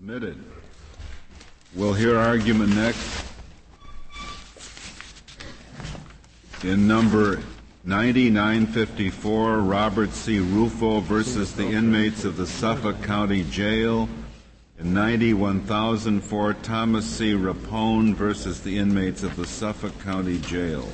Submitted. 0.00 0.42
We'll 1.74 1.92
hear 1.92 2.16
argument 2.16 2.74
next 2.74 3.22
in 6.64 6.88
number 6.88 7.42
9954, 7.84 9.58
Robert 9.58 10.12
C. 10.12 10.38
Rufo 10.38 11.00
versus 11.00 11.52
the 11.54 11.66
inmates 11.66 12.24
of 12.24 12.38
the 12.38 12.46
Suffolk 12.46 13.02
County 13.02 13.44
Jail, 13.50 14.08
and 14.78 14.94
91004, 14.94 16.54
Thomas 16.54 17.04
C. 17.04 17.34
Rapone 17.34 18.14
versus 18.14 18.62
the 18.62 18.78
inmates 18.78 19.22
of 19.22 19.36
the 19.36 19.44
Suffolk 19.44 19.92
County 20.00 20.38
Jail. 20.38 20.88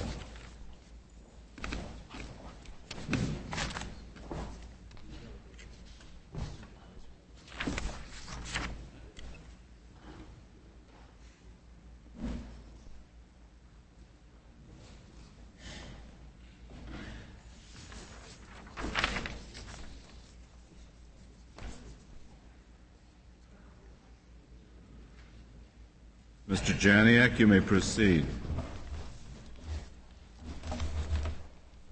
Mr. 26.49 26.76
Janiak, 26.87 27.41
you 27.41 27.49
may 27.49 27.59
proceed. 27.59 28.25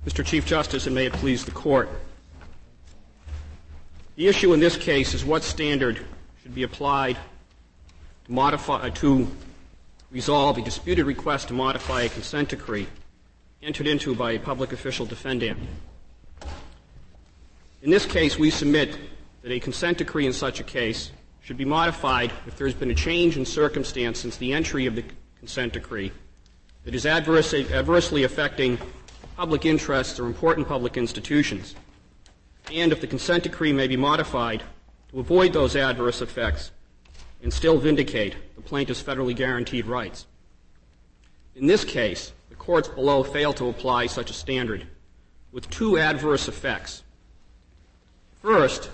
Mr. 0.07 0.25
Chief 0.25 0.47
Justice, 0.47 0.87
and 0.87 0.95
may 0.95 1.07
it 1.07 1.12
please 1.15 1.45
the 1.45 1.51
court. 1.51 1.89
The 4.15 4.29
issue 4.29 4.52
in 4.52 4.61
this 4.61 4.77
case 4.77 5.12
is 5.12 5.25
what 5.25 5.43
standard 5.43 5.99
should 6.41 6.55
be 6.55 6.62
applied 6.62 7.16
to 8.27 8.33
modify 8.33 8.87
uh, 8.87 8.91
to 8.91 9.27
resolve 10.12 10.59
a 10.59 10.62
disputed 10.62 11.07
request 11.07 11.49
to 11.49 11.55
modify 11.55 12.02
a 12.02 12.09
consent 12.09 12.51
decree 12.51 12.87
entered 13.65 13.88
into 13.88 14.15
by 14.15 14.30
a 14.30 14.38
public 14.38 14.73
official 14.73 15.07
defendant. 15.07 15.59
In 17.83 17.90
this 17.90 18.07
case, 18.07 18.38
we 18.38 18.51
submit 18.51 18.96
that 19.43 19.51
a 19.51 19.59
consent 19.59 19.99
decree 19.99 20.24
in 20.24 20.33
such 20.33 20.61
a 20.61 20.63
case 20.63 21.11
should 21.45 21.56
be 21.59 21.64
modified 21.64 22.32
if 22.46 22.56
there 22.56 22.66
has 22.66 22.74
been 22.74 22.90
a 22.90 22.95
change 22.95 23.37
in 23.37 23.45
circumstance 23.45 24.18
since 24.18 24.38
the 24.38 24.54
entry 24.54 24.87
of 24.87 24.96
the 24.96 25.04
consent 25.38 25.74
decree 25.74 26.10
that 26.84 26.95
is 26.95 27.04
adversely, 27.04 28.24
affecting 28.24 28.78
public 29.37 29.66
interests 29.66 30.18
or 30.18 30.26
important 30.26 30.66
public 30.66 30.96
institutions, 30.96 31.74
and 32.72 32.92
if 32.92 33.00
the 33.02 33.06
consent 33.06 33.42
decree 33.42 33.74
may 33.74 33.87
be 33.87 33.96
modified 33.96 34.62
to 35.10 35.20
avoid 35.20 35.52
those 35.52 35.76
adverse 35.76 36.22
effects 36.22 36.70
and 37.42 37.52
still 37.52 37.78
vindicate 37.78 38.34
the 38.56 38.62
plaintiff's 38.62 39.02
federally 39.02 39.37
guaranteed 39.37 39.84
rights. 39.84 40.26
In 41.54 41.66
this 41.66 41.84
case, 41.84 42.32
the 42.48 42.54
courts 42.54 42.88
below 42.88 43.22
fail 43.22 43.52
to 43.52 43.68
apply 43.68 44.06
such 44.06 44.30
a 44.30 44.34
standard 44.34 44.87
with 45.52 45.68
two 45.68 45.98
adverse 45.98 46.48
effects. 46.48 47.02
First, 48.40 48.88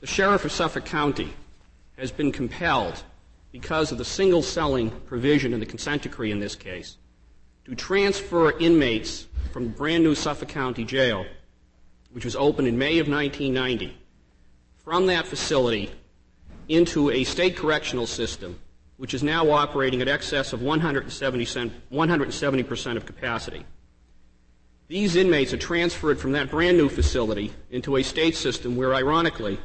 the 0.00 0.08
sheriff 0.08 0.44
of 0.44 0.50
Suffolk 0.50 0.84
County 0.84 1.32
has 2.00 2.10
been 2.10 2.32
compelled, 2.32 3.02
because 3.52 3.92
of 3.92 3.98
the 3.98 4.04
single 4.04 4.42
celling 4.42 4.90
provision 5.06 5.52
in 5.52 5.60
the 5.60 5.66
consent 5.66 6.02
decree 6.02 6.32
in 6.32 6.40
this 6.40 6.54
case, 6.54 6.96
to 7.64 7.74
transfer 7.74 8.56
inmates 8.58 9.26
from 9.52 9.64
the 9.64 9.70
brand 9.70 10.02
new 10.02 10.14
Suffolk 10.14 10.48
County 10.48 10.84
Jail, 10.84 11.26
which 12.12 12.24
was 12.24 12.36
opened 12.36 12.68
in 12.68 12.78
May 12.78 12.98
of 12.98 13.08
1990, 13.08 13.96
from 14.82 15.06
that 15.06 15.26
facility 15.26 15.90
into 16.68 17.10
a 17.10 17.24
state 17.24 17.56
correctional 17.56 18.06
system, 18.06 18.58
which 18.96 19.12
is 19.12 19.22
now 19.22 19.50
operating 19.50 20.00
at 20.00 20.08
excess 20.08 20.52
of 20.52 20.62
170, 20.62 21.44
170% 21.44 22.96
of 22.96 23.06
capacity. 23.06 23.66
These 24.88 25.16
inmates 25.16 25.52
are 25.52 25.58
transferred 25.58 26.18
from 26.18 26.32
that 26.32 26.50
brand 26.50 26.78
new 26.78 26.88
facility 26.88 27.52
into 27.70 27.96
a 27.96 28.02
state 28.02 28.36
system 28.36 28.76
where, 28.76 28.94
ironically, 28.94 29.58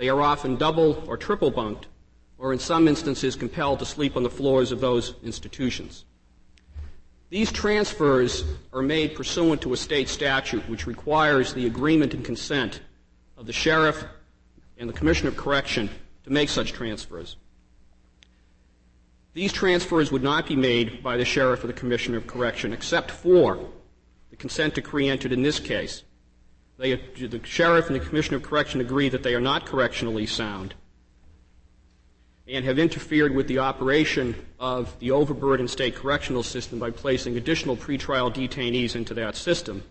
they 0.00 0.08
are 0.08 0.22
often 0.22 0.56
double 0.56 1.04
or 1.06 1.18
triple 1.18 1.50
bunked, 1.50 1.86
or 2.38 2.54
in 2.54 2.58
some 2.58 2.88
instances 2.88 3.36
compelled 3.36 3.78
to 3.78 3.84
sleep 3.84 4.16
on 4.16 4.22
the 4.22 4.30
floors 4.30 4.72
of 4.72 4.80
those 4.80 5.14
institutions. 5.22 6.06
These 7.28 7.52
transfers 7.52 8.44
are 8.72 8.80
made 8.80 9.14
pursuant 9.14 9.60
to 9.60 9.74
a 9.74 9.76
state 9.76 10.08
statute 10.08 10.66
which 10.70 10.86
requires 10.86 11.52
the 11.52 11.66
agreement 11.66 12.14
and 12.14 12.24
consent 12.24 12.80
of 13.36 13.44
the 13.44 13.52
sheriff 13.52 14.02
and 14.78 14.88
the 14.88 14.94
commissioner 14.94 15.28
of 15.28 15.36
correction 15.36 15.90
to 16.24 16.32
make 16.32 16.48
such 16.48 16.72
transfers. 16.72 17.36
These 19.34 19.52
transfers 19.52 20.10
would 20.10 20.22
not 20.22 20.46
be 20.46 20.56
made 20.56 21.02
by 21.02 21.18
the 21.18 21.26
sheriff 21.26 21.62
or 21.62 21.66
the 21.66 21.74
commissioner 21.74 22.16
of 22.16 22.26
correction 22.26 22.72
except 22.72 23.10
for 23.10 23.68
the 24.30 24.36
consent 24.36 24.76
decree 24.76 25.10
entered 25.10 25.32
in 25.32 25.42
this 25.42 25.60
case. 25.60 26.04
They, 26.80 26.94
the 26.94 27.40
sheriff 27.44 27.88
and 27.88 27.94
the 27.94 28.00
commissioner 28.00 28.38
of 28.38 28.42
correction 28.42 28.80
agree 28.80 29.10
that 29.10 29.22
they 29.22 29.34
are 29.34 29.40
not 29.40 29.66
correctionally 29.66 30.24
sound 30.24 30.74
and 32.48 32.64
have 32.64 32.78
interfered 32.78 33.34
with 33.34 33.48
the 33.48 33.58
operation 33.58 34.34
of 34.58 34.98
the 34.98 35.10
overburdened 35.10 35.68
state 35.68 35.94
correctional 35.94 36.42
system 36.42 36.78
by 36.78 36.90
placing 36.90 37.36
additional 37.36 37.76
pretrial 37.76 38.32
detainees 38.34 38.96
into 38.96 39.12
that 39.12 39.36
system. 39.36 39.82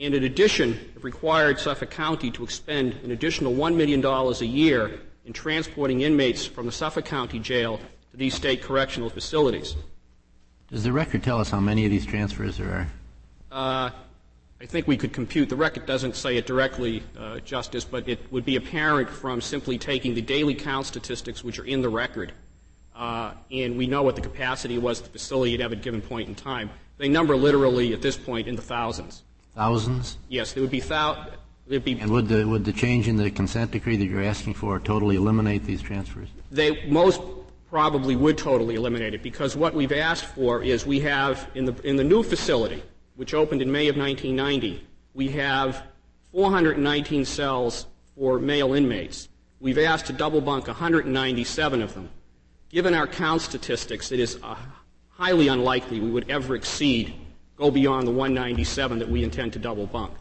And 0.00 0.14
in 0.14 0.24
addition, 0.24 0.72
have 0.94 1.04
required 1.04 1.60
Suffolk 1.60 1.90
County 1.90 2.30
to 2.32 2.42
expend 2.42 2.94
an 3.04 3.10
additional 3.10 3.52
$1 3.52 3.76
million 3.76 4.02
a 4.04 4.44
year 4.44 4.98
in 5.26 5.34
transporting 5.34 6.00
inmates 6.00 6.46
from 6.46 6.64
the 6.64 6.72
Suffolk 6.72 7.04
County 7.04 7.38
jail 7.38 7.78
to 8.10 8.16
these 8.16 8.34
state 8.34 8.62
correctional 8.62 9.10
facilities. 9.10 9.76
Does 10.70 10.84
the 10.84 10.92
record 10.92 11.22
tell 11.22 11.38
us 11.38 11.50
how 11.50 11.60
many 11.60 11.84
of 11.84 11.90
these 11.90 12.06
transfers 12.06 12.56
there 12.56 12.70
are? 12.70 12.88
Uh, 13.52 13.90
I 14.64 14.66
think 14.66 14.88
we 14.88 14.96
could 14.96 15.12
compute. 15.12 15.50
The 15.50 15.56
record 15.56 15.84
doesn't 15.84 16.16
say 16.16 16.38
it 16.38 16.46
directly, 16.46 17.02
uh, 17.18 17.40
Justice, 17.40 17.84
but 17.84 18.08
it 18.08 18.32
would 18.32 18.46
be 18.46 18.56
apparent 18.56 19.10
from 19.10 19.42
simply 19.42 19.76
taking 19.76 20.14
the 20.14 20.22
daily 20.22 20.54
count 20.54 20.86
statistics 20.86 21.44
which 21.44 21.58
are 21.58 21.66
in 21.66 21.82
the 21.82 21.90
record. 21.90 22.32
Uh, 22.96 23.34
and 23.52 23.76
we 23.76 23.86
know 23.86 24.02
what 24.02 24.16
the 24.16 24.22
capacity 24.22 24.78
was 24.78 25.00
at 25.00 25.04
the 25.04 25.10
facility 25.10 25.52
at 25.52 25.60
every 25.60 25.76
given 25.76 26.00
point 26.00 26.30
in 26.30 26.34
time. 26.34 26.70
They 26.96 27.10
number 27.10 27.36
literally 27.36 27.92
at 27.92 28.00
this 28.00 28.16
point 28.16 28.48
in 28.48 28.56
the 28.56 28.62
thousands. 28.62 29.24
Thousands? 29.54 30.16
Yes, 30.30 30.54
there 30.54 30.62
would 30.62 30.70
be 30.70 30.80
thou- 30.80 31.26
there'd 31.66 31.84
be 31.84 32.00
And 32.00 32.10
would 32.10 32.28
the, 32.28 32.48
would 32.48 32.64
the 32.64 32.72
change 32.72 33.06
in 33.06 33.16
the 33.16 33.30
consent 33.30 33.70
decree 33.70 33.98
that 33.98 34.06
you're 34.06 34.22
asking 34.22 34.54
for 34.54 34.80
totally 34.80 35.16
eliminate 35.16 35.64
these 35.64 35.82
transfers? 35.82 36.30
They 36.50 36.86
most 36.86 37.20
probably 37.68 38.16
would 38.16 38.38
totally 38.38 38.76
eliminate 38.76 39.12
it 39.12 39.22
because 39.22 39.56
what 39.56 39.74
we've 39.74 39.92
asked 39.92 40.24
for 40.24 40.62
is 40.62 40.86
we 40.86 41.00
have 41.00 41.50
in 41.54 41.66
the, 41.66 41.74
in 41.86 41.96
the 41.96 42.04
new 42.04 42.22
facility, 42.22 42.82
which 43.16 43.34
opened 43.34 43.62
in 43.62 43.70
May 43.70 43.88
of 43.88 43.96
1990, 43.96 44.86
we 45.14 45.28
have 45.28 45.82
419 46.32 47.24
cells 47.24 47.86
for 48.16 48.38
male 48.38 48.74
inmates. 48.74 49.28
We've 49.60 49.78
asked 49.78 50.06
to 50.06 50.12
double 50.12 50.40
bunk 50.40 50.66
197 50.66 51.82
of 51.82 51.94
them. 51.94 52.10
Given 52.68 52.92
our 52.94 53.06
count 53.06 53.40
statistics, 53.42 54.10
it 54.10 54.18
is 54.18 54.38
uh, 54.42 54.56
highly 55.10 55.48
unlikely 55.48 56.00
we 56.00 56.10
would 56.10 56.28
ever 56.28 56.56
exceed, 56.56 57.14
go 57.56 57.70
beyond 57.70 58.06
the 58.06 58.12
197 58.12 58.98
that 58.98 59.08
we 59.08 59.22
intend 59.22 59.52
to 59.52 59.58
double 59.58 59.86
bunk. 59.86 60.12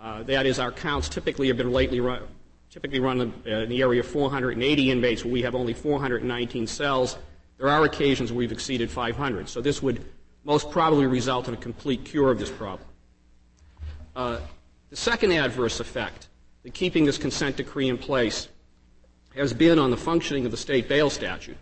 Uh, 0.00 0.22
that 0.22 0.46
is, 0.46 0.58
our 0.58 0.72
counts 0.72 1.08
typically 1.08 1.48
have 1.48 1.56
been 1.56 1.72
lately 1.72 2.00
run, 2.00 2.22
typically 2.70 3.00
run 3.00 3.20
in 3.20 3.68
the 3.68 3.82
area 3.82 4.00
of 4.00 4.06
480 4.06 4.90
inmates 4.90 5.24
where 5.24 5.32
we 5.32 5.42
have 5.42 5.54
only 5.54 5.74
419 5.74 6.66
cells. 6.66 7.18
There 7.58 7.68
are 7.68 7.84
occasions 7.84 8.30
where 8.32 8.38
we've 8.38 8.52
exceeded 8.52 8.90
500. 8.90 9.48
So 9.48 9.60
this 9.60 9.82
would 9.82 10.06
most 10.44 10.70
probably 10.70 11.06
result 11.06 11.48
in 11.48 11.54
a 11.54 11.56
complete 11.56 12.04
cure 12.04 12.30
of 12.30 12.38
this 12.38 12.50
problem. 12.50 12.88
Uh, 14.16 14.40
the 14.90 14.96
second 14.96 15.32
adverse 15.32 15.80
effect 15.80 16.28
that 16.62 16.74
keeping 16.74 17.04
this 17.04 17.18
consent 17.18 17.56
decree 17.56 17.88
in 17.88 17.98
place 17.98 18.48
has 19.36 19.52
been 19.52 19.78
on 19.78 19.90
the 19.90 19.96
functioning 19.96 20.44
of 20.44 20.50
the 20.50 20.56
state 20.56 20.88
bail 20.88 21.10
statute. 21.10 21.56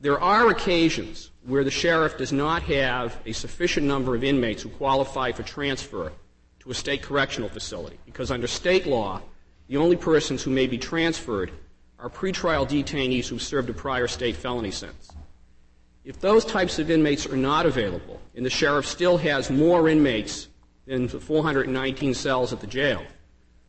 There 0.00 0.20
are 0.20 0.48
occasions 0.50 1.30
where 1.46 1.64
the 1.64 1.70
sheriff 1.70 2.18
does 2.18 2.32
not 2.32 2.62
have 2.64 3.16
a 3.26 3.32
sufficient 3.32 3.86
number 3.86 4.14
of 4.14 4.24
inmates 4.24 4.62
who 4.62 4.68
qualify 4.70 5.32
for 5.32 5.42
transfer 5.42 6.12
to 6.60 6.70
a 6.70 6.74
state 6.74 7.02
correctional 7.02 7.48
facility 7.48 7.98
because 8.06 8.30
under 8.30 8.46
state 8.46 8.86
law, 8.86 9.20
the 9.68 9.76
only 9.76 9.96
persons 9.96 10.42
who 10.42 10.50
may 10.50 10.66
be 10.66 10.78
transferred 10.78 11.50
are 11.98 12.10
pretrial 12.10 12.68
detainees 12.68 13.28
who've 13.28 13.42
served 13.42 13.70
a 13.70 13.74
prior 13.74 14.06
state 14.06 14.36
felony 14.36 14.70
sentence. 14.70 15.10
If 16.04 16.20
those 16.20 16.44
types 16.44 16.78
of 16.78 16.90
inmates 16.90 17.26
are 17.26 17.36
not 17.36 17.66
available, 17.66 18.20
and 18.34 18.44
the 18.44 18.50
sheriff 18.50 18.86
still 18.86 19.16
has 19.18 19.50
more 19.50 19.88
inmates 19.88 20.48
than 20.86 21.06
the 21.06 21.18
419 21.18 22.14
cells 22.14 22.52
at 22.52 22.60
the 22.60 22.66
jail, 22.66 23.02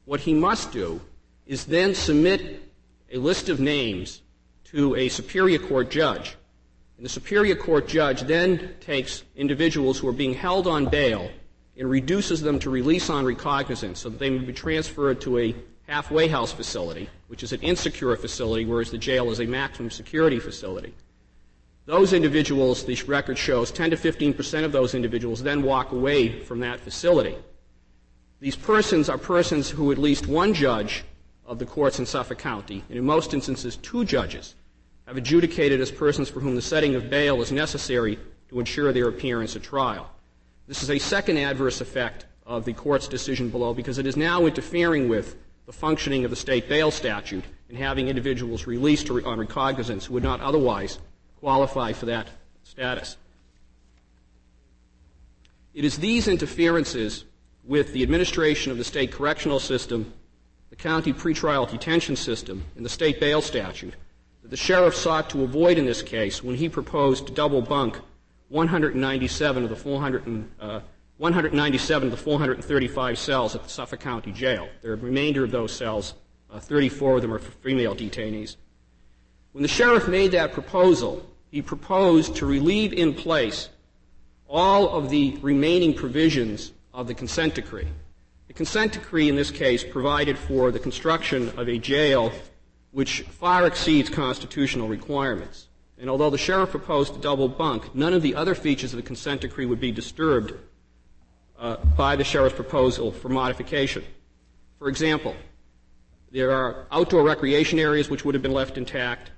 what 0.03 0.19
he 0.19 0.33
must 0.33 0.71
do 0.71 0.99
is 1.45 1.65
then 1.65 1.95
submit 1.95 2.61
a 3.11 3.17
list 3.17 3.49
of 3.49 3.59
names 3.59 4.21
to 4.65 4.95
a 4.95 5.07
superior 5.09 5.59
court 5.59 5.89
judge. 5.89 6.35
And 6.97 7.05
the 7.05 7.09
superior 7.09 7.55
court 7.55 7.87
judge 7.87 8.21
then 8.21 8.75
takes 8.81 9.23
individuals 9.35 9.99
who 9.99 10.07
are 10.07 10.13
being 10.13 10.33
held 10.33 10.67
on 10.67 10.85
bail 10.85 11.29
and 11.77 11.89
reduces 11.89 12.41
them 12.41 12.59
to 12.59 12.69
release 12.69 13.09
on 13.09 13.25
recognizance 13.25 13.99
so 13.99 14.09
that 14.09 14.19
they 14.19 14.29
may 14.29 14.45
be 14.45 14.53
transferred 14.53 15.21
to 15.21 15.37
a 15.39 15.55
halfway 15.87 16.27
house 16.27 16.51
facility 16.51 17.09
which 17.27 17.43
is 17.43 17.53
an 17.53 17.61
insecure 17.61 18.15
facility, 18.15 18.65
whereas 18.65 18.91
the 18.91 18.97
jail 18.97 19.31
is 19.31 19.39
a 19.39 19.45
maximum 19.45 19.89
security 19.89 20.39
facility. 20.39 20.93
Those 21.85 22.13
individuals, 22.13 22.83
the 22.83 22.99
record 23.07 23.37
shows, 23.37 23.71
10 23.71 23.91
to 23.91 23.97
15 23.97 24.33
percent 24.33 24.65
of 24.65 24.71
those 24.71 24.95
individuals 24.95 25.43
then 25.43 25.61
walk 25.61 25.91
away 25.91 26.41
from 26.41 26.59
that 26.61 26.79
facility. 26.79 27.37
These 28.39 28.55
persons 28.55 29.07
are 29.07 29.19
persons 29.19 29.69
who 29.69 29.91
at 29.91 29.99
least 29.99 30.25
one 30.25 30.53
judge 30.53 31.03
of 31.45 31.59
the 31.59 31.65
courts 31.65 31.99
in 31.99 32.05
Suffolk 32.07 32.39
County, 32.39 32.83
and 32.89 32.97
in 32.97 33.05
most 33.05 33.35
instances 33.35 33.77
two 33.77 34.03
judges, 34.03 34.55
have 35.05 35.17
adjudicated 35.17 35.79
as 35.79 35.91
persons 35.91 36.27
for 36.27 36.39
whom 36.39 36.55
the 36.55 36.61
setting 36.61 36.95
of 36.95 37.09
bail 37.09 37.41
is 37.41 37.51
necessary 37.51 38.17
to 38.49 38.59
ensure 38.59 38.91
their 38.91 39.07
appearance 39.07 39.55
at 39.55 39.61
trial. 39.61 40.09
This 40.67 40.81
is 40.81 40.89
a 40.89 40.97
second 40.97 41.37
adverse 41.37 41.81
effect 41.81 42.25
of 42.47 42.65
the 42.65 42.73
court's 42.73 43.07
decision 43.07 43.49
below 43.49 43.75
because 43.75 43.99
it 43.99 44.07
is 44.07 44.17
now 44.17 44.47
interfering 44.47 45.07
with 45.07 45.35
the 45.67 45.73
functioning 45.73 46.25
of 46.25 46.31
the 46.31 46.35
state 46.35 46.67
bail 46.67 46.89
statute 46.89 47.43
and 47.69 47.77
having 47.77 48.07
individuals 48.07 48.65
released 48.65 49.09
on 49.11 49.39
recognizance 49.39 50.05
who 50.05 50.15
would 50.15 50.23
not 50.23 50.41
otherwise 50.41 50.97
qualify 51.45 51.93
for 51.93 52.07
that 52.07 52.27
status. 52.63 53.17
It 55.75 55.85
is 55.85 55.95
these 55.99 56.27
interferences 56.27 57.23
with 57.63 57.93
the 57.93 58.01
administration 58.01 58.71
of 58.71 58.79
the 58.79 58.83
state 58.83 59.11
correctional 59.11 59.59
system, 59.59 60.11
the 60.71 60.75
county 60.75 61.13
pretrial 61.13 61.69
detention 61.69 62.15
system, 62.15 62.63
and 62.75 62.83
the 62.83 62.89
state 62.89 63.19
bail 63.19 63.43
statute 63.43 63.93
that 64.41 64.49
the 64.49 64.57
sheriff 64.57 64.95
sought 64.95 65.29
to 65.29 65.43
avoid 65.43 65.77
in 65.77 65.85
this 65.85 66.01
case 66.01 66.43
when 66.43 66.55
he 66.55 66.67
proposed 66.67 67.27
to 67.27 67.31
double 67.31 67.61
bunk 67.61 67.99
197 68.49 69.65
of 69.65 69.69
the 69.69 69.75
400 69.75 70.45
uh, 70.59 70.79
197 71.17 72.07
of 72.07 72.11
the 72.11 72.17
435 72.17 73.19
cells 73.19 73.53
at 73.53 73.61
the 73.61 73.69
Suffolk 73.69 73.99
County 73.99 74.31
Jail. 74.31 74.67
The 74.81 74.95
remainder 74.95 75.43
of 75.43 75.51
those 75.51 75.71
cells, 75.71 76.15
uh, 76.49 76.59
34 76.59 77.17
of 77.17 77.21
them 77.21 77.31
are 77.31 77.37
for 77.37 77.51
female 77.51 77.95
detainees. 77.95 78.55
When 79.51 79.61
the 79.61 79.67
sheriff 79.67 80.07
made 80.07 80.31
that 80.31 80.51
proposal, 80.51 81.23
he 81.55 81.61
proposed 81.61 82.35
to 82.35 82.45
relieve 82.45 82.91
in 82.91 83.13
place 83.13 83.69
all 84.45 84.89
of 84.89 85.09
the 85.09 85.37
remaining 85.41 85.93
provisions 85.93 86.73
of 86.93 87.07
the 87.07 87.13
consent 87.13 87.55
decree. 87.55 87.87
The 88.49 88.53
consent 88.53 88.91
decree 88.91 89.29
in 89.29 89.37
this 89.37 89.51
case 89.51 89.81
provided 89.81 90.37
for 90.37 90.69
the 90.69 90.79
construction 90.79 91.57
of 91.57 91.69
a 91.69 91.77
jail 91.77 92.33
which 92.91 93.21
far 93.21 93.65
exceeds 93.65 94.09
constitutional 94.09 94.89
requirements. 94.89 95.67
And 95.97 96.09
although 96.09 96.29
the 96.29 96.37
sheriff 96.37 96.71
proposed 96.71 97.13
to 97.13 97.21
double 97.21 97.47
bunk, 97.47 97.95
none 97.95 98.13
of 98.13 98.21
the 98.21 98.35
other 98.35 98.53
features 98.53 98.91
of 98.91 98.97
the 98.97 99.07
consent 99.07 99.39
decree 99.39 99.65
would 99.65 99.79
be 99.79 99.93
disturbed 99.93 100.55
uh, 101.57 101.77
by 101.95 102.17
the 102.17 102.25
sheriff's 102.25 102.57
proposal 102.57 103.13
for 103.13 103.29
modification. 103.29 104.03
For 104.77 104.89
example, 104.89 105.33
there 106.33 106.51
are 106.51 106.85
outdoor 106.91 107.23
recreation 107.23 107.79
areas 107.79 108.09
which 108.09 108.25
would 108.25 108.35
have 108.35 108.41
been 108.41 108.51
left 108.51 108.77
intact, 108.77 109.31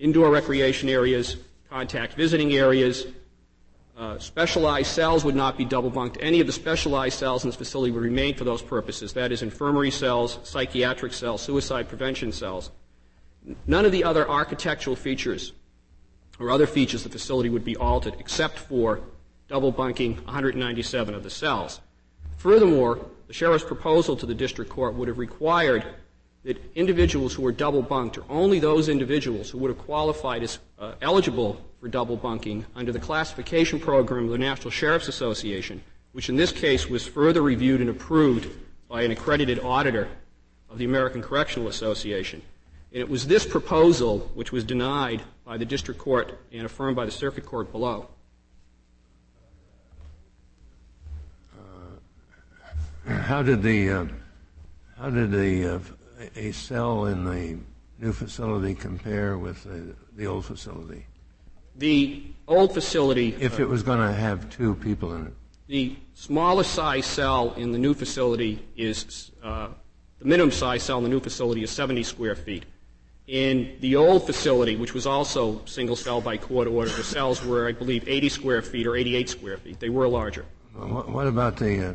indoor 0.00 0.30
recreation 0.30 0.88
areas, 0.88 1.36
contact 1.70 2.14
visiting 2.14 2.52
areas. 2.52 3.06
Uh, 3.96 4.18
specialized 4.18 4.88
cells 4.88 5.24
would 5.24 5.36
not 5.36 5.56
be 5.56 5.64
double 5.64 5.90
bunked. 5.90 6.18
Any 6.20 6.40
of 6.40 6.46
the 6.46 6.52
specialized 6.52 7.18
cells 7.18 7.44
in 7.44 7.48
this 7.48 7.56
facility 7.56 7.92
would 7.92 8.02
remain 8.02 8.34
for 8.34 8.44
those 8.44 8.60
purposes. 8.60 9.12
That 9.12 9.30
is, 9.30 9.42
infirmary 9.42 9.90
cells, 9.90 10.40
psychiatric 10.42 11.12
cells, 11.12 11.42
suicide 11.42 11.88
prevention 11.88 12.32
cells. 12.32 12.70
None 13.66 13.84
of 13.84 13.92
the 13.92 14.04
other 14.04 14.28
architectural 14.28 14.96
features 14.96 15.52
or 16.40 16.50
other 16.50 16.66
features 16.66 17.04
of 17.04 17.12
the 17.12 17.18
facility 17.18 17.50
would 17.50 17.64
be 17.64 17.76
altered 17.76 18.16
except 18.18 18.58
for 18.58 19.00
double 19.48 19.70
bunking 19.70 20.16
197 20.24 21.14
of 21.14 21.22
the 21.22 21.30
cells. 21.30 21.80
Furthermore, 22.38 22.98
the 23.28 23.32
sheriff's 23.32 23.64
proposal 23.64 24.16
to 24.16 24.26
the 24.26 24.34
district 24.34 24.70
court 24.70 24.94
would 24.94 25.08
have 25.08 25.18
required 25.18 25.84
that 26.44 26.58
individuals 26.74 27.34
who 27.34 27.42
were 27.42 27.52
double 27.52 27.82
bunked, 27.82 28.16
or 28.16 28.24
only 28.28 28.58
those 28.58 28.88
individuals 28.88 29.50
who 29.50 29.58
would 29.58 29.68
have 29.68 29.78
qualified 29.78 30.42
as 30.42 30.58
uh, 30.78 30.94
eligible 31.02 31.60
for 31.80 31.88
double 31.88 32.16
bunking 32.16 32.64
under 32.74 32.92
the 32.92 32.98
classification 32.98 33.78
program 33.78 34.24
of 34.24 34.30
the 34.30 34.38
National 34.38 34.70
Sheriff's 34.70 35.08
Association, 35.08 35.82
which 36.12 36.28
in 36.28 36.36
this 36.36 36.52
case 36.52 36.88
was 36.88 37.06
further 37.06 37.42
reviewed 37.42 37.80
and 37.80 37.90
approved 37.90 38.50
by 38.88 39.02
an 39.02 39.10
accredited 39.10 39.60
auditor 39.60 40.08
of 40.70 40.78
the 40.78 40.84
American 40.84 41.22
Correctional 41.22 41.68
Association. 41.68 42.40
And 42.92 43.00
it 43.00 43.08
was 43.08 43.26
this 43.26 43.46
proposal 43.46 44.30
which 44.34 44.50
was 44.50 44.64
denied 44.64 45.22
by 45.44 45.58
the 45.58 45.64
district 45.64 46.00
court 46.00 46.38
and 46.52 46.64
affirmed 46.64 46.96
by 46.96 47.04
the 47.04 47.10
circuit 47.10 47.44
court 47.44 47.70
below. 47.70 48.08
How 53.06 53.42
did 53.42 53.62
the 53.62 53.90
uh, 53.90 54.06
how 54.98 55.10
did 55.10 55.32
the 55.32 55.74
uh, 55.74 55.78
a 56.36 56.52
cell 56.52 57.06
in 57.06 57.24
the 57.24 57.58
new 57.98 58.12
facility 58.12 58.74
compare 58.74 59.38
with 59.38 59.64
the, 59.64 59.94
the 60.16 60.26
old 60.26 60.44
facility? 60.44 61.06
The 61.76 62.22
old 62.46 62.74
facility. 62.74 63.36
If 63.40 63.60
it 63.60 63.66
was 63.66 63.82
going 63.82 64.00
to 64.06 64.12
have 64.12 64.50
two 64.50 64.74
people 64.76 65.14
in 65.14 65.26
it. 65.26 65.32
The 65.66 65.96
smallest 66.14 66.74
size 66.74 67.06
cell 67.06 67.54
in 67.54 67.72
the 67.72 67.78
new 67.78 67.94
facility 67.94 68.64
is 68.76 69.30
uh, 69.42 69.68
the 70.18 70.24
minimum 70.24 70.50
size 70.50 70.82
cell 70.82 70.98
in 70.98 71.04
the 71.04 71.10
new 71.10 71.20
facility 71.20 71.62
is 71.62 71.70
70 71.70 72.02
square 72.02 72.34
feet. 72.34 72.66
In 73.26 73.76
the 73.80 73.94
old 73.94 74.26
facility, 74.26 74.74
which 74.74 74.92
was 74.92 75.06
also 75.06 75.64
single 75.64 75.94
cell 75.94 76.20
by 76.20 76.36
court 76.36 76.66
order, 76.66 76.90
the 76.90 77.04
cells 77.04 77.44
were, 77.44 77.68
I 77.68 77.72
believe, 77.72 78.08
80 78.08 78.28
square 78.28 78.62
feet 78.62 78.86
or 78.86 78.96
88 78.96 79.28
square 79.28 79.56
feet. 79.56 79.78
They 79.78 79.88
were 79.88 80.08
larger. 80.08 80.44
What 80.74 81.28
about 81.28 81.56
the 81.56 81.90
uh, 81.90 81.94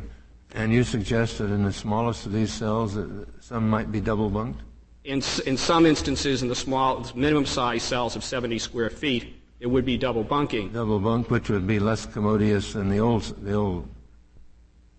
and 0.56 0.72
you 0.72 0.82
suggested 0.82 1.50
in 1.50 1.62
the 1.62 1.72
smallest 1.72 2.26
of 2.26 2.32
these 2.32 2.52
cells 2.52 2.94
that 2.94 3.26
some 3.40 3.68
might 3.68 3.92
be 3.92 4.00
double 4.00 4.30
bunked? 4.30 4.60
In, 5.04 5.22
in 5.46 5.56
some 5.56 5.86
instances, 5.86 6.42
in 6.42 6.48
the 6.48 6.56
small, 6.56 7.06
minimum 7.14 7.46
size 7.46 7.82
cells 7.82 8.16
of 8.16 8.24
70 8.24 8.58
square 8.58 8.90
feet, 8.90 9.36
it 9.60 9.66
would 9.66 9.84
be 9.84 9.96
double 9.96 10.24
bunking. 10.24 10.70
Double 10.72 10.98
bunk, 10.98 11.30
which 11.30 11.50
would 11.50 11.66
be 11.66 11.78
less 11.78 12.06
commodious 12.06 12.72
than 12.72 12.88
the 12.88 12.98
old, 12.98 13.22
the 13.44 13.52
old. 13.52 13.88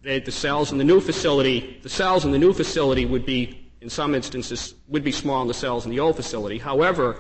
The, 0.04 0.20
the 0.20 0.32
cells 0.32 0.72
in 0.72 0.78
the 0.78 0.84
new 0.84 1.02
facility, 1.02 1.80
the 1.82 1.90
cells 1.90 2.24
in 2.24 2.32
the 2.32 2.40
new 2.40 2.54
facility 2.54 3.06
would 3.06 3.26
be, 3.26 3.68
in 3.82 3.90
some 3.90 4.16
instances, 4.16 4.76
would 4.88 5.04
be 5.04 5.12
smaller 5.12 5.42
than 5.42 5.48
the 5.50 5.54
cells 5.56 5.86
in 5.86 5.92
the 5.92 6.00
old 6.00 6.16
facility. 6.16 6.60
However, 6.60 7.18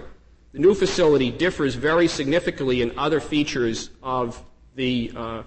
the 0.51 0.59
new 0.59 0.75
facility 0.75 1.31
differs 1.31 1.75
very 1.75 2.07
significantly 2.07 2.81
in 2.81 2.97
other 2.97 3.19
features 3.19 3.89
of 4.01 4.41
the 4.75 5.11
uh, 5.15 5.43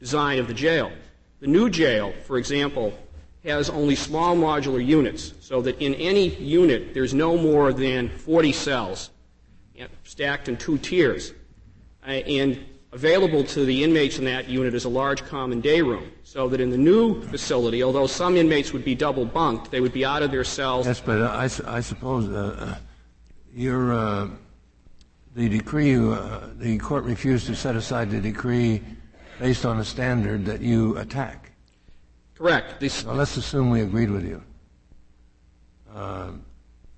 design 0.00 0.38
of 0.38 0.48
the 0.48 0.54
jail. 0.54 0.90
The 1.40 1.46
new 1.46 1.68
jail, 1.68 2.14
for 2.26 2.38
example, 2.38 2.92
has 3.44 3.68
only 3.70 3.94
small 3.94 4.34
modular 4.34 4.84
units, 4.84 5.34
so 5.40 5.60
that 5.62 5.80
in 5.80 5.94
any 5.94 6.28
unit 6.36 6.94
there's 6.94 7.14
no 7.14 7.36
more 7.36 7.72
than 7.72 8.08
40 8.08 8.52
cells 8.52 9.10
stacked 10.04 10.48
in 10.48 10.56
two 10.56 10.78
tiers. 10.78 11.32
Uh, 12.06 12.10
and 12.10 12.64
available 12.92 13.44
to 13.44 13.64
the 13.64 13.84
inmates 13.84 14.18
in 14.18 14.24
that 14.24 14.48
unit 14.48 14.74
is 14.74 14.84
a 14.84 14.88
large 14.88 15.24
common 15.26 15.60
day 15.60 15.82
room, 15.82 16.10
so 16.22 16.48
that 16.48 16.60
in 16.60 16.70
the 16.70 16.78
new 16.78 17.20
facility, 17.24 17.82
although 17.82 18.06
some 18.06 18.36
inmates 18.36 18.72
would 18.72 18.84
be 18.84 18.94
double 18.94 19.26
bunked, 19.26 19.70
they 19.70 19.80
would 19.80 19.92
be 19.92 20.04
out 20.04 20.22
of 20.22 20.30
their 20.30 20.44
cells. 20.44 20.86
Yes, 20.86 21.00
but 21.00 21.20
I, 21.20 21.44
I 21.66 21.80
suppose 21.80 22.28
uh, 22.28 22.56
uh, 22.58 22.74
your 23.52 23.92
uh, 23.92 24.28
the 25.34 25.48
decree, 25.48 25.96
uh, 25.96 26.40
the 26.56 26.78
court 26.78 27.04
refused 27.04 27.46
to 27.48 27.54
set 27.54 27.76
aside 27.76 28.10
the 28.10 28.20
decree 28.20 28.82
based 29.38 29.64
on 29.64 29.80
a 29.80 29.84
standard 29.84 30.44
that 30.46 30.60
you 30.60 30.96
attack. 30.98 31.52
Correct. 32.36 32.82
Well, 33.04 33.14
let's 33.14 33.36
assume 33.36 33.70
we 33.70 33.80
agreed 33.80 34.10
with 34.10 34.24
you. 34.24 34.42
Uh, 35.94 36.32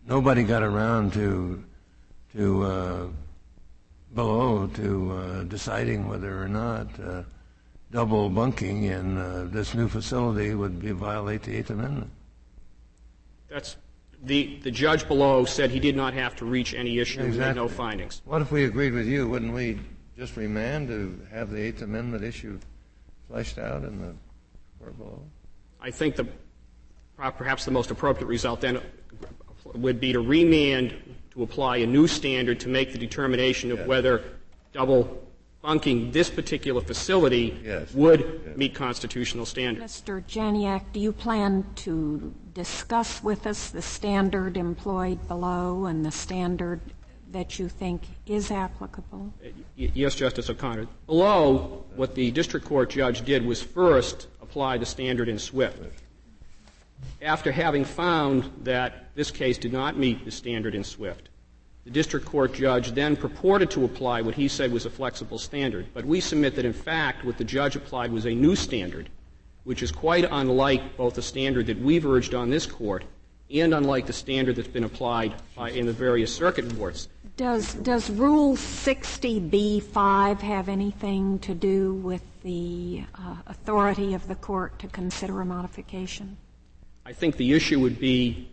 nobody 0.06 0.42
got 0.42 0.62
around 0.62 1.12
to 1.12 1.62
to 2.34 2.62
uh, 2.64 3.06
below 4.14 4.66
to 4.66 5.12
uh, 5.12 5.42
deciding 5.44 6.08
whether 6.08 6.42
or 6.42 6.48
not 6.48 6.88
uh, 7.00 7.22
double 7.92 8.28
bunking 8.28 8.84
in 8.84 9.16
uh, 9.16 9.46
this 9.48 9.74
new 9.74 9.88
facility 9.88 10.54
would 10.54 10.80
be 10.80 10.90
violate 10.90 11.42
the 11.42 11.56
Eighth 11.56 11.70
Amendment. 11.70 12.10
That's 13.48 13.76
the 14.24 14.58
the 14.62 14.70
judge 14.72 15.06
below 15.06 15.44
said 15.44 15.70
he 15.70 15.78
did 15.78 15.96
not 15.96 16.14
have 16.14 16.34
to 16.36 16.44
reach 16.44 16.74
any 16.74 16.98
issue. 16.98 17.20
Exactly. 17.20 17.62
no 17.62 17.68
findings. 17.68 18.22
What 18.24 18.42
if 18.42 18.50
we 18.50 18.64
agreed 18.64 18.92
with 18.92 19.06
you? 19.06 19.28
Wouldn't 19.28 19.54
we 19.54 19.78
just 20.18 20.36
remand 20.36 20.88
to 20.88 21.20
have 21.30 21.50
the 21.50 21.62
Eighth 21.62 21.80
Amendment 21.80 22.24
issue 22.24 22.58
fleshed 23.28 23.56
out 23.56 23.84
in 23.84 24.00
the 24.00 24.14
court 24.80 24.98
below? 24.98 25.22
I 25.80 25.92
think 25.92 26.16
the 26.16 26.26
perhaps 27.16 27.64
the 27.64 27.70
most 27.70 27.90
appropriate 27.90 28.26
result 28.26 28.60
then 28.60 28.80
would 29.74 30.00
be 30.00 30.12
to 30.12 30.20
remand 30.20 30.94
to 31.32 31.42
apply 31.42 31.78
a 31.78 31.86
new 31.86 32.06
standard 32.06 32.58
to 32.60 32.68
make 32.68 32.92
the 32.92 32.98
determination 32.98 33.70
of 33.70 33.78
yes. 33.78 33.88
whether 33.88 34.24
double 34.72 35.22
bunking 35.62 36.10
this 36.10 36.30
particular 36.30 36.80
facility 36.80 37.56
yes. 37.64 37.92
would 37.92 38.42
yes. 38.46 38.56
meet 38.56 38.74
constitutional 38.74 39.44
standards. 39.44 40.00
Mr. 40.00 40.22
Janiak, 40.24 40.82
do 40.92 41.00
you 41.00 41.12
plan 41.12 41.64
to 41.76 42.32
discuss 42.54 43.22
with 43.22 43.46
us 43.46 43.70
the 43.70 43.82
standard 43.82 44.56
employed 44.56 45.26
below 45.28 45.86
and 45.86 46.04
the 46.04 46.12
standard 46.12 46.80
that 47.32 47.58
you 47.58 47.68
think 47.68 48.02
is 48.26 48.50
applicable? 48.50 49.32
Yes, 49.76 50.14
Justice 50.14 50.48
O'Connor. 50.48 50.86
Below, 51.06 51.84
what 51.94 52.14
the 52.14 52.30
district 52.30 52.66
court 52.66 52.90
judge 52.90 53.24
did 53.24 53.44
was 53.44 53.62
first 53.62 54.28
apply 54.40 54.78
the 54.78 54.86
standard 54.86 55.28
in 55.28 55.38
Swift. 55.38 55.78
after 57.22 57.52
having 57.52 57.84
found 57.84 58.50
that 58.64 59.14
this 59.14 59.30
case 59.30 59.56
did 59.58 59.72
not 59.72 59.96
meet 59.96 60.24
the 60.24 60.30
standard 60.30 60.74
in 60.74 60.82
Swift, 60.82 61.28
the 61.84 61.90
district 61.90 62.26
court 62.26 62.52
judge 62.54 62.92
then 62.92 63.16
purported 63.16 63.70
to 63.70 63.84
apply 63.84 64.20
what 64.20 64.34
he 64.34 64.48
said 64.48 64.72
was 64.72 64.84
a 64.84 64.90
flexible 64.90 65.38
standard. 65.38 65.86
But 65.94 66.04
we 66.04 66.20
submit 66.20 66.54
that, 66.56 66.64
in 66.64 66.72
fact, 66.72 67.24
what 67.24 67.38
the 67.38 67.44
judge 67.44 67.76
applied 67.76 68.12
was 68.12 68.26
a 68.26 68.34
new 68.34 68.56
standard, 68.56 69.08
which 69.64 69.82
is 69.82 69.92
quite 69.92 70.26
unlike 70.30 70.96
both 70.96 71.14
the 71.14 71.22
standard 71.22 71.66
that 71.66 71.80
we've 71.80 72.06
urged 72.06 72.34
on 72.34 72.50
this 72.50 72.66
court 72.66 73.04
and 73.50 73.74
unlike 73.74 74.06
the 74.06 74.12
standard 74.12 74.56
that's 74.56 74.68
been 74.68 74.84
applied 74.84 75.34
by, 75.56 75.70
in 75.70 75.86
the 75.86 75.92
various 75.92 76.34
circuit 76.34 76.76
courts. 76.76 77.08
Does, 77.36 77.74
does 77.74 78.10
Rule 78.10 78.56
60B5 78.56 80.40
have 80.40 80.68
anything 80.68 81.38
to 81.40 81.54
do 81.54 81.94
with 81.94 82.22
the 82.42 83.04
uh, 83.14 83.36
authority 83.46 84.14
of 84.14 84.26
the 84.28 84.34
court 84.34 84.78
to 84.80 84.88
consider 84.88 85.40
a 85.40 85.44
modification? 85.44 86.36
I 87.06 87.12
think 87.12 87.36
the 87.36 87.52
issue 87.52 87.80
would 87.80 87.98
be, 87.98 88.50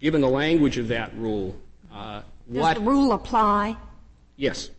given 0.00 0.20
the 0.20 0.28
language 0.28 0.78
of 0.78 0.88
that 0.88 1.16
rule, 1.16 1.56
uh, 1.92 2.22
what. 2.46 2.74
Does 2.74 2.82
the 2.82 2.90
rule 2.90 3.12
apply? 3.12 3.76
Yes. 4.36 4.70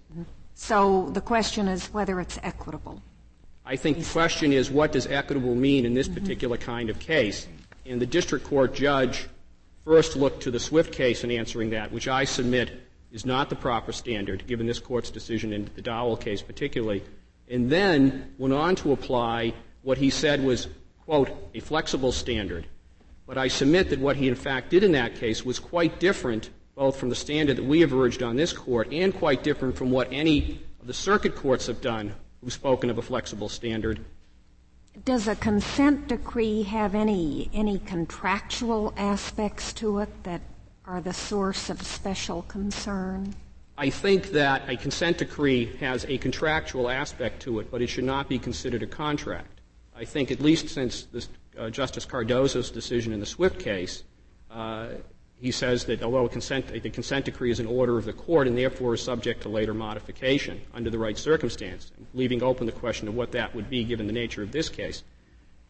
So 0.53 1.10
the 1.12 1.22
question 1.22 1.68
is 1.68 1.88
whether 1.94 2.20
it's 2.20 2.38
equitable. 2.44 3.01
I 3.65 3.75
think 3.75 4.00
the 4.00 4.06
question 4.06 4.51
is 4.51 4.70
what 4.70 4.91
does 4.91 5.08
equitable 5.08 5.56
mean 5.56 5.86
in 5.86 5.94
this 5.94 6.08
mm-hmm. 6.08 6.20
particular 6.20 6.58
kind 6.58 6.89
of 6.89 7.00
case? 7.00 7.48
And 7.86 8.01
the 8.01 8.06
district 8.06 8.46
court 8.46 8.74
judge 8.74 9.27
first 9.89 10.15
looked 10.15 10.43
to 10.43 10.51
the 10.51 10.60
Swift 10.60 10.93
case 10.93 11.24
in 11.24 11.31
answering 11.31 11.72
that, 11.72 11.91
which 11.91 12.08
I 12.08 12.24
submit 12.24 12.69
is 13.12 13.25
not 13.25 13.50
the 13.50 13.55
proper 13.55 13.91
standard, 13.91 14.46
given 14.46 14.67
this 14.67 14.77
court's 14.77 15.10
decision 15.10 15.51
in 15.51 15.67
the 15.74 15.81
Dowell 15.81 16.15
case 16.15 16.43
particularly, 16.43 17.03
and 17.50 17.72
then 17.72 18.36
went 18.38 18.53
on 18.53 18.75
to 18.75 18.91
apply 18.91 19.51
what 19.81 19.98
he 19.98 20.12
said 20.12 20.43
was, 20.43 20.67
quote, 21.05 21.31
a 21.55 21.60
flexible 21.60 22.12
standard. 22.12 22.67
But 23.25 23.39
I 23.39 23.48
submit 23.48 23.89
that 23.89 24.00
what 24.00 24.15
he 24.15 24.27
in 24.27 24.36
fact 24.36 24.69
did 24.69 24.84
in 24.84 24.91
that 24.91 25.15
case 25.15 25.43
was 25.43 25.58
quite 25.58 26.00
different, 26.00 26.51
both 26.75 26.98
from 26.98 27.10
the 27.10 27.15
standard 27.15 27.58
that 27.58 27.65
we 27.65 27.81
have 27.81 27.91
urged 27.91 28.22
on 28.22 28.36
this 28.36 28.53
court 28.53 28.93
and 28.93 29.12
quite 29.12 29.41
different 29.41 29.75
from 29.75 29.89
what 29.89 30.10
any 30.13 30.60
of 30.79 30.86
the 30.86 30.93
circuit 30.93 31.36
courts 31.36 31.65
have 31.65 31.81
done 31.81 32.13
who've 32.41 32.53
spoken 32.53 32.91
of 32.91 33.00
a 33.00 33.01
flexible 33.01 33.50
standard. 33.50 34.00
Does 35.06 35.27
a 35.27 35.36
consent 35.36 36.08
decree 36.08 36.63
have 36.63 36.96
any, 36.96 37.50
any 37.53 37.79
contractual 37.79 38.94
aspects 38.98 39.72
to 39.74 40.00
it 40.00 40.24
that 40.24 40.41
are 40.86 41.00
the 41.01 41.13
source 41.13 41.70
of 41.70 41.82
special 41.82 42.41
concern? 42.44 43.36
I 43.77 43.89
think 43.89 44.32
that 44.32 44.68
a 44.68 44.75
consent 44.75 45.20
decree 45.20 45.75
has 45.79 46.06
a 46.06 46.18
contractual 46.18 46.89
aspect 46.89 47.41
to 47.44 47.60
it, 47.60 47.72
but 47.72 47.82
it 47.82 47.88
should 47.88 48.03
not 48.03 48.27
be 48.27 48.39
considered 48.39 48.84
a 48.84 48.88
contract. 48.88 49.62
I 49.96 50.06
think, 50.06 50.32
at 50.32 50.41
least 50.41 50.70
since 50.70 51.03
this, 51.03 51.29
uh, 51.58 51.70
Justice 51.70 52.06
Cardozo's 52.06 52.72
decision 52.72 53.13
in 53.13 53.20
the 53.20 53.25
Swift 53.25 53.60
case, 53.60 54.03
uh, 54.51 54.89
he 55.41 55.51
says 55.51 55.86
that 55.86 56.03
although 56.03 56.27
consent, 56.27 56.67
the 56.67 56.89
consent 56.89 57.25
decree 57.25 57.51
is 57.51 57.60
an 57.60 57.65
order 57.65 57.98
of 57.98 58.05
the 58.05 58.13
court 58.13 58.48
and 58.48 58.58
therefore 58.58 58.96
is 58.96 59.01
subject 59.01 59.41
to 59.43 59.50
later 59.50 59.74
modification 59.74 60.62
under 60.74 60.89
the 60.89 60.98
right 60.98 61.17
circumstance, 61.17 61.91
leaving 62.13 62.43
open 62.43 62.65
the 62.65 62.72
question 62.72 63.08
of 63.08 63.15
what 63.15 63.31
that 63.31 63.55
would 63.55 63.69
be 63.69 63.84
given 63.84 64.08
the 64.08 64.13
nature 64.13 64.43
of 64.43 64.51
this 64.51 64.67
case. 64.67 65.03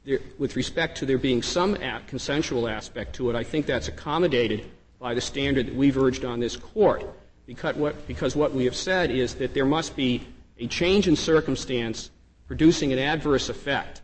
There, 0.06 0.20
with 0.38 0.56
respect 0.56 0.98
to 1.00 1.06
there 1.06 1.18
being 1.18 1.44
some 1.44 1.76
consensual 2.08 2.68
aspect 2.68 3.14
to 3.16 3.30
it, 3.30 3.36
I 3.36 3.44
think 3.44 3.66
that's 3.66 3.88
accommodated 3.88 4.66
by 5.00 5.14
the 5.14 5.22
standard 5.22 5.68
that 5.68 5.76
we've 5.76 5.98
urged 5.98 6.26
on 6.26 6.40
this 6.40 6.56
court. 6.56 7.06
Because 7.46 7.76
what, 7.76 8.08
because 8.08 8.36
what 8.36 8.54
we 8.54 8.66
have 8.66 8.76
said 8.76 9.12
is 9.12 9.36
that 9.36 9.54
there 9.54 9.66
must 9.66 9.96
be 9.96 10.28
a 10.60 10.68
change 10.68 11.08
in 11.08 11.16
circumstance 11.16 12.12
producing 12.48 12.94
an 12.94 13.00
adverse 13.00 13.50
effect. 13.50 14.02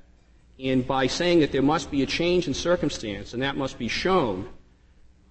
And 0.60 0.86
by 0.86 1.07
saying 1.07 1.39
that 1.39 1.51
there 1.51 1.62
must 1.62 1.91
be 1.91 2.01
a 2.01 2.05
change 2.05 2.48
in 2.48 2.53
circumstance 2.53 3.34
and 3.34 3.41
that 3.41 3.57
must 3.57 3.77
be 3.77 3.88
shown, 3.88 4.48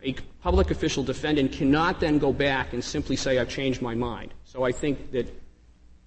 a 0.05 0.15
public 0.43 0.71
official 0.71 1.03
defendant 1.03 1.53
cannot 1.53 2.01
then 2.01 2.19
go 2.19 2.33
back 2.33 2.73
and 2.73 2.85
simply 2.85 3.17
say, 3.17 3.39
I've 3.39 3.49
changed 3.49 3.81
my 3.81 3.95
mind. 3.95 4.35
So 4.45 4.63
I 4.63 4.73
think 4.73 5.13
that 5.13 5.27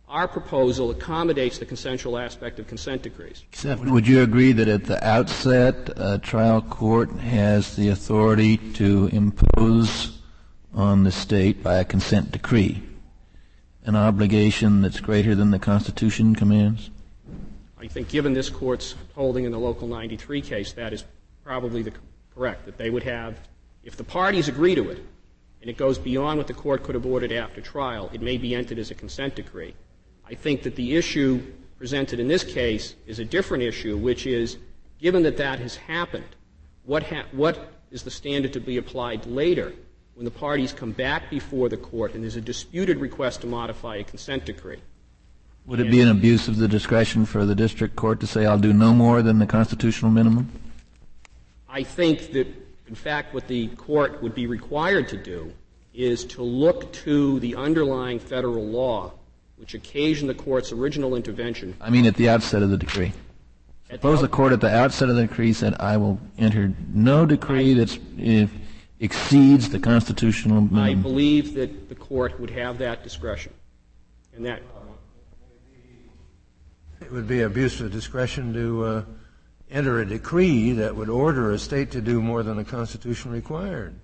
our 0.07 0.27
proposal 0.27 0.91
accommodates 0.91 1.57
the 1.57 1.65
consensual 1.65 2.17
aspect 2.17 2.59
of 2.59 2.67
consent 2.67 3.01
decrees. 3.01 3.43
Except, 3.51 3.83
would 3.83 4.07
you 4.07 4.21
agree 4.21 4.53
that 4.53 4.67
at 4.67 4.85
the 4.85 5.05
outset, 5.05 5.89
a 5.97 6.17
trial 6.17 6.61
court 6.61 7.09
has 7.11 7.75
the 7.75 7.89
authority 7.89 8.57
to 8.73 9.09
impose 9.11 10.19
on 10.73 11.03
the 11.03 11.11
state 11.11 11.63
by 11.63 11.75
a 11.75 11.85
consent 11.85 12.31
decree 12.31 12.83
an 13.83 13.95
obligation 13.95 14.81
that's 14.81 14.99
greater 14.99 15.33
than 15.33 15.49
the 15.51 15.59
Constitution 15.59 16.35
commands? 16.35 16.89
I 17.79 17.87
think, 17.87 18.09
given 18.09 18.33
this 18.33 18.49
court's 18.49 18.95
holding 19.15 19.45
in 19.45 19.51
the 19.51 19.59
Local 19.59 19.87
93 19.87 20.41
case, 20.41 20.73
that 20.73 20.93
is 20.93 21.05
probably 21.43 21.81
the 21.81 21.93
correct. 22.35 22.65
That 22.65 22.77
they 22.77 22.89
would 22.89 23.03
have, 23.03 23.39
if 23.87 23.95
the 23.95 24.03
parties 24.03 24.49
agree 24.49 24.75
to 24.75 24.89
it, 24.89 25.01
and 25.61 25.69
it 25.69 25.77
goes 25.77 25.97
beyond 25.97 26.37
what 26.37 26.47
the 26.47 26.53
court 26.53 26.83
could 26.83 26.93
have 26.93 27.05
ordered 27.05 27.31
after 27.31 27.61
trial, 27.61 28.09
it 28.11 28.21
may 28.21 28.37
be 28.37 28.53
entered 28.53 28.77
as 28.77 28.91
a 28.91 28.95
consent 28.95 29.33
decree. 29.35 29.73
I 30.29 30.35
think 30.35 30.63
that 30.63 30.75
the 30.75 30.97
issue 30.97 31.41
presented 31.77 32.19
in 32.19 32.27
this 32.27 32.43
case 32.43 32.95
is 33.05 33.19
a 33.19 33.25
different 33.25 33.63
issue, 33.63 33.95
which 33.95 34.27
is, 34.27 34.57
given 34.99 35.23
that 35.23 35.37
that 35.37 35.59
has 35.59 35.77
happened, 35.77 36.27
what, 36.83 37.03
ha- 37.03 37.27
what 37.31 37.71
is 37.89 38.03
the 38.03 38.11
standard 38.11 38.51
to 38.53 38.59
be 38.59 38.75
applied 38.75 39.25
later 39.25 39.71
when 40.15 40.25
the 40.25 40.31
parties 40.31 40.73
come 40.73 40.91
back 40.91 41.29
before 41.29 41.69
the 41.69 41.77
court 41.77 42.13
and 42.13 42.23
there's 42.23 42.35
a 42.35 42.41
disputed 42.41 42.97
request 42.97 43.39
to 43.39 43.47
modify 43.47 43.95
a 43.95 44.03
consent 44.03 44.43
decree? 44.43 44.81
Would 45.65 45.79
it 45.79 45.89
be 45.89 46.01
an 46.01 46.09
abuse 46.09 46.49
of 46.49 46.57
the 46.57 46.67
discretion 46.67 47.25
for 47.25 47.45
the 47.45 47.55
district 47.55 47.95
court 47.95 48.19
to 48.19 48.27
say, 48.27 48.45
I'll 48.45 48.59
do 48.59 48.73
no 48.73 48.93
more 48.93 49.21
than 49.21 49.39
the 49.39 49.45
constitutional 49.45 50.11
minimum? 50.11 50.51
I 51.69 51.83
think 51.83 52.33
that, 52.33 52.47
in 52.87 52.95
fact, 52.95 53.33
what 53.33 53.47
the 53.47 53.67
court 53.69 54.21
would 54.21 54.33
be 54.33 54.47
required 54.47 55.09
to 55.09 55.17
do 55.17 55.51
is 55.93 56.23
to 56.25 56.43
look 56.43 56.91
to 56.93 57.39
the 57.39 57.55
underlying 57.55 58.19
federal 58.19 58.65
law 58.65 59.11
which 59.57 59.73
occasioned 59.73 60.29
the 60.29 60.35
court's 60.35 60.71
original 60.71 61.15
intervention. 61.15 61.75
I 61.81 61.89
mean, 61.89 62.05
at 62.05 62.15
the 62.15 62.29
outset 62.29 62.61
of 62.61 62.69
the 62.69 62.77
decree. 62.77 63.11
Suppose 63.89 64.21
the 64.21 64.27
court 64.27 64.53
at 64.53 64.61
the 64.61 64.73
outset 64.73 65.09
of 65.09 65.15
the 65.15 65.25
decree 65.25 65.53
said, 65.53 65.75
I 65.79 65.97
will 65.97 66.19
enter 66.37 66.73
no 66.93 67.25
decree 67.25 67.73
that 67.73 67.97
exceeds 68.99 69.69
the 69.69 69.79
constitutional 69.79 70.61
minimum. 70.61 70.83
I 70.83 70.93
believe 70.93 71.53
that 71.55 71.89
the 71.89 71.95
court 71.95 72.39
would 72.39 72.51
have 72.51 72.77
that 72.79 73.03
discretion. 73.03 73.53
And 74.35 74.45
that. 74.45 74.61
It 77.01 77.11
would 77.11 77.27
be 77.27 77.41
abuse 77.41 77.79
of 77.79 77.91
discretion 77.91 78.53
to 78.53 78.83
uh, 78.83 79.03
enter 79.69 79.99
a 79.99 80.05
decree 80.05 80.71
that 80.73 80.95
would 80.95 81.09
order 81.09 81.51
a 81.51 81.59
state 81.59 81.91
to 81.91 82.01
do 82.01 82.21
more 82.21 82.43
than 82.43 82.57
the 82.57 82.63
Constitution 82.63 83.31
required, 83.31 83.95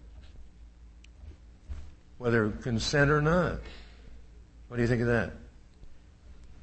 whether 2.18 2.50
consent 2.50 3.10
or 3.10 3.22
not. 3.22 3.60
What 4.68 4.78
do 4.78 4.82
you 4.82 4.88
think 4.88 5.02
of 5.02 5.08
that? 5.08 5.34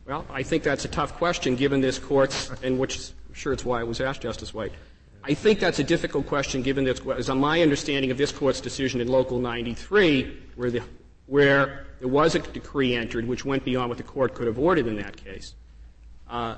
Well, 0.06 0.26
I 0.30 0.42
think 0.42 0.62
that's 0.62 0.84
a 0.84 0.88
tough 0.88 1.14
question 1.14 1.56
given 1.56 1.80
this 1.80 1.98
court's, 1.98 2.50
and 2.62 2.78
which 2.78 3.12
I'm 3.28 3.34
sure 3.34 3.52
it's 3.52 3.64
why 3.64 3.80
it 3.80 3.86
was 3.86 4.00
asked, 4.00 4.22
Justice 4.22 4.52
White. 4.52 4.72
I 5.22 5.34
think 5.34 5.60
that's 5.60 5.78
a 5.78 5.84
difficult 5.84 6.26
question 6.26 6.62
given 6.62 6.84
this, 6.84 7.00
as 7.16 7.28
on 7.28 7.38
my 7.38 7.62
understanding 7.62 8.10
of 8.10 8.18
this 8.18 8.32
court's 8.32 8.60
decision 8.60 9.00
in 9.00 9.08
Local 9.08 9.38
93, 9.38 10.36
where, 10.56 10.70
the, 10.70 10.82
where 11.26 11.86
there 12.00 12.08
was 12.08 12.34
a 12.34 12.38
decree 12.38 12.96
entered 12.96 13.28
which 13.28 13.44
went 13.44 13.64
beyond 13.64 13.90
what 13.90 13.98
the 13.98 14.04
court 14.04 14.34
could 14.34 14.46
have 14.46 14.58
ordered 14.58 14.86
in 14.86 14.96
that 14.96 15.16
case. 15.16 15.54
Uh, 16.28 16.56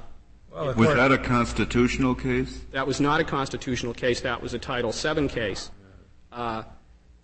well, 0.54 0.75
was 0.75 0.94
that 0.94 1.12
a 1.12 1.18
constitutional 1.18 2.14
case? 2.14 2.61
That 2.73 2.87
was 2.87 3.00
not 3.00 3.21
a 3.21 3.25
constitutional 3.25 3.94
case. 3.94 4.21
That 4.21 4.42
was 4.42 4.54
a 4.54 4.59
Title 4.59 4.92
VII 4.92 5.28
case. 5.28 5.71
Uh, 6.30 6.62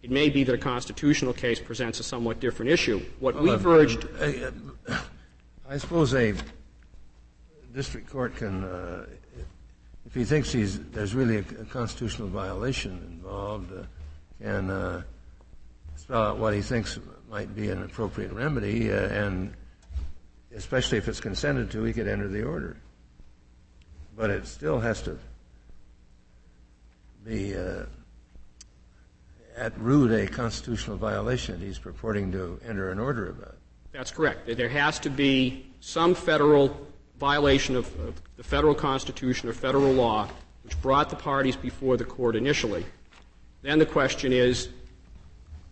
it 0.02 0.10
may 0.10 0.28
be 0.30 0.44
that 0.44 0.54
a 0.54 0.58
constitutional 0.58 1.32
case 1.32 1.60
presents 1.60 2.00
a 2.00 2.02
somewhat 2.02 2.40
different 2.40 2.70
issue. 2.70 3.00
What 3.20 3.34
well, 3.34 3.44
we've 3.44 3.66
urged. 3.66 4.06
Uh, 4.20 4.96
I 5.68 5.76
suppose 5.76 6.14
a 6.14 6.34
district 7.74 8.08
court 8.08 8.36
can, 8.36 8.64
uh, 8.64 9.06
if 10.06 10.14
he 10.14 10.24
thinks 10.24 10.52
he's, 10.52 10.80
there's 10.90 11.14
really 11.14 11.36
a, 11.36 11.40
a 11.40 11.64
constitutional 11.66 12.28
violation 12.28 12.92
involved, 13.10 13.72
uh, 13.72 13.82
can 14.40 14.70
uh, 14.70 15.02
spell 15.96 16.22
out 16.22 16.38
what 16.38 16.54
he 16.54 16.62
thinks 16.62 16.98
might 17.28 17.54
be 17.54 17.68
an 17.68 17.82
appropriate 17.82 18.32
remedy, 18.32 18.90
uh, 18.90 19.08
and 19.08 19.52
especially 20.54 20.96
if 20.96 21.08
it's 21.08 21.20
consented 21.20 21.70
to, 21.70 21.82
he 21.82 21.92
could 21.92 22.08
enter 22.08 22.28
the 22.28 22.42
order. 22.42 22.76
But 24.18 24.30
it 24.30 24.48
still 24.48 24.80
has 24.80 25.00
to 25.02 25.16
be 27.24 27.56
uh, 27.56 27.84
at 29.56 29.78
root 29.78 30.10
a 30.10 30.26
constitutional 30.26 30.96
violation 30.96 31.60
he's 31.60 31.78
purporting 31.78 32.32
to 32.32 32.60
enter 32.66 32.90
an 32.90 32.98
order 32.98 33.30
about. 33.30 33.56
That's 33.92 34.10
correct. 34.10 34.48
There 34.56 34.68
has 34.68 34.98
to 35.00 35.10
be 35.10 35.66
some 35.78 36.16
federal 36.16 36.76
violation 37.20 37.76
of, 37.76 37.86
of 38.00 38.20
the 38.36 38.42
federal 38.42 38.74
constitution 38.74 39.48
or 39.48 39.52
federal 39.52 39.92
law 39.92 40.28
which 40.64 40.80
brought 40.82 41.10
the 41.10 41.16
parties 41.16 41.54
before 41.54 41.96
the 41.96 42.04
court 42.04 42.34
initially. 42.34 42.84
Then 43.62 43.78
the 43.78 43.86
question 43.86 44.32
is, 44.32 44.68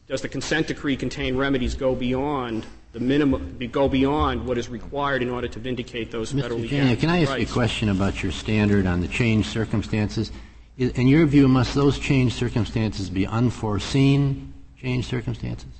does 0.06 0.22
the 0.22 0.28
consent 0.28 0.68
decree 0.68 0.96
contain 0.96 1.36
remedies 1.36 1.75
go 1.75 1.94
beyond 1.94 2.66
the 2.92 3.00
minimum, 3.00 3.58
go 3.72 3.88
beyond 3.88 4.46
what 4.46 4.56
is 4.56 4.68
required 4.68 5.22
in 5.22 5.30
order 5.30 5.48
to 5.48 5.58
vindicate 5.58 6.10
those 6.10 6.32
Mr. 6.32 6.48
federally 6.48 6.98
can 6.98 7.10
I 7.10 7.22
ask 7.22 7.30
rights? 7.30 7.40
you 7.40 7.46
a 7.46 7.52
question 7.52 7.88
about 7.90 8.22
your 8.22 8.32
standard 8.32 8.86
on 8.86 9.00
the 9.00 9.08
changed 9.08 9.48
circumstances? 9.48 10.32
In 10.78 11.06
your 11.06 11.26
view, 11.26 11.48
must 11.48 11.75
those 11.75 11.98
changed 11.98 12.36
circumstances 12.36 13.10
be 13.10 13.26
unforeseen 13.26 14.52
changed 14.80 15.08
circumstances? 15.08 15.70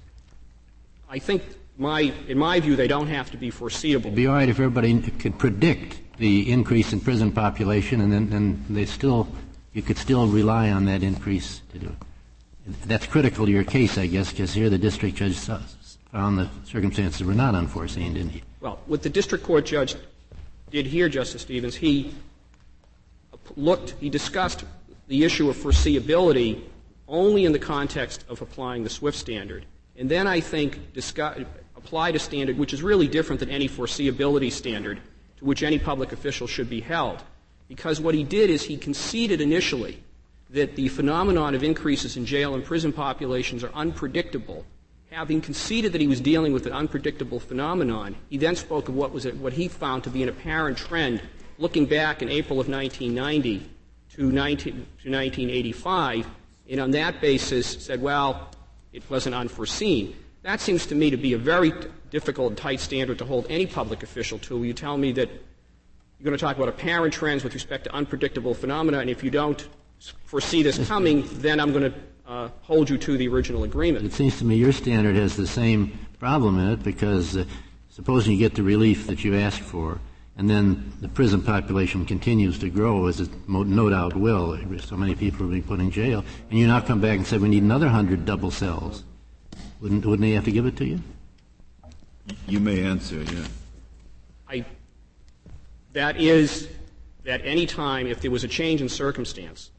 I 1.09 1.19
think 1.19 1.43
my, 1.79 2.13
in 2.29 2.39
my 2.39 2.61
view, 2.61 2.77
they 2.77 2.89
don't 2.89 3.09
have 3.09 3.31
to 3.31 3.37
be 3.37 3.51
foreseeable. 3.51 4.07
It'd 4.07 4.17
be 4.17 4.27
all 4.27 4.35
right 4.35 4.49
if 4.49 4.59
everybody 4.59 4.99
could 5.01 5.39
predict 5.39 6.01
the 6.19 6.51
increase 6.51 6.93
in 6.93 7.01
prison 7.01 7.31
population, 7.31 8.01
and 8.01 8.13
then 8.13 8.33
and 8.33 8.65
they 8.71 8.87
still 8.87 9.29
you 9.75 9.83
could 9.83 9.99
still 9.99 10.27
rely 10.27 10.71
on 10.71 10.87
that 10.87 11.03
increase 11.03 11.61
to 11.73 11.79
do 11.79 11.87
it. 11.87 12.07
That's 12.87 13.07
critical 13.07 13.47
to 13.47 13.53
your 13.53 13.65
case, 13.65 13.97
I 13.97 14.07
guess, 14.07 14.31
because 14.31 14.53
here 14.53 14.69
the 14.69 14.79
district 14.79 15.17
judge 15.17 15.37
found 15.37 16.39
the 16.39 16.49
circumstances 16.65 17.25
were 17.25 17.35
not 17.35 17.55
unforeseen, 17.55 18.15
didn't 18.15 18.31
he? 18.31 18.43
Well, 18.61 18.81
what 18.87 19.03
the 19.03 19.11
district 19.11 19.45
court 19.45 19.67
judge 19.67 19.95
did 20.71 20.87
here, 20.87 21.09
Justice 21.09 21.43
Stevens, 21.43 21.77
he 21.77 22.13
looked, 23.57 23.95
he 24.01 24.11
discussed 24.11 24.65
the 25.07 25.25
issue 25.25 25.49
of 25.49 25.57
foreseeability 25.57 26.63
only 27.07 27.45
in 27.45 27.53
the 27.53 27.59
context 27.59 28.25
of 28.29 28.43
applying 28.43 28.83
the 28.83 28.91
SWIFT 28.91 29.17
standard. 29.17 29.65
And 29.97 30.11
then 30.11 30.27
I 30.27 30.41
think 30.41 30.93
discuss, 30.93 31.39
applied 31.77 32.17
a 32.17 32.19
standard 32.19 32.59
which 32.59 32.73
is 32.73 32.83
really 32.83 33.07
different 33.07 33.39
than 33.39 33.51
any 33.51 33.69
foreseeability 33.69 34.51
standard 34.51 35.01
to 35.39 35.45
which 35.45 35.63
any 35.63 35.79
public 35.79 36.13
official 36.13 36.49
should 36.49 36.69
be 36.69 36.81
held. 36.81 37.23
Because 37.69 38.01
what 38.01 38.15
he 38.15 38.25
did 38.25 38.51
is 38.51 38.63
he 38.63 38.77
conceded 38.77 39.41
initially 39.41 40.03
that 40.51 40.77
the 40.77 40.89
phenomenon 40.89 41.55
of 41.55 41.63
increases 41.63 42.17
in 42.17 42.25
jail 42.25 42.55
and 42.55 42.65
prison 42.65 42.93
populations 42.93 43.65
are 43.65 43.73
unpredictable. 43.75 44.65
Having 45.11 45.41
conceded 45.41 45.93
that 45.93 46.01
he 46.01 46.07
was 46.07 46.21
dealing 46.21 46.53
with 46.53 46.67
an 46.67 46.73
unpredictable 46.73 47.41
phenomenon, 47.41 48.17
he 48.29 48.39
then 48.39 48.57
spoke 48.57 48.89
of 48.89 48.95
what 48.95 49.13
was 49.13 49.27
what 49.27 49.53
he 49.53 49.69
found 49.69 50.05
to 50.05 50.11
be 50.11 50.23
an 50.23 50.29
apparent 50.29 50.77
trend 50.79 51.21
looking 51.59 51.87
back 51.87 52.23
in 52.23 52.29
April 52.29 52.61
of 52.61 52.69
1990 52.69 53.71
to, 54.17 54.31
19, 54.31 54.73
to 54.73 55.11
1985, 55.11 56.27
and 56.69 56.81
on 56.81 56.91
that 56.91 57.21
basis 57.21 57.67
said, 57.67 58.01
well, 58.03 58.51
it 58.93 59.03
wasn't 59.11 59.35
unforeseen. 59.35 60.17
That 60.43 60.61
seems 60.61 60.87
to 60.87 60.95
me 60.95 61.11
to 61.11 61.17
be 61.17 61.33
a 61.33 61.39
very 61.39 61.71
t- 61.71 61.89
difficult 62.11 62.49
and 62.49 62.59
tight 62.59 62.81
standard 62.81 63.19
to 63.19 63.25
hold 63.25 63.47
any 63.49 63.67
public 63.67 64.03
official 64.03 64.39
to. 64.41 64.65
You 64.65 64.73
tell 64.73 64.97
me 64.97 65.13
that 65.13 65.29
you're 65.29 66.25
going 66.25 66.37
to 66.37 66.41
talk 66.41 66.57
about 66.57 66.69
apparent 66.69 67.13
trends 67.13 67.45
with 67.45 67.55
respect 67.55 67.85
to 67.85 67.95
unpredictable 67.95 68.55
phenomena, 68.55 68.99
and 69.01 69.11
if 69.11 69.23
you 69.23 69.31
don't 69.31 69.69
foresee 70.25 70.63
this 70.63 70.87
coming, 70.87 71.27
then 71.35 71.61
I'm 71.61 71.73
going 71.73 71.93
to 71.93 71.99
uh, 72.27 72.49
hold 72.63 72.91
you 72.91 72.99
to 72.99 73.17
the 73.17 73.29
original 73.29 73.65
agreement. 73.65 74.05
It 74.05 74.13
seems 74.13 74.39
to 74.39 74.45
me 74.45 74.57
your 74.57 74.73
standard 74.73 75.17
has 75.17 75.37
the 75.37 75.47
same 75.47 75.99
problem 76.19 76.59
in 76.59 76.71
it 76.71 76.83
because 76.83 77.37
uh, 77.37 77.45
supposing 77.89 78.33
you 78.33 78.39
get 78.39 78.55
the 78.55 78.63
relief 78.63 79.07
that 79.07 79.25
you 79.25 79.37
asked 79.37 79.61
for, 79.61 80.01
and 80.37 80.51
then 80.51 80.93
the 81.01 81.09
prison 81.09 81.41
population 81.41 82.05
continues 82.05 82.59
to 82.59 82.69
grow, 82.69 83.07
as 83.07 83.21
it 83.21 83.31
no 83.49 83.89
doubt 83.89 84.15
will. 84.15 84.59
So 84.81 84.97
many 84.97 85.15
people 85.15 85.47
are 85.47 85.49
being 85.49 85.63
put 85.63 85.81
in 85.81 85.91
jail, 85.91 86.25
and 86.51 86.59
you 86.59 86.67
now 86.67 86.81
come 86.81 87.01
back 87.01 87.17
and 87.17 87.27
say 87.27 87.39
we 87.39 87.49
need 87.49 87.63
another 87.63 87.89
hundred 87.89 88.25
double 88.27 88.51
cells. 88.51 89.05
Wouldn't 89.81 90.05
wouldn't 90.05 90.23
they 90.23 90.33
have 90.33 90.45
to 90.45 90.53
give 90.53 90.67
it 90.67 90.77
to 90.77 90.85
you? 90.85 91.01
You 92.49 92.61
may 92.61 92.83
answer, 92.83 93.23
yeah. 93.23 93.47
I, 94.49 94.65
that 95.93 96.21
is, 96.21 96.69
at 97.25 97.45
any 97.45 97.67
time, 97.67 98.07
if 98.07 98.21
there 98.21 98.31
was 98.31 98.45
a 98.45 98.49
change 98.49 98.81
in 98.81 98.89
circumstance, 98.89 99.71
I, 99.71 99.76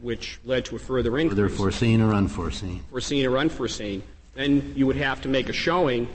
which 0.00 0.38
led 0.44 0.64
to 0.66 0.76
a 0.76 0.78
further 0.78 1.18
increase, 1.18 1.38
Whether 1.38 1.48
foreseen 1.48 2.00
or 2.00 2.14
unforeseen. 2.14 2.82
foreseen 2.90 3.26
or 3.26 3.38
unforeseen, 3.38 4.02
then 4.34 4.72
you 4.76 4.86
would 4.86 4.96
have 4.96 5.20
to 5.22 5.28
make 5.28 5.48
a 5.48 5.52
showing 5.52 6.08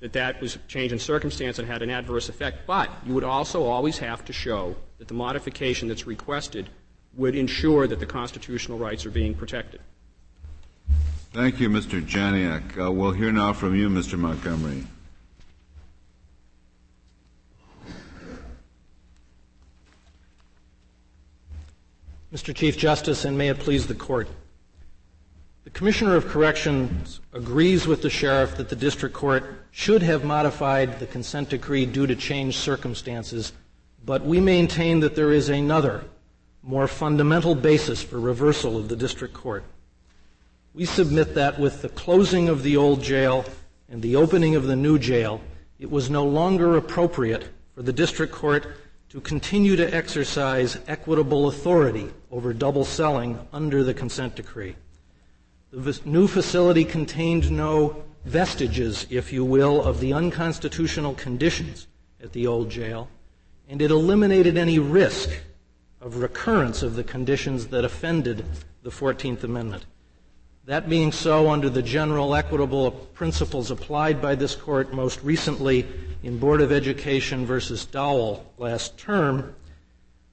that 0.00 0.12
that 0.12 0.40
was 0.40 0.56
a 0.56 0.58
change 0.68 0.92
in 0.92 0.98
circumstance 0.98 1.58
and 1.58 1.66
had 1.66 1.82
an 1.82 1.90
adverse 1.90 2.28
effect. 2.28 2.66
But 2.66 2.90
you 3.04 3.14
would 3.14 3.24
also 3.24 3.64
always 3.64 3.98
have 3.98 4.24
to 4.26 4.32
show 4.32 4.76
that 4.98 5.08
the 5.08 5.14
modification 5.14 5.88
that's 5.88 6.06
requested 6.06 6.68
would 7.14 7.34
ensure 7.34 7.86
that 7.86 7.98
the 7.98 8.06
constitutional 8.06 8.78
rights 8.78 9.04
are 9.06 9.10
being 9.10 9.34
protected. 9.34 9.80
Thank 11.32 11.60
you, 11.60 11.68
Mr. 11.68 12.00
Janiak. 12.00 12.78
Uh, 12.80 12.90
we'll 12.92 13.10
hear 13.12 13.32
now 13.32 13.52
from 13.52 13.74
you, 13.74 13.88
Mr. 13.88 14.18
Montgomery. 14.18 14.84
Mr. 22.32 22.54
Chief 22.54 22.76
Justice, 22.76 23.24
and 23.24 23.38
may 23.38 23.48
it 23.48 23.58
please 23.58 23.86
the 23.86 23.94
Court. 23.94 24.28
The 25.64 25.70
Commissioner 25.70 26.14
of 26.14 26.28
Corrections 26.28 27.20
agrees 27.32 27.86
with 27.86 28.02
the 28.02 28.10
Sheriff 28.10 28.58
that 28.58 28.68
the 28.68 28.76
District 28.76 29.14
Court 29.14 29.44
should 29.70 30.02
have 30.02 30.24
modified 30.24 30.98
the 30.98 31.06
consent 31.06 31.48
decree 31.48 31.86
due 31.86 32.06
to 32.06 32.14
changed 32.14 32.58
circumstances, 32.58 33.54
but 34.04 34.26
we 34.26 34.40
maintain 34.40 35.00
that 35.00 35.14
there 35.14 35.32
is 35.32 35.48
another, 35.48 36.04
more 36.62 36.86
fundamental 36.86 37.54
basis 37.54 38.02
for 38.02 38.20
reversal 38.20 38.76
of 38.76 38.90
the 38.90 38.96
District 38.96 39.32
Court. 39.32 39.64
We 40.74 40.84
submit 40.84 41.34
that 41.34 41.58
with 41.58 41.80
the 41.80 41.88
closing 41.88 42.50
of 42.50 42.62
the 42.62 42.76
old 42.76 43.02
jail 43.02 43.46
and 43.88 44.02
the 44.02 44.16
opening 44.16 44.54
of 44.54 44.66
the 44.66 44.76
new 44.76 44.98
jail, 44.98 45.40
it 45.78 45.90
was 45.90 46.10
no 46.10 46.26
longer 46.26 46.76
appropriate 46.76 47.48
for 47.74 47.80
the 47.80 47.92
District 47.92 48.34
Court 48.34 48.66
to 49.08 49.22
continue 49.22 49.76
to 49.76 49.94
exercise 49.94 50.78
equitable 50.86 51.48
authority 51.48 52.10
over 52.30 52.52
double 52.52 52.84
celling 52.84 53.38
under 53.52 53.82
the 53.82 53.94
consent 53.94 54.34
decree. 54.36 54.76
The 55.70 56.00
new 56.04 56.26
facility 56.26 56.84
contained 56.84 57.50
no 57.50 58.04
vestiges, 58.24 59.06
if 59.10 59.32
you 59.32 59.44
will, 59.44 59.82
of 59.82 60.00
the 60.00 60.12
unconstitutional 60.12 61.14
conditions 61.14 61.86
at 62.22 62.32
the 62.32 62.46
old 62.46 62.70
jail, 62.70 63.08
and 63.68 63.80
it 63.80 63.90
eliminated 63.90 64.56
any 64.56 64.78
risk 64.78 65.30
of 66.00 66.16
recurrence 66.16 66.82
of 66.82 66.94
the 66.94 67.04
conditions 67.04 67.66
that 67.68 67.84
offended 67.84 68.44
the 68.82 68.90
14th 68.90 69.44
Amendment. 69.44 69.84
That 70.64 70.88
being 70.88 71.12
so, 71.12 71.50
under 71.50 71.70
the 71.70 71.82
general 71.82 72.34
equitable 72.34 72.90
principles 72.90 73.70
applied 73.70 74.20
by 74.20 74.34
this 74.34 74.54
court 74.54 74.92
most 74.92 75.22
recently 75.22 75.86
in 76.22 76.38
Board 76.38 76.60
of 76.60 76.72
Education 76.72 77.46
versus 77.46 77.86
Dowell 77.86 78.52
last 78.58 78.98
term, 78.98 79.54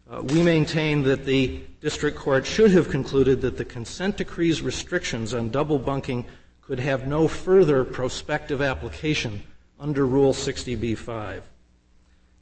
uh, 0.10 0.22
we 0.22 0.44
maintain 0.44 1.04
that 1.04 1.26
the 1.26 1.62
district 1.82 2.18
court 2.18 2.46
should 2.46 2.72
have 2.72 2.90
concluded 2.90 3.42
that 3.42 3.58
the 3.58 3.66
consent 3.66 4.18
decree's 4.18 4.62
restrictions 4.62 5.34
on 5.34 5.50
double 5.50 5.80
bunking 5.80 6.26
could 6.62 6.80
have 6.80 7.08
no 7.08 7.28
further 7.28 7.84
prospective 7.84 8.62
application 8.62 9.42
under 9.80 10.06
Rule 10.06 10.34
60b-5. 10.34 11.42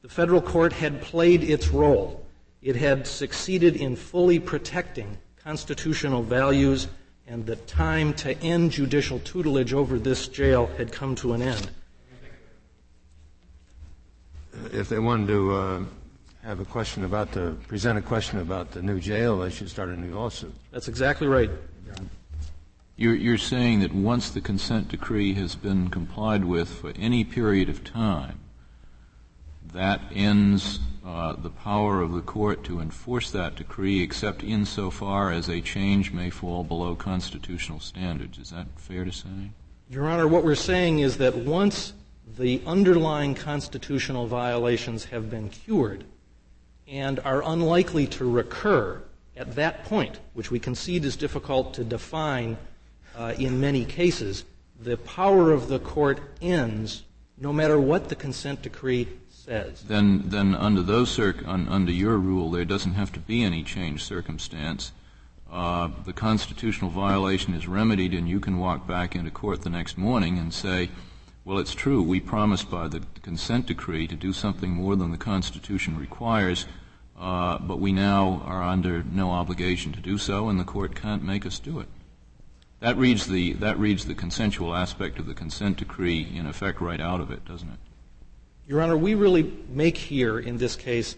The 0.02 0.08
federal 0.08 0.42
court 0.42 0.72
had 0.72 1.00
played 1.00 1.42
its 1.42 1.68
role. 1.68 2.26
It 2.62 2.76
had 2.76 3.06
succeeded 3.06 3.76
in 3.76 3.96
fully 3.96 4.38
protecting 4.38 5.18
constitutional 5.36 6.22
values 6.22 6.88
and 7.26 7.46
the 7.46 7.56
time 7.56 8.12
to 8.14 8.38
end 8.42 8.70
judicial 8.70 9.18
tutelage 9.20 9.72
over 9.72 9.98
this 9.98 10.28
jail 10.28 10.66
had 10.76 10.92
come 10.92 11.14
to 11.16 11.32
an 11.32 11.42
end. 11.42 11.70
If 14.72 14.88
they 14.88 14.98
wanted 14.98 15.28
to 15.28 15.52
uh, 15.52 15.84
have 16.44 16.60
a 16.60 16.64
question 16.64 17.04
about 17.04 17.32
the, 17.32 17.56
present 17.68 17.98
a 17.98 18.02
question 18.02 18.38
about 18.38 18.70
the 18.72 18.82
new 18.82 19.00
jail, 19.00 19.38
they 19.38 19.50
should 19.50 19.70
start 19.70 19.88
a 19.88 19.96
new 19.96 20.14
lawsuit. 20.14 20.54
That's 20.72 20.88
exactly 20.88 21.26
right. 21.26 21.50
You're, 22.96 23.14
you're 23.14 23.38
saying 23.38 23.80
that 23.80 23.94
once 23.94 24.30
the 24.30 24.42
consent 24.42 24.88
decree 24.88 25.34
has 25.34 25.54
been 25.56 25.88
complied 25.88 26.44
with 26.44 26.68
for 26.68 26.92
any 26.96 27.24
period 27.24 27.68
of 27.70 27.82
time, 27.82 28.40
that 29.72 30.02
ends 30.14 30.80
uh, 31.04 31.32
the 31.32 31.50
power 31.50 32.02
of 32.02 32.12
the 32.12 32.20
court 32.20 32.62
to 32.64 32.78
enforce 32.78 33.30
that 33.30 33.56
decree, 33.56 34.02
except 34.02 34.44
insofar 34.44 35.32
as 35.32 35.48
a 35.48 35.62
change 35.62 36.12
may 36.12 36.28
fall 36.28 36.62
below 36.62 36.94
constitutional 36.94 37.80
standards. 37.80 38.38
Is 38.38 38.50
that 38.50 38.66
fair 38.76 39.04
to 39.04 39.12
say? 39.12 39.50
Your 39.90 40.06
Honor, 40.06 40.28
what 40.28 40.44
we're 40.44 40.54
saying 40.54 40.98
is 40.98 41.16
that 41.16 41.34
once 41.34 41.94
the 42.36 42.62
underlying 42.66 43.34
constitutional 43.34 44.26
violations 44.26 45.06
have 45.06 45.30
been 45.30 45.48
cured 45.48 46.04
and 46.88 47.20
are 47.20 47.42
unlikely 47.44 48.06
to 48.06 48.30
recur 48.30 49.02
at 49.36 49.54
that 49.56 49.84
point, 49.84 50.20
which 50.32 50.50
we 50.50 50.58
concede 50.58 51.04
is 51.04 51.16
difficult 51.16 51.74
to 51.74 51.84
define 51.84 52.56
uh, 53.16 53.34
in 53.38 53.60
many 53.60 53.84
cases, 53.84 54.44
the 54.80 54.96
power 54.96 55.52
of 55.52 55.68
the 55.68 55.78
court 55.78 56.20
ends 56.42 57.04
no 57.38 57.52
matter 57.52 57.80
what 57.80 58.08
the 58.08 58.14
consent 58.14 58.62
decree 58.62 59.08
says. 59.28 59.82
Then, 59.82 60.22
then 60.26 60.54
under 60.54 60.82
those 60.82 61.18
un- 61.18 61.68
under 61.68 61.92
your 61.92 62.16
rule, 62.16 62.50
there 62.50 62.64
doesn't 62.64 62.94
have 62.94 63.12
to 63.12 63.20
be 63.20 63.42
any 63.42 63.62
changed 63.62 64.02
circumstance. 64.02 64.92
Uh, 65.50 65.90
the 66.04 66.12
constitutional 66.12 66.90
violation 66.90 67.54
is 67.54 67.68
remedied, 67.68 68.14
and 68.14 68.28
you 68.28 68.40
can 68.40 68.58
walk 68.58 68.86
back 68.86 69.14
into 69.14 69.30
court 69.30 69.62
the 69.62 69.70
next 69.70 69.96
morning 69.96 70.38
and 70.38 70.52
say, 70.52 70.90
"Well, 71.44 71.58
it's 71.58 71.74
true. 71.74 72.02
We 72.02 72.20
promised 72.20 72.70
by 72.70 72.88
the 72.88 73.02
consent 73.22 73.66
decree 73.66 74.06
to 74.06 74.16
do 74.16 74.32
something 74.32 74.70
more 74.70 74.96
than 74.96 75.10
the 75.10 75.18
Constitution 75.18 75.98
requires, 75.98 76.64
uh, 77.18 77.58
but 77.58 77.80
we 77.80 77.92
now 77.92 78.42
are 78.46 78.62
under 78.62 79.02
no 79.02 79.30
obligation 79.30 79.92
to 79.92 80.00
do 80.00 80.16
so, 80.16 80.48
and 80.48 80.58
the 80.58 80.64
court 80.64 80.94
can't 80.94 81.22
make 81.22 81.44
us 81.44 81.58
do 81.58 81.80
it." 81.80 81.88
That 82.80 82.96
reads 82.96 83.26
the 83.26 83.52
that 83.54 83.78
reads 83.78 84.06
the 84.06 84.14
consensual 84.14 84.74
aspect 84.74 85.18
of 85.18 85.26
the 85.26 85.34
consent 85.34 85.76
decree 85.76 86.26
in 86.34 86.46
effect 86.46 86.80
right 86.80 87.00
out 87.00 87.20
of 87.20 87.30
it, 87.30 87.44
doesn't 87.44 87.68
it? 87.68 87.78
Your 88.66 88.80
Honor, 88.80 88.96
we 88.96 89.14
really 89.14 89.52
make 89.68 89.98
here 89.98 90.38
in 90.38 90.56
this 90.56 90.76
case 90.76 91.16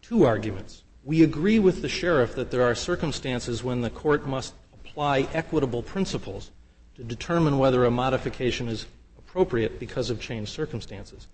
two 0.00 0.24
arguments. 0.24 0.84
We 1.04 1.24
agree 1.24 1.58
with 1.58 1.82
the 1.82 1.88
sheriff 1.88 2.36
that 2.36 2.52
there 2.52 2.62
are 2.62 2.76
circumstances 2.76 3.64
when 3.64 3.80
the 3.80 3.90
court 3.90 4.24
must 4.26 4.54
apply 4.72 5.26
equitable 5.32 5.82
principles 5.82 6.52
to 6.94 7.02
determine 7.02 7.58
whether 7.58 7.84
a 7.84 7.90
modification 7.90 8.68
is 8.68 8.86
appropriate 9.32 9.80
because 9.80 10.10
of 10.10 10.20
changed 10.20 10.52
circumstances. 10.52 11.26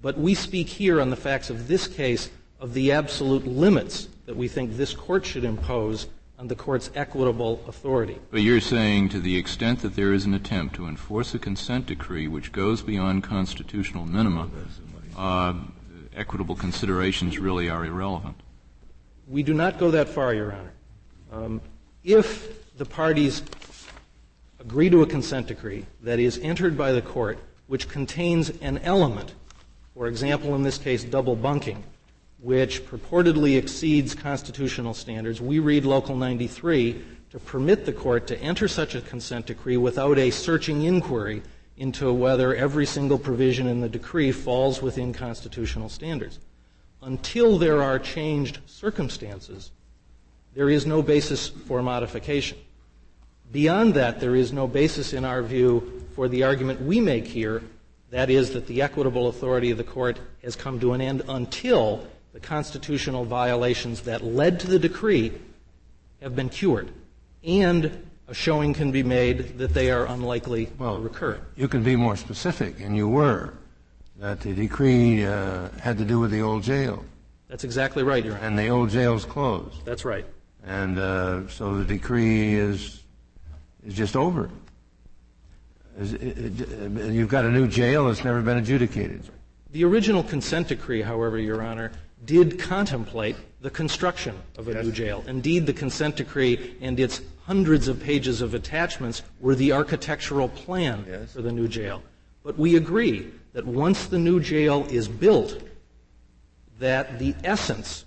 But 0.00 0.16
we 0.16 0.34
speak 0.34 0.68
here 0.68 1.00
on 1.00 1.10
the 1.10 1.16
facts 1.16 1.50
of 1.50 1.66
this 1.66 1.88
case 1.88 2.30
of 2.60 2.74
the 2.74 2.92
absolute 2.92 3.44
limits 3.44 4.06
that 4.26 4.36
we 4.36 4.46
think 4.46 4.76
this 4.76 4.94
court 4.94 5.26
should 5.26 5.42
impose 5.42 6.06
on 6.38 6.46
the 6.46 6.54
court's 6.54 6.92
equitable 6.94 7.60
authority. 7.66 8.18
But 8.30 8.42
you're 8.42 8.60
saying 8.60 9.08
to 9.08 9.20
the 9.20 9.36
extent 9.36 9.80
that 9.80 9.96
there 9.96 10.12
is 10.12 10.26
an 10.26 10.32
attempt 10.32 10.76
to 10.76 10.86
enforce 10.86 11.34
a 11.34 11.40
consent 11.40 11.86
decree 11.86 12.28
which 12.28 12.52
goes 12.52 12.82
beyond 12.82 13.24
constitutional 13.24 14.06
minima, 14.06 14.48
uh, 15.18 15.54
equitable 16.14 16.54
considerations 16.54 17.40
really 17.40 17.68
are 17.68 17.84
irrelevant. 17.84 18.36
We 19.26 19.42
do 19.42 19.54
not 19.54 19.76
go 19.76 19.90
that 19.90 20.08
far, 20.08 20.34
Your 20.34 20.52
Honor. 20.52 20.72
Um, 21.32 21.60
if 22.04 22.76
the 22.78 22.86
parties 22.86 23.42
agree 24.60 24.90
to 24.90 25.02
a 25.02 25.06
consent 25.06 25.46
decree 25.46 25.86
that 26.02 26.18
is 26.18 26.38
entered 26.38 26.76
by 26.76 26.92
the 26.92 27.02
court 27.02 27.38
which 27.66 27.88
contains 27.88 28.50
an 28.60 28.78
element, 28.78 29.34
for 29.94 30.06
example, 30.06 30.54
in 30.54 30.62
this 30.62 30.76
case, 30.76 31.02
double 31.02 31.34
bunking, 31.34 31.82
which 32.40 32.84
purportedly 32.86 33.56
exceeds 33.56 34.14
constitutional 34.14 34.92
standards, 34.92 35.40
we 35.40 35.58
read 35.58 35.84
Local 35.84 36.16
93 36.16 37.02
to 37.30 37.38
permit 37.38 37.86
the 37.86 37.92
court 37.92 38.26
to 38.26 38.38
enter 38.40 38.66
such 38.66 38.94
a 38.94 39.00
consent 39.00 39.46
decree 39.46 39.76
without 39.76 40.18
a 40.18 40.30
searching 40.30 40.82
inquiry 40.82 41.42
into 41.76 42.12
whether 42.12 42.54
every 42.54 42.84
single 42.84 43.18
provision 43.18 43.66
in 43.66 43.80
the 43.80 43.88
decree 43.88 44.32
falls 44.32 44.82
within 44.82 45.12
constitutional 45.12 45.88
standards. 45.88 46.38
Until 47.02 47.56
there 47.56 47.82
are 47.82 47.98
changed 47.98 48.58
circumstances, 48.66 49.70
there 50.54 50.68
is 50.68 50.84
no 50.84 51.00
basis 51.00 51.48
for 51.48 51.82
modification. 51.82 52.58
Beyond 53.52 53.94
that, 53.94 54.20
there 54.20 54.36
is 54.36 54.52
no 54.52 54.66
basis 54.66 55.12
in 55.12 55.24
our 55.24 55.42
view 55.42 56.04
for 56.14 56.28
the 56.28 56.44
argument 56.44 56.80
we 56.82 57.00
make 57.00 57.26
here, 57.26 57.62
that 58.10 58.30
is, 58.30 58.52
that 58.52 58.66
the 58.66 58.82
equitable 58.82 59.28
authority 59.28 59.70
of 59.70 59.78
the 59.78 59.84
court 59.84 60.18
has 60.42 60.56
come 60.56 60.78
to 60.80 60.92
an 60.92 61.00
end 61.00 61.22
until 61.28 62.06
the 62.32 62.40
constitutional 62.40 63.24
violations 63.24 64.02
that 64.02 64.22
led 64.22 64.60
to 64.60 64.66
the 64.68 64.78
decree 64.78 65.32
have 66.20 66.36
been 66.36 66.48
cured 66.48 66.90
and 67.42 68.06
a 68.28 68.34
showing 68.34 68.72
can 68.72 68.92
be 68.92 69.02
made 69.02 69.58
that 69.58 69.74
they 69.74 69.90
are 69.90 70.06
unlikely 70.06 70.70
well, 70.78 70.96
to 70.96 71.02
recur. 71.02 71.40
You 71.56 71.68
can 71.68 71.82
be 71.82 71.96
more 71.96 72.16
specific, 72.16 72.80
and 72.80 72.96
you 72.96 73.08
were, 73.08 73.54
that 74.18 74.40
the 74.40 74.54
decree 74.54 75.24
uh, 75.24 75.68
had 75.80 75.98
to 75.98 76.04
do 76.04 76.20
with 76.20 76.30
the 76.30 76.42
old 76.42 76.62
jail. 76.62 77.04
That's 77.48 77.64
exactly 77.64 78.04
right, 78.04 78.24
Your 78.24 78.34
Honor. 78.34 78.46
And 78.46 78.58
the 78.58 78.68
old 78.68 78.90
jail's 78.90 79.24
closed. 79.24 79.84
That's 79.84 80.04
right. 80.04 80.24
And 80.64 80.98
uh, 80.98 81.48
so 81.48 81.76
the 81.78 81.84
decree 81.84 82.54
is 82.54 82.99
is 83.86 83.94
just 83.94 84.16
over. 84.16 84.50
You've 85.98 87.28
got 87.28 87.44
a 87.44 87.50
new 87.50 87.66
jail 87.66 88.06
that's 88.06 88.24
never 88.24 88.40
been 88.40 88.58
adjudicated. 88.58 89.22
The 89.72 89.84
original 89.84 90.22
consent 90.22 90.68
decree, 90.68 91.02
however, 91.02 91.38
Your 91.38 91.62
Honor, 91.62 91.92
did 92.24 92.58
contemplate 92.58 93.36
the 93.60 93.70
construction 93.70 94.36
of 94.56 94.68
a 94.68 94.72
yes. 94.72 94.84
new 94.84 94.92
jail. 94.92 95.24
Indeed, 95.26 95.66
the 95.66 95.72
consent 95.72 96.16
decree 96.16 96.76
and 96.80 96.98
its 96.98 97.20
hundreds 97.44 97.88
of 97.88 98.00
pages 98.00 98.40
of 98.40 98.54
attachments 98.54 99.22
were 99.40 99.54
the 99.54 99.72
architectural 99.72 100.48
plan 100.48 101.04
yes. 101.08 101.32
for 101.32 101.42
the 101.42 101.52
new 101.52 101.68
jail. 101.68 102.02
But 102.42 102.58
we 102.58 102.76
agree 102.76 103.30
that 103.52 103.66
once 103.66 104.06
the 104.06 104.18
new 104.18 104.40
jail 104.40 104.86
is 104.90 105.08
built, 105.08 105.60
that 106.78 107.18
the 107.18 107.34
essence 107.44 108.04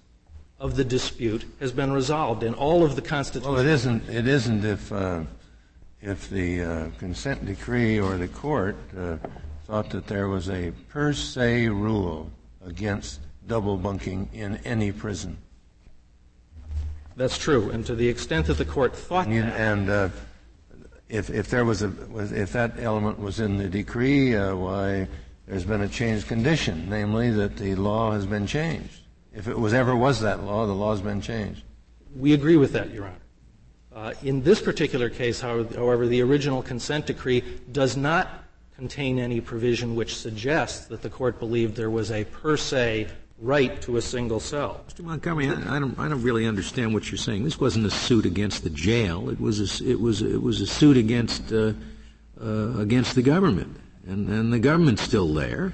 of 0.60 0.76
the 0.76 0.84
dispute 0.84 1.46
has 1.60 1.72
been 1.72 1.92
resolved 1.92 2.42
in 2.44 2.54
all 2.54 2.84
of 2.84 2.96
the 2.96 3.02
constitution. 3.02 3.52
Well, 3.52 3.62
it 3.62 3.68
isn't. 3.68 4.10
It 4.10 4.28
isn't 4.28 4.66
if 4.66 4.92
uh, 4.92 5.24
if 6.04 6.30
the 6.30 6.62
uh, 6.62 6.90
consent 7.00 7.46
decree 7.46 8.00
or 8.00 8.18
the 8.18 8.28
court 8.28 8.76
uh, 8.98 9.18
thought 9.66 9.90
that 9.92 10.06
there 10.08 10.28
was 10.28 10.50
a 10.50 10.72
per 10.90 11.14
se 11.14 11.70
rule 11.70 12.30
against 12.66 13.22
double 13.48 13.78
bunking 13.78 14.30
in 14.34 14.58
any 14.58 14.92
prison. 14.92 15.38
That's 17.16 17.38
true, 17.38 17.70
and 17.70 17.86
to 17.86 17.96
the 17.96 18.10
extent 18.10 18.48
that 18.48 18.58
the 18.58 18.66
court 18.66 18.96
thought 18.96 19.28
and, 19.28 19.44
that, 19.44 19.60
and 19.60 19.90
uh, 19.90 20.10
if 21.10 21.30
if 21.30 21.50
there 21.50 21.64
was 21.64 21.84
a 21.84 21.90
was, 21.90 22.32
if 22.32 22.52
that 22.54 22.80
element 22.80 23.20
was 23.20 23.40
in 23.40 23.58
the 23.58 23.70
decree, 23.70 24.36
uh, 24.36 24.56
why 24.56 25.08
there's 25.48 25.66
been 25.66 25.82
a 25.82 25.90
changed 25.90 26.28
condition, 26.28 26.90
namely 26.90 27.30
that 27.30 27.56
the 27.58 27.76
law 27.76 28.12
has 28.12 28.26
been 28.26 28.48
changed. 28.48 29.00
If 29.34 29.48
it 29.48 29.58
was 29.58 29.74
ever 29.74 29.96
was 29.96 30.22
that 30.22 30.44
law, 30.44 30.66
the 30.66 30.74
law's 30.74 31.02
been 31.02 31.22
changed. 31.22 31.64
We 32.16 32.34
agree 32.34 32.58
with 32.58 32.74
that, 32.74 32.92
Your 32.92 33.06
Honor. 33.06 33.16
Uh, 33.96 34.14
in 34.24 34.42
this 34.42 34.62
particular 34.62 35.10
case, 35.10 35.40
however, 35.40 36.08
the 36.08 36.22
original 36.22 36.64
consent 36.64 37.06
decree 37.06 37.44
does 37.72 37.96
not 37.96 38.44
contain 38.76 39.20
any 39.20 39.40
provision 39.40 39.96
which 39.96 40.18
suggests 40.18 40.88
that 40.88 41.02
the 41.02 41.10
court 41.10 41.40
believed 41.40 41.76
there 41.76 41.92
was 41.92 42.12
a 42.12 42.24
per 42.26 42.58
se 42.58 43.08
right 43.40 43.82
to 43.82 43.98
a 43.98 44.02
single 44.02 44.40
cell. 44.40 44.82
Mr. 44.90 45.04
Montgomery, 45.04 45.48
I, 45.48 45.76
I, 45.76 45.80
don't, 45.80 45.98
I 46.00 46.08
don't 46.08 46.24
really 46.24 46.48
understand 46.48 46.94
what 46.94 47.12
you're 47.12 47.18
saying. 47.18 47.44
This 47.44 47.60
wasn't 47.60 47.86
a 47.86 47.92
suit 47.92 48.26
against 48.26 48.64
the 48.64 48.70
jail. 48.70 49.30
It 49.30 49.40
was 49.40 49.82
a, 49.82 49.90
it 49.90 50.00
was, 50.00 50.22
it 50.22 50.42
was 50.42 50.62
a 50.62 50.66
suit 50.66 50.98
against, 50.98 51.52
uh, 51.52 51.74
uh, 52.42 52.80
against 52.80 53.16
the 53.16 53.22
government. 53.22 53.78
And, 54.08 54.28
and 54.28 54.52
the 54.52 54.60
government's 54.60 55.04
still 55.04 55.34
there. 55.34 55.72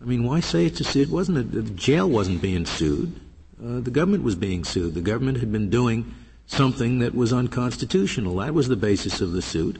I 0.00 0.04
mean, 0.04 0.24
why 0.24 0.40
say 0.40 0.66
it's 0.66 0.80
a 0.80 0.84
suit? 0.84 1.08
It 1.08 1.12
wasn't 1.12 1.38
a, 1.38 1.42
the 1.42 1.70
jail 1.70 2.08
wasn't 2.08 2.40
being 2.40 2.64
sued. 2.64 3.20
Uh, 3.62 3.80
the 3.80 3.90
government 3.90 4.22
was 4.22 4.34
being 4.34 4.64
sued. 4.64 4.94
The 4.94 5.00
government 5.00 5.38
had 5.38 5.52
been 5.52 5.68
doing 5.68 6.14
something 6.46 7.00
that 7.00 7.14
was 7.14 7.32
unconstitutional. 7.32 8.36
That 8.36 8.54
was 8.54 8.68
the 8.68 8.76
basis 8.76 9.20
of 9.20 9.32
the 9.32 9.42
suit. 9.42 9.78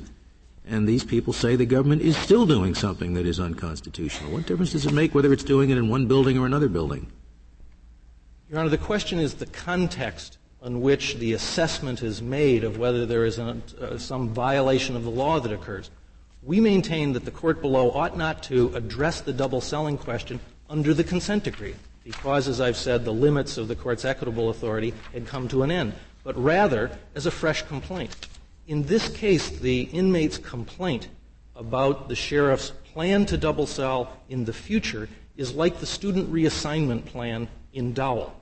And 0.69 0.89
these 0.89 1.05
people 1.05 1.33
say 1.33 1.55
the 1.55 1.65
government 1.65 2.03
is 2.03 2.17
still 2.17 2.45
doing 2.45 2.75
something 2.75 3.15
that 3.15 3.25
is 3.25 3.39
unconstitutional. 3.39 4.33
What 4.33 4.47
difference 4.47 4.73
does 4.73 4.85
it 4.85 4.93
make 4.93 5.15
whether 5.15 5.33
it's 5.33 5.45
doing 5.45 5.71
it 5.71 5.79
in 5.79 5.89
one 5.89 6.07
building 6.07 6.37
or 6.39 6.45
another 6.45 6.69
building? 6.69 7.07
Your 8.51 8.61
Honor, 8.61 8.69
the 8.69 8.79
question 8.79 9.21
is 9.21 9.35
the 9.35 9.47
context 9.47 10.39
on 10.61 10.81
which 10.81 11.17
the 11.17 11.35
assessment 11.35 12.03
is 12.03 12.21
made 12.21 12.65
of 12.65 12.79
whether 12.79 13.07
there 13.07 13.25
is 13.25 13.39
uh, 13.39 13.99
some 13.99 14.29
violation 14.31 14.97
of 14.97 15.05
the 15.05 15.11
law 15.11 15.39
that 15.39 15.53
occurs. 15.53 15.91
We 16.43 16.61
maintain 16.61 17.13
that 17.13 17.25
the 17.25 17.31
court 17.31 17.61
below 17.61 17.93
ought 17.93 18.17
not 18.17 18.43
to 18.45 18.75
address 18.75 19.21
the 19.21 19.33
double 19.33 19.61
celling 19.61 19.99
question 19.99 20.41
under 20.69 20.95
the 20.95 21.05
consent 21.05 21.45
decree 21.45 21.75
because, 22.03 22.49
as 22.49 22.61
I've 22.61 22.77
said, 22.77 23.05
the 23.05 23.13
limits 23.13 23.59
of 23.59 23.69
the 23.69 23.77
court's 23.77 24.05
equitable 24.05 24.51
authority 24.51 24.95
had 25.13 25.27
come 25.27 25.47
to 25.49 25.63
an 25.63 25.71
end 25.71 25.93
but 26.27 26.37
rather 26.37 26.91
as 27.15 27.25
a 27.25 27.31
fresh 27.31 27.63
complaint. 27.63 28.27
In 28.67 28.83
this 28.83 29.09
case, 29.11 29.49
the 29.49 29.83
inmate's 29.93 30.39
complaint 30.39 31.07
about 31.55 32.09
the 32.09 32.17
sheriff's 32.17 32.73
plan 32.93 33.25
to 33.27 33.37
double 33.37 33.65
cell 33.65 34.13
in 34.29 34.45
the 34.45 34.53
future 34.53 35.09
is 35.37 35.55
like 35.55 35.79
the 35.79 35.87
student 35.87 36.29
reassignment 36.33 37.05
plan 37.05 37.47
in 37.73 37.93
Dowell. 37.93 38.35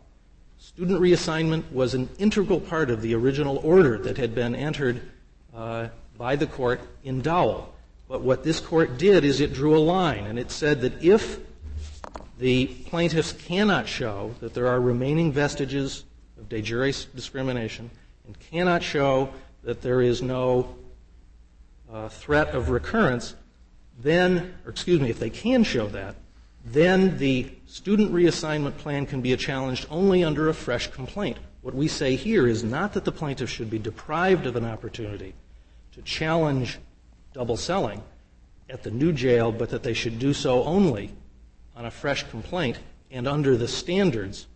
Student 0.58 0.98
reassignment 0.98 1.70
was 1.72 1.92
an 1.92 2.08
integral 2.18 2.58
part 2.58 2.88
of 2.88 3.02
the 3.02 3.14
original 3.14 3.58
order 3.58 3.98
that 3.98 4.16
had 4.16 4.34
been 4.34 4.54
entered 4.54 5.02
uh, 5.54 5.88
by 6.16 6.36
the 6.36 6.46
court 6.46 6.80
in 7.02 7.20
Dowell. 7.20 7.70
But 8.08 8.22
what 8.22 8.44
this 8.44 8.60
court 8.60 8.96
did 8.96 9.24
is 9.24 9.42
it 9.42 9.52
drew 9.52 9.76
a 9.76 9.78
line, 9.78 10.24
and 10.24 10.38
it 10.38 10.50
said 10.50 10.80
that 10.80 11.04
if 11.04 11.38
the 12.38 12.66
plaintiffs 12.86 13.32
cannot 13.32 13.86
show 13.86 14.34
that 14.40 14.54
there 14.54 14.68
are 14.68 14.80
remaining 14.80 15.32
vestiges 15.32 16.04
of 16.44 16.48
de 16.48 16.62
jure 16.62 16.90
discrimination 17.14 17.90
and 18.26 18.38
cannot 18.38 18.82
show 18.82 19.30
that 19.62 19.82
there 19.82 20.02
is 20.02 20.22
no 20.22 20.74
uh, 21.90 22.08
threat 22.08 22.48
of 22.48 22.70
recurrence, 22.70 23.34
then, 23.98 24.54
or 24.64 24.70
excuse 24.70 25.00
me, 25.00 25.10
if 25.10 25.18
they 25.18 25.30
can 25.30 25.64
show 25.64 25.86
that, 25.88 26.16
then 26.66 27.18
the 27.18 27.50
student 27.66 28.12
reassignment 28.12 28.76
plan 28.78 29.06
can 29.06 29.20
be 29.20 29.34
challenged 29.36 29.86
only 29.90 30.24
under 30.24 30.48
a 30.48 30.54
fresh 30.54 30.90
complaint. 30.90 31.38
What 31.62 31.74
we 31.74 31.88
say 31.88 32.16
here 32.16 32.46
is 32.46 32.64
not 32.64 32.92
that 32.94 33.04
the 33.04 33.12
plaintiff 33.12 33.50
should 33.50 33.70
be 33.70 33.78
deprived 33.78 34.46
of 34.46 34.56
an 34.56 34.64
opportunity 34.64 35.34
to 35.92 36.02
challenge 36.02 36.78
double 37.32 37.56
celling 37.56 38.02
at 38.68 38.82
the 38.82 38.90
new 38.90 39.12
jail, 39.12 39.52
but 39.52 39.70
that 39.70 39.82
they 39.82 39.94
should 39.94 40.18
do 40.18 40.32
so 40.32 40.64
only 40.64 41.10
on 41.76 41.84
a 41.84 41.90
fresh 41.90 42.28
complaint 42.30 42.78
and 43.10 43.28
under 43.28 43.56
the 43.56 43.68
standards 43.68 44.46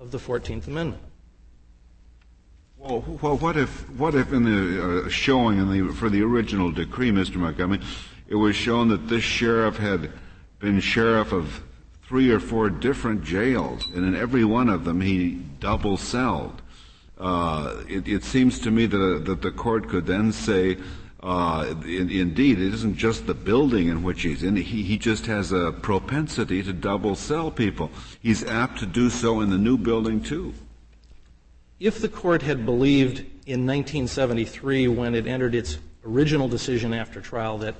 of 0.00 0.10
the 0.10 0.18
14th 0.18 0.66
Amendment. 0.66 1.02
Well, 2.78 3.18
well, 3.22 3.38
what 3.38 3.56
if 3.56 3.88
what 3.98 4.14
if 4.14 4.32
in 4.32 4.44
the 4.44 5.06
uh, 5.06 5.08
showing 5.08 5.58
in 5.58 5.70
the 5.70 5.94
for 5.94 6.10
the 6.10 6.22
original 6.22 6.70
decree, 6.70 7.10
Mr. 7.10 7.36
Montgomery, 7.36 7.80
it 8.28 8.34
was 8.34 8.54
shown 8.54 8.88
that 8.88 9.08
this 9.08 9.24
sheriff 9.24 9.78
had 9.78 10.12
been 10.58 10.80
sheriff 10.80 11.32
of 11.32 11.62
three 12.06 12.30
or 12.30 12.38
four 12.38 12.68
different 12.68 13.24
jails, 13.24 13.90
and 13.94 14.04
in 14.04 14.14
every 14.14 14.44
one 14.44 14.68
of 14.68 14.84
them 14.84 15.00
he 15.00 15.36
double 15.58 15.96
celled. 15.96 16.60
Uh, 17.18 17.82
it, 17.88 18.06
it, 18.06 18.22
seems 18.22 18.58
to 18.60 18.70
me 18.70 18.84
that, 18.84 19.24
that 19.24 19.40
the 19.40 19.50
court 19.50 19.88
could 19.88 20.04
then 20.04 20.30
say, 20.30 20.76
uh, 21.22 21.74
in, 21.82 22.10
indeed, 22.10 22.60
it 22.60 22.74
isn't 22.74 22.94
just 22.94 23.26
the 23.26 23.32
building 23.32 23.88
in 23.88 24.02
which 24.02 24.20
he's 24.20 24.42
in. 24.42 24.54
He, 24.54 24.82
he 24.82 24.98
just 24.98 25.24
has 25.24 25.50
a 25.50 25.72
propensity 25.72 26.62
to 26.62 26.74
double 26.74 27.14
cell 27.14 27.50
people. 27.50 27.90
He's 28.20 28.44
apt 28.44 28.80
to 28.80 28.86
do 28.86 29.08
so 29.08 29.40
in 29.40 29.48
the 29.48 29.56
new 29.56 29.78
building 29.78 30.20
too. 30.20 30.52
If 31.78 32.00
the 32.00 32.08
court 32.08 32.40
had 32.40 32.64
believed 32.64 33.18
in 33.46 33.66
1973 33.66 34.88
when 34.88 35.14
it 35.14 35.26
entered 35.26 35.54
its 35.54 35.76
original 36.06 36.48
decision 36.48 36.94
after 36.94 37.20
trial 37.20 37.58
that 37.58 37.74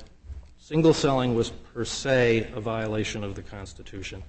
single 0.58 0.92
celling 0.92 1.34
was 1.34 1.48
per 1.72 1.86
se 1.86 2.50
a 2.54 2.60
violation 2.60 3.24
of 3.24 3.34
the 3.34 3.42
Constitution, 3.42 4.22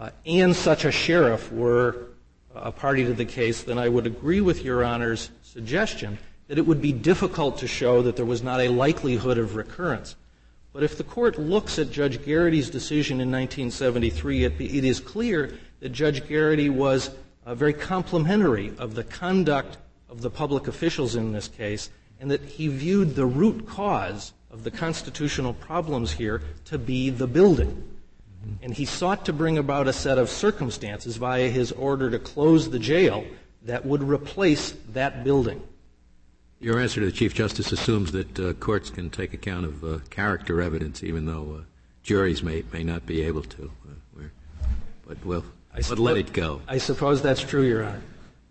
uh, 0.00 0.10
and 0.24 0.56
such 0.56 0.86
a 0.86 0.90
sheriff 0.90 1.52
were 1.52 2.08
a 2.54 2.72
party 2.72 3.04
to 3.04 3.12
the 3.12 3.26
case, 3.26 3.62
then 3.62 3.76
I 3.76 3.90
would 3.90 4.06
agree 4.06 4.40
with 4.40 4.64
Your 4.64 4.82
Honor's 4.82 5.28
suggestion 5.42 6.16
that 6.48 6.56
it 6.56 6.66
would 6.66 6.80
be 6.80 6.92
difficult 6.92 7.58
to 7.58 7.66
show 7.66 8.00
that 8.00 8.16
there 8.16 8.24
was 8.24 8.42
not 8.42 8.60
a 8.60 8.68
likelihood 8.68 9.36
of 9.36 9.56
recurrence. 9.56 10.16
But 10.72 10.82
if 10.82 10.96
the 10.96 11.04
court 11.04 11.38
looks 11.38 11.78
at 11.78 11.90
Judge 11.90 12.24
Garrity's 12.24 12.70
decision 12.70 13.20
in 13.20 13.30
1973, 13.30 14.44
it, 14.44 14.60
it 14.60 14.84
is 14.84 15.00
clear 15.00 15.58
that 15.80 15.90
Judge 15.90 16.26
Garrity 16.26 16.70
was 16.70 17.10
uh, 17.46 17.54
very 17.54 17.72
complimentary 17.72 18.72
of 18.76 18.94
the 18.94 19.04
conduct 19.04 19.78
of 20.10 20.20
the 20.20 20.30
public 20.30 20.66
officials 20.66 21.14
in 21.14 21.32
this 21.32 21.48
case, 21.48 21.88
and 22.20 22.30
that 22.30 22.42
he 22.42 22.68
viewed 22.68 23.14
the 23.14 23.24
root 23.26 23.66
cause 23.66 24.32
of 24.50 24.64
the 24.64 24.70
constitutional 24.70 25.54
problems 25.54 26.12
here 26.12 26.42
to 26.64 26.78
be 26.78 27.08
the 27.08 27.26
building. 27.26 27.84
And 28.62 28.74
he 28.74 28.84
sought 28.84 29.24
to 29.24 29.32
bring 29.32 29.58
about 29.58 29.88
a 29.88 29.92
set 29.92 30.18
of 30.18 30.28
circumstances 30.28 31.16
via 31.16 31.48
his 31.48 31.72
order 31.72 32.10
to 32.10 32.18
close 32.18 32.70
the 32.70 32.78
jail 32.78 33.24
that 33.62 33.84
would 33.84 34.02
replace 34.02 34.72
that 34.92 35.24
building. 35.24 35.62
Your 36.60 36.80
answer 36.80 37.00
to 37.00 37.06
the 37.06 37.12
Chief 37.12 37.34
Justice 37.34 37.72
assumes 37.72 38.12
that 38.12 38.38
uh, 38.38 38.52
courts 38.54 38.88
can 38.88 39.10
take 39.10 39.34
account 39.34 39.66
of 39.66 39.84
uh, 39.84 39.98
character 40.10 40.62
evidence, 40.62 41.02
even 41.02 41.26
though 41.26 41.58
uh, 41.58 41.62
juries 42.02 42.42
may, 42.42 42.62
may 42.72 42.82
not 42.82 43.04
be 43.04 43.22
able 43.22 43.42
to. 43.42 43.70
Uh, 43.88 44.22
but 45.06 45.24
we'll 45.24 45.44
I 45.76 45.82
but 45.88 45.98
let 45.98 46.16
it 46.16 46.32
go. 46.32 46.62
I 46.66 46.78
suppose 46.78 47.20
that's 47.20 47.42
true, 47.42 47.62
Your 47.62 47.84
Honor. 47.84 48.02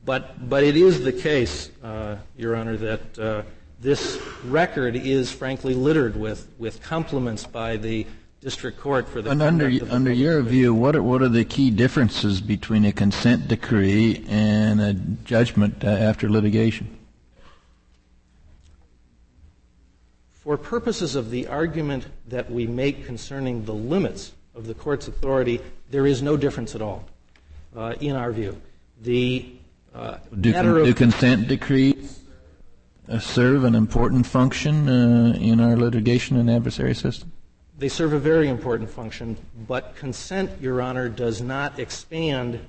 But, 0.06 0.48
but 0.48 0.64
it 0.64 0.78
is 0.78 1.04
the 1.04 1.12
case, 1.12 1.72
uh, 1.84 2.18
Your 2.38 2.56
Honor, 2.56 2.78
that 2.78 3.20
uh, 3.20 3.42
this 3.80 4.22
record 4.46 4.96
is 4.96 5.32
frankly 5.32 5.74
littered 5.74 6.16
with, 6.16 6.48
with 6.60 6.84
compliments 6.84 7.44
by 7.44 7.78
the 7.78 8.06
district 8.42 8.80
court 8.80 9.10
for 9.10 9.24
the. 9.24 9.32
And 9.32 9.42
under 9.42 9.72
under 9.90 10.14
your 10.14 10.44
view, 10.44 10.72
what 10.72 10.96
are, 10.96 11.02
what 11.02 11.24
are 11.24 11.30
the 11.30 11.44
key 11.44 11.72
differences 11.72 12.42
between 12.42 12.86
a 12.86 12.92
consent 12.92 13.48
decree 13.48 14.24
and 14.30 14.80
a 14.80 14.94
judgment 14.94 15.84
uh, 15.84 15.88
after 15.88 16.30
litigation? 16.30 16.96
For 20.32 20.58
purposes 20.58 21.16
of 21.16 21.32
the 21.32 21.48
argument 21.48 22.06
that 22.28 22.52
we 22.52 22.68
make 22.68 23.06
concerning 23.06 23.66
the 23.66 23.74
limits 23.74 24.34
of 24.54 24.68
the 24.68 24.76
court's 24.76 25.08
authority, 25.08 25.60
there 25.90 26.06
is 26.06 26.22
no 26.22 26.38
difference 26.38 26.76
at 26.76 26.82
all 26.82 27.06
uh, 27.76 27.94
in 28.00 28.16
our 28.16 28.32
view. 28.32 28.60
The 29.02 29.46
uh, 29.94 30.18
do, 30.40 30.52
matter 30.52 30.84
do 30.84 30.94
consent 30.94 31.48
decrees 31.48 32.20
serve 33.20 33.64
an 33.64 33.76
important 33.76 34.26
function 34.26 34.90
uh, 34.90 35.38
in 35.40 35.60
our 35.60 35.76
litigation 35.76 36.38
and 36.38 36.50
adversary 36.50 36.96
system? 36.96 37.32
They 37.78 37.90
serve 37.90 38.14
a 38.14 38.20
very 38.20 38.48
important 38.48 38.90
function, 38.90 39.38
but 39.68 39.96
consent, 39.96 40.50
Your 40.62 40.82
Honor, 40.82 41.10
does 41.10 41.42
not 41.42 41.78
expand, 41.78 42.60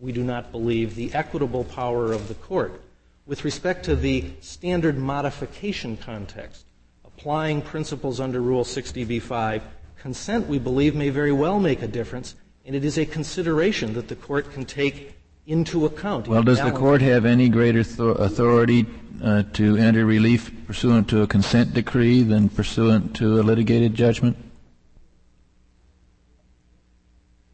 we 0.00 0.12
do 0.12 0.24
not 0.24 0.50
believe, 0.50 0.96
the 0.96 1.14
equitable 1.14 1.64
power 1.64 2.12
of 2.12 2.28
the 2.28 2.34
court. 2.34 2.82
With 3.26 3.44
respect 3.44 3.84
to 3.84 3.96
the 3.96 4.24
standard 4.40 4.98
modification 4.98 5.96
context, 5.96 6.66
applying 7.04 7.62
principles 7.62 8.18
under 8.18 8.40
Rule 8.40 8.64
60b-5, 8.64 9.62
consent, 9.98 10.48
we 10.48 10.58
believe, 10.58 10.94
may 10.94 11.10
very 11.10 11.32
well 11.32 11.60
make 11.60 11.82
a 11.82 11.88
difference 11.88 12.34
and 12.66 12.74
it 12.74 12.84
is 12.84 12.98
a 12.98 13.06
consideration 13.06 13.94
that 13.94 14.08
the 14.08 14.16
court 14.16 14.52
can 14.52 14.64
take 14.64 15.14
into 15.46 15.86
account. 15.86 16.26
Well, 16.26 16.42
does 16.42 16.60
the 16.60 16.72
court 16.72 17.00
have 17.00 17.24
any 17.24 17.48
greater 17.48 17.80
authority 17.80 18.84
uh, 19.22 19.44
to 19.52 19.76
enter 19.76 20.04
relief 20.04 20.50
pursuant 20.66 21.08
to 21.10 21.22
a 21.22 21.28
consent 21.28 21.72
decree 21.72 22.22
than 22.22 22.48
pursuant 22.48 23.14
to 23.16 23.40
a 23.40 23.42
litigated 23.42 23.94
judgment? 23.94 24.36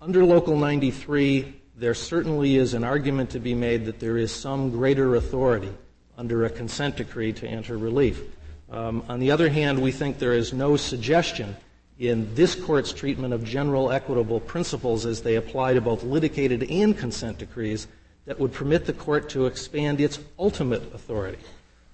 Under 0.01 0.25
Local 0.25 0.57
93, 0.57 1.61
there 1.77 1.95
certainly 1.95 2.57
is 2.57 2.73
an 2.73 2.83
argument 2.83 3.31
to 3.31 3.39
be 3.39 3.55
made 3.55 3.85
that 3.85 4.01
there 4.01 4.17
is 4.17 4.33
some 4.33 4.71
greater 4.71 5.15
authority 5.17 5.73
under 6.17 6.47
a 6.47 6.51
consent 6.51 6.97
decree 6.97 7.35
to 7.35 7.47
enter 7.47 7.77
relief. 7.77 8.23
Um, 8.71 9.05
on 9.09 9.21
the 9.21 9.31
other 9.31 9.51
hand, 9.51 9.81
we 9.81 9.93
think 9.93 10.19
there 10.19 10.33
is 10.33 10.55
no 10.55 10.77
suggestion 10.79 11.55
in 11.99 12.35
this 12.35 12.55
court's 12.55 12.93
treatment 12.93 13.35
of 13.35 13.45
general 13.45 13.93
equitable 13.93 14.41
principles 14.41 15.07
as 15.07 15.23
they 15.23 15.37
apply 15.37 15.75
to 15.75 15.81
both 15.81 16.03
litigated 16.03 16.69
and 16.71 16.97
consent 16.97 17.39
decrees 17.39 17.87
that 18.25 18.39
would 18.39 18.53
permit 18.53 18.87
the 18.87 18.93
court 18.93 19.29
to 19.29 19.47
expand 19.47 20.01
its 20.01 20.19
ultimate 20.39 20.83
authority. 20.95 21.39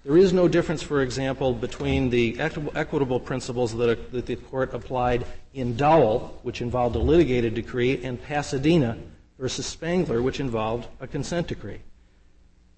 There 0.04 0.16
is 0.16 0.32
no 0.32 0.48
difference, 0.48 0.82
for 0.82 1.02
example, 1.02 1.52
between 1.52 2.08
the 2.08 2.38
equitable 2.38 3.20
principles 3.20 3.76
that, 3.76 4.12
that 4.12 4.26
the 4.26 4.36
court 4.36 4.72
applied 4.72 5.26
in 5.52 5.76
Dowell, 5.76 6.38
which 6.42 6.62
involved 6.62 6.96
a 6.96 7.00
litigated 7.00 7.54
decree, 7.54 8.02
and 8.02 8.22
Pasadena 8.22 8.96
versus 9.38 9.66
Spangler, 9.66 10.22
which 10.22 10.40
involved 10.40 10.86
a 11.00 11.06
consent 11.06 11.48
decree. 11.48 11.80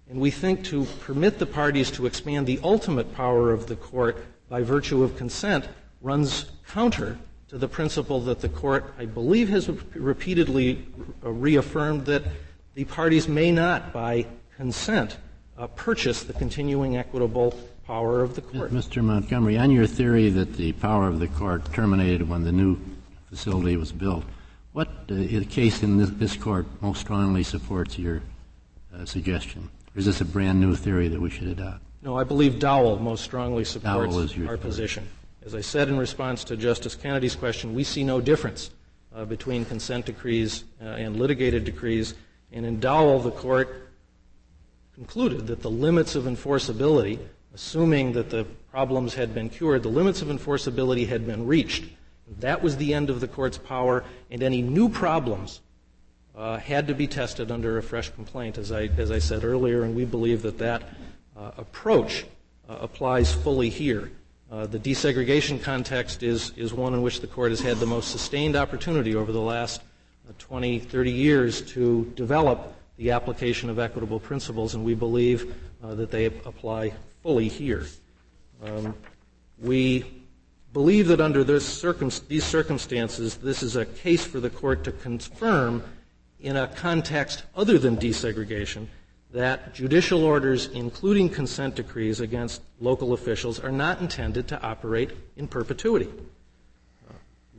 And 0.08 0.20
we 0.20 0.30
think 0.30 0.64
to 0.64 0.84
permit 1.00 1.38
the 1.38 1.46
parties 1.46 1.90
to 1.92 2.06
expand 2.06 2.46
the 2.46 2.58
ultimate 2.64 3.14
power 3.14 3.52
of 3.52 3.66
the 3.66 3.76
court 3.76 4.24
by 4.48 4.62
virtue 4.62 5.04
of 5.04 5.16
consent 5.16 5.68
runs 6.00 6.46
counter 6.68 7.18
to 7.48 7.58
the 7.58 7.68
principle 7.68 8.20
that 8.20 8.40
the 8.40 8.48
court, 8.48 8.94
I 8.98 9.06
believe, 9.06 9.48
has 9.48 9.68
repeatedly 9.94 10.86
reaffirmed 11.22 12.06
that 12.06 12.22
the 12.74 12.84
parties 12.84 13.28
may 13.28 13.50
not, 13.50 13.92
by 13.92 14.26
consent, 14.56 15.16
uh, 15.58 15.66
purchase 15.66 16.22
the 16.22 16.32
continuing 16.32 16.96
equitable 16.96 17.54
power 17.86 18.22
of 18.22 18.36
the 18.36 18.40
court. 18.40 18.70
Mr. 18.72 19.02
Montgomery, 19.02 19.58
on 19.58 19.70
your 19.70 19.86
theory 19.86 20.30
that 20.30 20.54
the 20.54 20.72
power 20.74 21.08
of 21.08 21.18
the 21.18 21.26
court 21.26 21.72
terminated 21.72 22.28
when 22.28 22.44
the 22.44 22.52
new 22.52 22.78
facility 23.28 23.76
was 23.76 23.90
built, 23.90 24.24
what 24.72 24.88
uh, 25.10 25.42
case 25.50 25.82
in 25.82 25.98
this, 25.98 26.10
this, 26.10 26.36
court 26.36 26.66
most 26.80 27.00
strongly 27.00 27.42
supports 27.42 27.98
your 27.98 28.22
uh, 28.94 29.04
suggestion? 29.04 29.68
Or 29.94 29.98
is 29.98 30.06
this 30.06 30.20
a 30.20 30.24
brand 30.24 30.60
new 30.60 30.76
theory 30.76 31.08
that 31.08 31.20
we 31.20 31.30
should 31.30 31.48
adopt? 31.48 31.82
No, 32.02 32.16
I 32.16 32.22
believe 32.22 32.60
Dowell 32.60 33.00
most 33.00 33.24
strongly 33.24 33.64
supports 33.64 34.36
our 34.46 34.56
position. 34.56 35.06
As 35.44 35.54
I 35.54 35.62
said 35.62 35.88
in 35.88 35.96
response 35.96 36.44
to 36.44 36.56
Justice 36.56 36.94
Kennedy's 36.94 37.34
question, 37.34 37.74
we 37.74 37.82
see 37.82 38.04
no 38.04 38.20
difference 38.20 38.70
uh, 39.14 39.24
between 39.24 39.64
consent 39.64 40.04
decrees 40.04 40.64
uh, 40.82 40.84
and 40.84 41.16
litigated 41.16 41.64
decrees. 41.64 42.14
And 42.52 42.66
in 42.66 42.78
Dowell, 42.78 43.20
the 43.20 43.30
court 43.30 43.88
concluded 44.94 45.46
that 45.46 45.62
the 45.62 45.70
limits 45.70 46.14
of 46.14 46.24
enforceability, 46.24 47.18
assuming 47.54 48.12
that 48.12 48.28
the 48.28 48.44
problems 48.70 49.14
had 49.14 49.32
been 49.32 49.48
cured, 49.48 49.82
the 49.82 49.88
limits 49.88 50.20
of 50.20 50.28
enforceability 50.28 51.08
had 51.08 51.26
been 51.26 51.46
reached. 51.46 51.84
That 52.40 52.62
was 52.62 52.76
the 52.76 52.92
end 52.92 53.08
of 53.08 53.20
the 53.20 53.28
court's 53.28 53.56
power, 53.56 54.04
and 54.30 54.42
any 54.42 54.60
new 54.60 54.90
problems 54.90 55.60
uh, 56.36 56.58
had 56.58 56.86
to 56.88 56.94
be 56.94 57.06
tested 57.06 57.50
under 57.50 57.78
a 57.78 57.82
fresh 57.82 58.10
complaint, 58.10 58.58
as 58.58 58.70
I, 58.70 58.90
as 58.98 59.10
I 59.10 59.18
said 59.18 59.42
earlier, 59.42 59.84
and 59.84 59.96
we 59.96 60.04
believe 60.04 60.42
that 60.42 60.58
that 60.58 60.82
uh, 61.34 61.52
approach 61.56 62.26
uh, 62.68 62.76
applies 62.80 63.32
fully 63.32 63.70
here. 63.70 64.10
Uh, 64.50 64.66
the 64.66 64.80
desegregation 64.80 65.62
context 65.62 66.24
is, 66.24 66.50
is 66.56 66.74
one 66.74 66.92
in 66.92 67.02
which 67.02 67.20
the 67.20 67.26
court 67.26 67.52
has 67.52 67.60
had 67.60 67.76
the 67.76 67.86
most 67.86 68.10
sustained 68.10 68.56
opportunity 68.56 69.14
over 69.14 69.30
the 69.30 69.40
last 69.40 69.80
uh, 70.28 70.32
20, 70.38 70.80
30 70.80 71.10
years 71.12 71.62
to 71.62 72.12
develop 72.16 72.74
the 72.96 73.12
application 73.12 73.70
of 73.70 73.78
equitable 73.78 74.18
principles, 74.18 74.74
and 74.74 74.84
we 74.84 74.92
believe 74.92 75.54
uh, 75.84 75.94
that 75.94 76.10
they 76.10 76.24
apply 76.26 76.92
fully 77.22 77.46
here. 77.46 77.86
Um, 78.64 78.92
we 79.62 80.04
believe 80.72 81.06
that 81.08 81.20
under 81.20 81.44
circum- 81.60 82.10
these 82.26 82.44
circumstances, 82.44 83.36
this 83.36 83.62
is 83.62 83.76
a 83.76 83.86
case 83.86 84.24
for 84.24 84.40
the 84.40 84.50
court 84.50 84.82
to 84.82 84.90
confirm 84.90 85.84
in 86.40 86.56
a 86.56 86.66
context 86.66 87.44
other 87.54 87.78
than 87.78 87.96
desegregation 87.96 88.88
that 89.32 89.74
judicial 89.74 90.24
orders, 90.24 90.66
including 90.68 91.28
consent 91.28 91.76
decrees 91.76 92.20
against 92.20 92.62
local 92.80 93.12
officials, 93.12 93.60
are 93.60 93.70
not 93.70 94.00
intended 94.00 94.48
to 94.48 94.60
operate 94.62 95.10
in 95.36 95.46
perpetuity. 95.46 96.08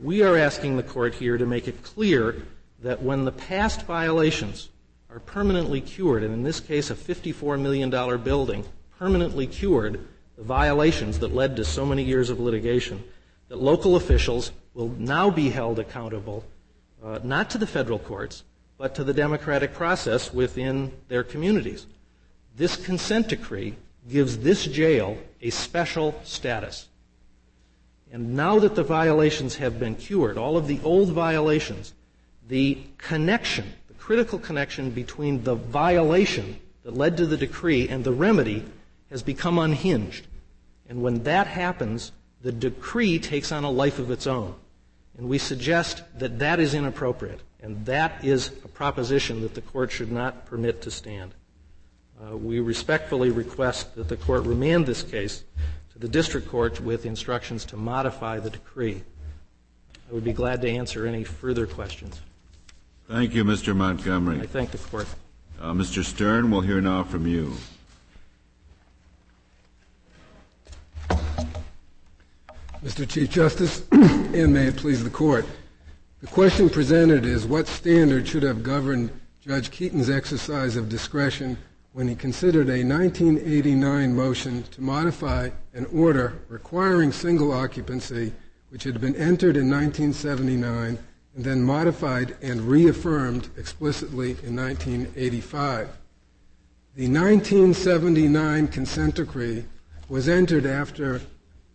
We 0.00 0.22
are 0.22 0.36
asking 0.36 0.76
the 0.76 0.82
court 0.82 1.14
here 1.14 1.38
to 1.38 1.46
make 1.46 1.68
it 1.68 1.82
clear 1.82 2.42
that 2.82 3.02
when 3.02 3.24
the 3.24 3.32
past 3.32 3.86
violations 3.86 4.68
are 5.10 5.20
permanently 5.20 5.80
cured, 5.80 6.24
and 6.24 6.34
in 6.34 6.42
this 6.42 6.60
case 6.60 6.90
a 6.90 6.94
$54 6.94 7.60
million 7.60 7.90
building 8.22 8.64
permanently 8.98 9.46
cured 9.46 10.06
the 10.36 10.42
violations 10.42 11.18
that 11.20 11.34
led 11.34 11.56
to 11.56 11.64
so 11.64 11.86
many 11.86 12.02
years 12.02 12.30
of 12.30 12.40
litigation, 12.40 13.02
that 13.48 13.60
local 13.60 13.96
officials 13.96 14.52
will 14.74 14.88
now 14.98 15.30
be 15.30 15.50
held 15.50 15.78
accountable 15.78 16.44
uh, 17.04 17.18
not 17.22 17.50
to 17.50 17.58
the 17.58 17.66
federal 17.66 17.98
courts, 17.98 18.44
but 18.78 18.94
to 18.94 19.04
the 19.04 19.14
democratic 19.14 19.74
process 19.74 20.32
within 20.32 20.92
their 21.08 21.22
communities. 21.22 21.86
This 22.56 22.76
consent 22.76 23.28
decree 23.28 23.76
gives 24.08 24.38
this 24.38 24.64
jail 24.64 25.18
a 25.40 25.50
special 25.50 26.20
status. 26.24 26.88
And 28.12 28.36
now 28.36 28.58
that 28.58 28.74
the 28.74 28.84
violations 28.84 29.56
have 29.56 29.78
been 29.80 29.94
cured, 29.94 30.36
all 30.36 30.56
of 30.56 30.66
the 30.66 30.80
old 30.84 31.10
violations, 31.12 31.94
the 32.48 32.78
connection, 32.98 33.72
the 33.88 33.94
critical 33.94 34.38
connection 34.38 34.90
between 34.90 35.44
the 35.44 35.54
violation 35.54 36.58
that 36.82 36.96
led 36.96 37.16
to 37.16 37.26
the 37.26 37.36
decree 37.36 37.88
and 37.88 38.04
the 38.04 38.12
remedy 38.12 38.64
has 39.10 39.22
become 39.22 39.58
unhinged. 39.58 40.26
And 40.88 41.02
when 41.02 41.22
that 41.22 41.46
happens, 41.46 42.12
the 42.42 42.52
decree 42.52 43.18
takes 43.18 43.52
on 43.52 43.64
a 43.64 43.70
life 43.70 43.98
of 43.98 44.10
its 44.10 44.26
own. 44.26 44.54
And 45.16 45.28
we 45.28 45.38
suggest 45.38 46.02
that 46.18 46.38
that 46.40 46.58
is 46.60 46.74
inappropriate, 46.74 47.40
and 47.62 47.86
that 47.86 48.24
is 48.24 48.48
a 48.64 48.68
proposition 48.68 49.40
that 49.42 49.54
the 49.54 49.60
court 49.60 49.90
should 49.90 50.10
not 50.10 50.44
permit 50.46 50.82
to 50.82 50.90
stand. 50.90 51.32
Uh, 52.20 52.36
we 52.36 52.60
respectfully 52.60 53.30
request 53.30 53.94
that 53.94 54.08
the 54.08 54.16
court 54.16 54.44
remand 54.44 54.84
this 54.84 55.02
case 55.02 55.44
to 55.92 55.98
the 55.98 56.08
district 56.08 56.48
court 56.48 56.80
with 56.80 57.06
instructions 57.06 57.64
to 57.64 57.76
modify 57.76 58.38
the 58.38 58.50
decree. 58.50 59.02
I 60.10 60.14
would 60.14 60.24
be 60.24 60.32
glad 60.32 60.60
to 60.62 60.70
answer 60.70 61.06
any 61.06 61.24
further 61.24 61.66
questions. 61.66 62.20
Thank 63.08 63.34
you, 63.34 63.44
Mr. 63.44 63.74
Montgomery. 63.74 64.40
I 64.40 64.46
thank 64.46 64.70
the 64.72 64.78
court. 64.78 65.06
Uh, 65.60 65.72
Mr. 65.72 66.04
Stern, 66.04 66.50
we'll 66.50 66.60
hear 66.60 66.80
now 66.80 67.04
from 67.04 67.26
you. 67.26 67.54
Mr. 72.84 73.08
Chief 73.08 73.30
Justice, 73.30 73.84
and 73.92 74.52
may 74.52 74.66
it 74.66 74.76
please 74.76 75.04
the 75.04 75.10
court. 75.10 75.46
The 76.22 76.28
question 76.28 76.70
presented 76.70 77.26
is 77.26 77.46
what 77.46 77.66
standard 77.66 78.28
should 78.28 78.44
have 78.44 78.62
governed 78.62 79.10
Judge 79.40 79.72
Keeton's 79.72 80.08
exercise 80.08 80.76
of 80.76 80.88
discretion 80.88 81.58
when 81.94 82.06
he 82.06 82.14
considered 82.14 82.68
a 82.68 82.84
1989 82.84 84.14
motion 84.14 84.62
to 84.70 84.80
modify 84.80 85.50
an 85.74 85.86
order 85.86 86.34
requiring 86.48 87.10
single 87.10 87.50
occupancy, 87.50 88.32
which 88.68 88.84
had 88.84 89.00
been 89.00 89.16
entered 89.16 89.56
in 89.56 89.68
1979 89.68 90.96
and 91.34 91.44
then 91.44 91.60
modified 91.60 92.36
and 92.40 92.60
reaffirmed 92.60 93.48
explicitly 93.56 94.36
in 94.44 94.54
1985. 94.54 95.88
The 96.94 97.08
1979 97.08 98.68
consent 98.68 99.16
decree 99.16 99.64
was 100.08 100.28
entered 100.28 100.66
after 100.66 101.20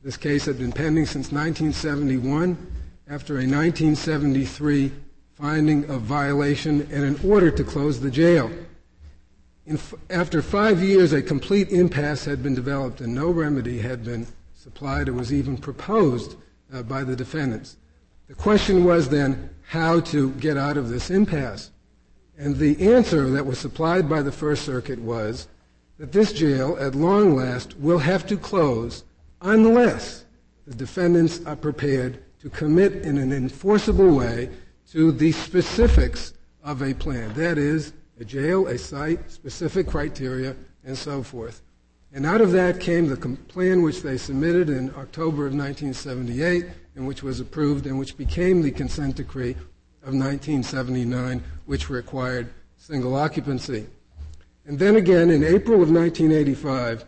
this 0.03 0.15
case 0.15 0.45
had 0.45 0.57
been 0.57 0.71
pending 0.71 1.05
since 1.05 1.33
1971 1.33 2.57
after 3.09 3.35
a 3.35 3.47
1973 3.47 4.91
finding 5.33 5.89
of 5.89 6.01
violation 6.01 6.81
and 6.91 7.05
an 7.05 7.19
order 7.23 7.49
to 7.49 7.63
close 7.63 8.01
the 8.01 8.11
jail. 8.11 8.51
F- 9.65 9.93
after 10.09 10.41
five 10.41 10.81
years, 10.83 11.13
a 11.13 11.21
complete 11.21 11.69
impasse 11.69 12.25
had 12.25 12.43
been 12.43 12.55
developed 12.55 12.99
and 12.99 13.13
no 13.15 13.29
remedy 13.29 13.79
had 13.79 14.03
been 14.03 14.27
supplied 14.53 15.07
or 15.07 15.13
was 15.13 15.31
even 15.31 15.57
proposed 15.57 16.35
uh, 16.73 16.83
by 16.83 17.03
the 17.03 17.15
defendants. 17.15 17.77
The 18.27 18.35
question 18.35 18.83
was 18.83 19.07
then 19.07 19.51
how 19.67 20.01
to 20.01 20.31
get 20.31 20.57
out 20.57 20.75
of 20.75 20.89
this 20.89 21.09
impasse. 21.09 21.71
And 22.37 22.57
the 22.57 22.91
answer 22.91 23.29
that 23.29 23.45
was 23.45 23.57
supplied 23.57 24.09
by 24.09 24.21
the 24.21 24.33
First 24.33 24.65
Circuit 24.65 24.99
was 24.99 25.47
that 25.97 26.11
this 26.11 26.33
jail, 26.33 26.77
at 26.79 26.93
long 26.93 27.35
last, 27.35 27.77
will 27.79 27.99
have 27.99 28.27
to 28.27 28.37
close 28.37 29.05
unless 29.41 30.25
the 30.65 30.75
defendants 30.75 31.39
are 31.45 31.55
prepared 31.55 32.21
to 32.41 32.50
commit 32.50 33.06
in 33.06 33.17
an 33.17 33.34
enforceable 33.34 34.15
way 34.15 34.50
to 34.91 35.12
the 35.12 35.32
specifics 35.32 36.34
of 36.63 36.82
a 36.82 36.93
plan. 36.93 37.34
That 37.34 37.58
is, 37.58 37.93
a 38.19 38.26
jail, 38.26 38.67
a 38.67 38.78
site, 38.78 39.32
specific 39.32 39.88
criteria, 39.88 40.56
and 40.86 40.97
so 40.97 41.23
forth. 41.23 41.62
And 42.13 42.26
out 42.26 42.41
of 42.41 42.52
that 42.54 42.80
came 42.80 43.08
the 43.08 43.17
plan 43.47 43.82
which 43.82 44.02
they 44.02 44.17
submitted 44.17 44.69
in 44.69 44.89
October 44.95 45.45
of 45.45 45.54
1978 45.54 46.65
and 46.95 47.06
which 47.06 47.21
was 47.21 47.39
approved 47.39 47.86
and 47.86 48.00
which 48.00 48.17
became 48.17 48.62
the 48.62 48.71
consent 48.71 49.17
decree 49.17 49.52
of 50.04 50.13
1979, 50.13 51.43
which 51.65 51.89
required 51.89 52.50
single 52.78 53.15
occupancy. 53.15 53.88
And 54.65 54.80
then 54.80 54.95
again, 54.95 55.30
in 55.30 55.43
April 55.43 55.82
of 55.82 55.91
1985, 55.91 57.06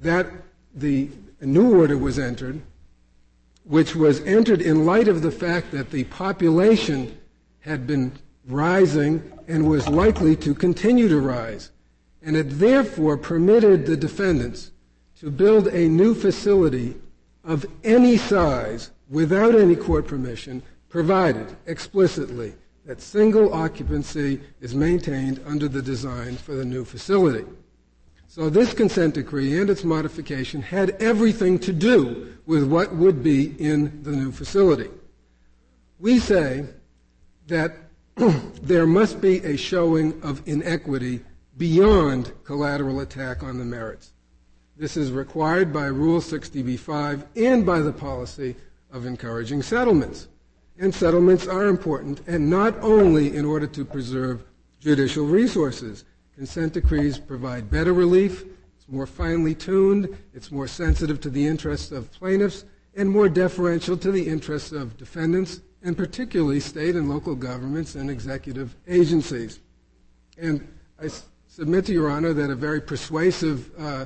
that 0.00 0.26
the 0.74 1.08
new 1.40 1.78
order 1.78 1.96
was 1.96 2.18
entered, 2.18 2.60
which 3.66 3.96
was 3.96 4.20
entered 4.22 4.62
in 4.62 4.86
light 4.86 5.08
of 5.08 5.22
the 5.22 5.30
fact 5.30 5.72
that 5.72 5.90
the 5.90 6.04
population 6.04 7.18
had 7.60 7.86
been 7.86 8.12
rising 8.46 9.32
and 9.48 9.68
was 9.68 9.88
likely 9.88 10.36
to 10.36 10.54
continue 10.54 11.08
to 11.08 11.18
rise. 11.18 11.72
And 12.22 12.36
it 12.36 12.58
therefore 12.58 13.16
permitted 13.16 13.84
the 13.84 13.96
defendants 13.96 14.70
to 15.20 15.30
build 15.30 15.68
a 15.68 15.88
new 15.88 16.14
facility 16.14 16.96
of 17.44 17.66
any 17.82 18.16
size 18.16 18.90
without 19.08 19.54
any 19.54 19.76
court 19.76 20.06
permission, 20.06 20.62
provided 20.88 21.56
explicitly 21.66 22.54
that 22.84 23.00
single 23.00 23.52
occupancy 23.52 24.40
is 24.60 24.74
maintained 24.74 25.40
under 25.46 25.68
the 25.68 25.82
design 25.82 26.36
for 26.36 26.54
the 26.54 26.64
new 26.64 26.84
facility. 26.84 27.44
So 28.36 28.50
this 28.50 28.74
consent 28.74 29.14
decree 29.14 29.58
and 29.58 29.70
its 29.70 29.82
modification 29.82 30.60
had 30.60 30.90
everything 31.00 31.58
to 31.60 31.72
do 31.72 32.34
with 32.44 32.64
what 32.64 32.94
would 32.94 33.22
be 33.22 33.54
in 33.58 34.02
the 34.02 34.10
new 34.10 34.30
facility. 34.30 34.90
We 35.98 36.18
say 36.18 36.66
that 37.46 37.76
there 38.62 38.86
must 38.86 39.22
be 39.22 39.38
a 39.38 39.56
showing 39.56 40.20
of 40.22 40.42
inequity 40.44 41.24
beyond 41.56 42.30
collateral 42.44 43.00
attack 43.00 43.42
on 43.42 43.56
the 43.56 43.64
merits. 43.64 44.12
This 44.76 44.98
is 44.98 45.12
required 45.12 45.72
by 45.72 45.86
Rule 45.86 46.20
60b-5 46.20 47.24
and 47.36 47.64
by 47.64 47.80
the 47.80 47.90
policy 47.90 48.54
of 48.92 49.06
encouraging 49.06 49.62
settlements. 49.62 50.28
And 50.78 50.94
settlements 50.94 51.46
are 51.48 51.68
important, 51.68 52.20
and 52.26 52.50
not 52.50 52.76
only 52.82 53.34
in 53.34 53.46
order 53.46 53.66
to 53.68 53.82
preserve 53.86 54.44
judicial 54.78 55.24
resources. 55.24 56.04
Consent 56.36 56.74
decrees 56.74 57.18
provide 57.18 57.70
better 57.70 57.94
relief, 57.94 58.44
it's 58.76 58.88
more 58.88 59.06
finely 59.06 59.54
tuned, 59.54 60.14
it's 60.34 60.52
more 60.52 60.68
sensitive 60.68 61.18
to 61.22 61.30
the 61.30 61.46
interests 61.46 61.90
of 61.90 62.12
plaintiffs, 62.12 62.66
and 62.94 63.08
more 63.10 63.28
deferential 63.28 63.96
to 63.96 64.12
the 64.12 64.28
interests 64.28 64.70
of 64.70 64.98
defendants, 64.98 65.62
and 65.82 65.96
particularly 65.96 66.60
state 66.60 66.94
and 66.94 67.08
local 67.08 67.34
governments 67.34 67.94
and 67.94 68.10
executive 68.10 68.76
agencies. 68.86 69.60
And 70.36 70.66
I 71.02 71.08
submit 71.48 71.86
to 71.86 71.92
Your 71.94 72.10
Honor 72.10 72.34
that 72.34 72.50
a 72.50 72.54
very 72.54 72.82
persuasive 72.82 73.70
uh, 73.78 74.04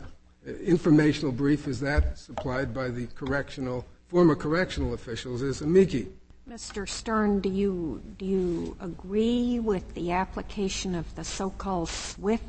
informational 0.65 1.33
brief 1.33 1.67
is 1.67 1.81
that 1.81 2.17
supplied 2.17 2.73
by 2.73 2.89
the 2.89 3.07
correctional, 3.09 3.85
former 4.07 4.37
correctional 4.37 4.95
officials 4.95 5.43
as 5.43 5.63
amici. 5.63 6.09
Mr. 6.51 6.89
Stern, 6.89 7.39
do 7.39 7.49
you, 7.49 8.03
do 8.19 8.25
you 8.25 8.77
agree 8.81 9.61
with 9.61 9.95
the 9.95 10.11
application 10.11 10.97
of 10.97 11.15
the 11.15 11.23
so-called 11.23 11.89
SWIFT 11.89 12.43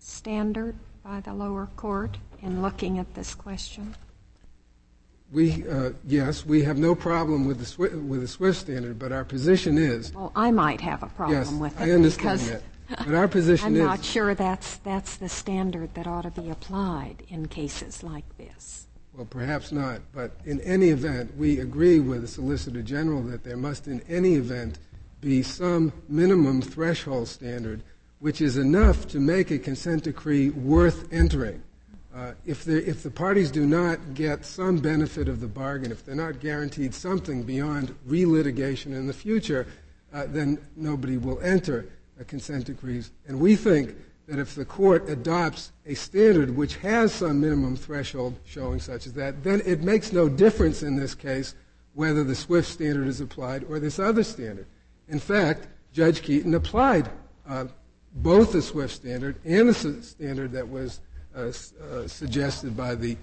standard 0.00 0.74
by 1.04 1.20
the 1.20 1.32
lower 1.32 1.68
court 1.76 2.18
in 2.42 2.62
looking 2.62 2.98
at 2.98 3.14
this 3.14 3.32
question? 3.32 3.94
We, 5.30 5.64
uh, 5.68 5.90
yes, 6.04 6.44
we 6.44 6.64
have 6.64 6.78
no 6.78 6.96
problem 6.96 7.46
with 7.46 7.60
the, 7.60 7.64
SWIFT, 7.64 7.94
with 7.94 8.22
the 8.22 8.28
SWIFT 8.28 8.58
standard, 8.58 8.98
but 8.98 9.12
our 9.12 9.24
position 9.24 9.78
is. 9.78 10.12
Well, 10.12 10.32
I 10.34 10.50
might 10.50 10.80
have 10.80 11.04
a 11.04 11.08
problem 11.08 11.38
yes, 11.38 11.52
with 11.52 11.80
it. 11.80 11.84
I 11.84 11.92
understand 11.92 12.40
that. 12.40 12.62
But 13.06 13.14
our 13.14 13.28
position 13.28 13.66
I'm 13.68 13.76
is. 13.76 13.80
I'm 13.82 13.86
not 13.86 14.04
sure 14.04 14.34
that's, 14.34 14.78
that's 14.78 15.14
the 15.16 15.28
standard 15.28 15.94
that 15.94 16.08
ought 16.08 16.22
to 16.22 16.30
be 16.32 16.50
applied 16.50 17.22
in 17.28 17.46
cases 17.46 18.02
like 18.02 18.24
this. 18.36 18.88
Well, 19.16 19.26
perhaps 19.26 19.70
not, 19.70 20.00
but 20.12 20.32
in 20.44 20.60
any 20.62 20.88
event, 20.88 21.36
we 21.36 21.60
agree 21.60 22.00
with 22.00 22.22
the 22.22 22.28
Solicitor 22.28 22.82
General 22.82 23.22
that 23.22 23.44
there 23.44 23.56
must, 23.56 23.86
in 23.86 24.00
any 24.08 24.34
event, 24.34 24.78
be 25.20 25.42
some 25.42 25.92
minimum 26.08 26.60
threshold 26.60 27.28
standard 27.28 27.82
which 28.24 28.40
is 28.40 28.56
enough 28.56 29.06
to 29.06 29.20
make 29.20 29.50
a 29.50 29.58
consent 29.58 30.04
decree 30.04 30.48
worth 30.48 31.12
entering. 31.12 31.62
Uh, 32.14 32.32
if, 32.46 32.66
if, 32.66 33.02
the 33.02 33.10
parties 33.10 33.50
do 33.50 33.66
not 33.66 34.14
get 34.14 34.46
some 34.46 34.78
benefit 34.78 35.28
of 35.28 35.40
the 35.40 35.46
bargain, 35.46 35.92
if 35.92 36.06
they're 36.06 36.14
not 36.14 36.40
guaranteed 36.40 36.94
something 36.94 37.42
beyond 37.42 37.94
relitigation 38.08 38.94
in 38.94 39.06
the 39.06 39.12
future, 39.12 39.66
uh, 40.14 40.24
then 40.28 40.58
nobody 40.74 41.18
will 41.18 41.38
enter 41.40 41.84
a 42.18 42.24
consent 42.24 42.64
decrees. 42.64 43.10
And 43.28 43.38
we 43.38 43.56
think 43.56 43.94
that 44.26 44.38
if 44.38 44.54
the 44.54 44.64
court 44.64 45.08
adopts 45.08 45.72
a 45.86 45.94
standard 45.94 46.56
which 46.56 46.76
has 46.76 47.12
some 47.12 47.40
minimum 47.40 47.76
threshold 47.76 48.38
showing 48.44 48.80
such 48.80 49.06
as 49.06 49.12
that, 49.12 49.44
then 49.44 49.60
it 49.66 49.82
makes 49.82 50.12
no 50.12 50.28
difference 50.28 50.82
in 50.82 50.96
this 50.96 51.14
case 51.14 51.54
whether 51.92 52.24
the 52.24 52.34
SWIFT 52.34 52.68
standard 52.68 53.06
is 53.06 53.20
applied 53.20 53.64
or 53.68 53.78
this 53.78 53.98
other 53.98 54.24
standard. 54.24 54.66
In 55.08 55.18
fact, 55.18 55.68
Judge 55.92 56.22
Keeton 56.22 56.54
applied 56.54 57.08
uh, 57.48 57.66
both 58.16 58.52
the 58.52 58.62
SWIFT 58.62 58.92
standard 58.92 59.36
and 59.44 59.68
the 59.68 60.02
standard 60.02 60.52
that 60.52 60.68
was 60.68 61.00
uh, 61.36 61.52
uh, 61.82 62.08
suggested 62.08 62.76
by 62.76 62.94
the 62.94 63.16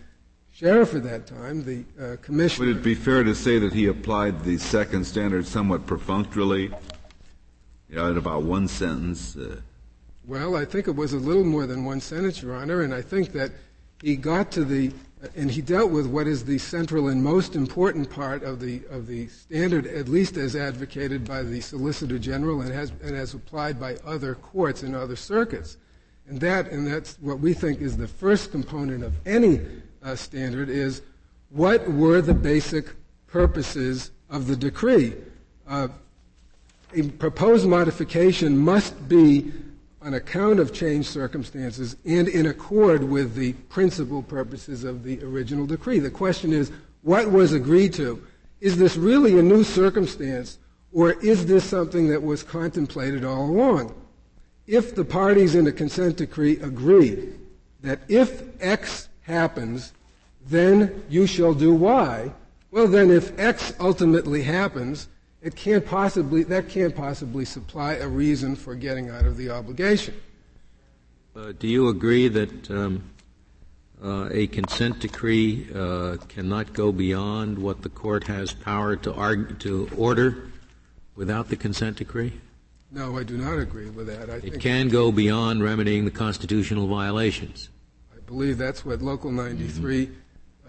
sheriff 0.51 0.93
at 0.93 1.03
that 1.03 1.25
time, 1.25 1.63
the 1.63 1.83
uh, 1.99 2.17
commissioner. 2.21 2.67
Would 2.67 2.77
it 2.77 2.83
be 2.83 2.95
fair 2.95 3.23
to 3.23 3.33
say 3.33 3.57
that 3.57 3.73
he 3.73 3.87
applied 3.87 4.43
the 4.43 4.57
second 4.57 5.05
standard 5.05 5.47
somewhat 5.47 5.87
perfunctorily, 5.87 6.71
you 7.89 7.95
know, 7.95 8.11
in 8.11 8.17
about 8.17 8.43
one 8.43 8.67
sentence? 8.67 9.35
Well, 10.25 10.55
I 10.55 10.65
think 10.65 10.87
it 10.87 10.95
was 10.95 11.13
a 11.13 11.17
little 11.17 11.43
more 11.43 11.65
than 11.65 11.83
one 11.83 11.99
sentence, 11.99 12.41
Your 12.41 12.55
Honor, 12.55 12.81
and 12.81 12.93
I 12.93 13.01
think 13.01 13.31
that 13.31 13.51
he 14.01 14.15
got 14.15 14.51
to 14.51 14.63
the 14.63 14.91
and 15.35 15.51
he 15.51 15.61
dealt 15.61 15.91
with 15.91 16.07
what 16.07 16.25
is 16.25 16.45
the 16.45 16.57
central 16.57 17.07
and 17.07 17.23
most 17.23 17.55
important 17.55 18.09
part 18.09 18.43
of 18.43 18.59
the 18.59 18.81
of 18.89 19.07
the 19.07 19.27
standard, 19.27 19.85
at 19.85 20.07
least 20.07 20.37
as 20.37 20.55
advocated 20.55 21.25
by 21.25 21.43
the 21.43 21.61
Solicitor 21.61 22.19
General 22.19 22.61
and 22.61 22.71
has 22.71 22.91
and 23.03 23.15
as 23.15 23.33
applied 23.33 23.79
by 23.79 23.95
other 24.05 24.35
courts 24.35 24.83
in 24.83 24.95
other 24.95 25.15
circuits. 25.15 25.77
And 26.27 26.39
that, 26.41 26.71
and 26.71 26.87
that's 26.87 27.17
what 27.19 27.39
we 27.39 27.53
think 27.53 27.81
is 27.81 27.97
the 27.97 28.07
first 28.07 28.51
component 28.51 29.03
of 29.03 29.13
any 29.25 29.59
uh, 30.03 30.15
standard, 30.15 30.69
is 30.69 31.01
what 31.49 31.87
were 31.91 32.21
the 32.21 32.33
basic 32.33 32.85
purposes 33.27 34.11
of 34.29 34.47
the 34.47 34.55
decree? 34.55 35.13
Uh, 35.67 35.89
a 36.95 37.03
proposed 37.03 37.67
modification 37.67 38.57
must 38.57 39.09
be 39.09 39.51
on 40.01 40.15
account 40.15 40.59
of 40.59 40.73
changed 40.73 41.09
circumstances 41.09 41.95
and 42.05 42.27
in 42.27 42.47
accord 42.47 43.03
with 43.03 43.35
the 43.35 43.53
principal 43.53 44.23
purposes 44.23 44.83
of 44.83 45.03
the 45.03 45.23
original 45.23 45.65
decree. 45.65 45.99
The 45.99 46.09
question 46.09 46.51
is, 46.51 46.71
what 47.03 47.31
was 47.31 47.53
agreed 47.53 47.93
to? 47.93 48.25
Is 48.59 48.77
this 48.77 48.97
really 48.97 49.37
a 49.37 49.43
new 49.43 49.63
circumstance, 49.63 50.57
or 50.91 51.13
is 51.23 51.45
this 51.45 51.63
something 51.63 52.07
that 52.09 52.21
was 52.21 52.43
contemplated 52.43 53.23
all 53.23 53.45
along? 53.45 53.93
If 54.67 54.95
the 54.95 55.05
parties 55.05 55.55
in 55.55 55.65
the 55.65 55.71
consent 55.71 56.17
decree 56.17 56.59
agree 56.59 57.33
that 57.81 57.99
if 58.07 58.43
X 58.61 59.09
happens, 59.21 59.93
then 60.47 61.03
you 61.09 61.27
shall 61.27 61.53
do 61.53 61.73
Y, 61.73 62.31
well, 62.71 62.87
then 62.87 63.11
if 63.11 63.37
X 63.37 63.73
ultimately 63.79 64.43
happens, 64.43 65.07
it 65.41 65.55
can't 65.55 65.85
possibly, 65.85 66.43
that 66.43 66.69
can't 66.69 66.95
possibly 66.95 67.45
supply 67.45 67.93
a 67.93 68.07
reason 68.07 68.55
for 68.55 68.75
getting 68.75 69.09
out 69.09 69.25
of 69.25 69.37
the 69.37 69.49
obligation. 69.49 70.13
Uh, 71.35 71.53
do 71.57 71.67
you 71.67 71.89
agree 71.89 72.27
that 72.27 72.69
um, 72.69 73.03
uh, 74.03 74.29
a 74.31 74.47
consent 74.47 74.99
decree 74.99 75.67
uh, 75.73 76.17
cannot 76.27 76.73
go 76.73 76.91
beyond 76.91 77.57
what 77.57 77.81
the 77.81 77.89
court 77.89 78.25
has 78.27 78.53
power 78.53 78.95
to, 78.97 79.13
argue, 79.13 79.55
to 79.55 79.89
order 79.97 80.51
without 81.15 81.49
the 81.49 81.55
consent 81.55 81.97
decree? 81.97 82.33
No, 82.91 83.17
I 83.17 83.23
do 83.23 83.37
not 83.37 83.57
agree 83.57 83.89
with 83.89 84.07
that. 84.07 84.29
I 84.29 84.35
it 84.45 84.59
can 84.59 84.89
go 84.89 85.11
beyond 85.11 85.63
remedying 85.63 86.03
the 86.03 86.11
constitutional 86.11 86.87
violations. 86.87 87.69
I 88.13 88.19
believe 88.19 88.57
that's 88.57 88.85
what 88.85 89.01
Local 89.01 89.31
93 89.31 90.07
mm-hmm. 90.07 90.13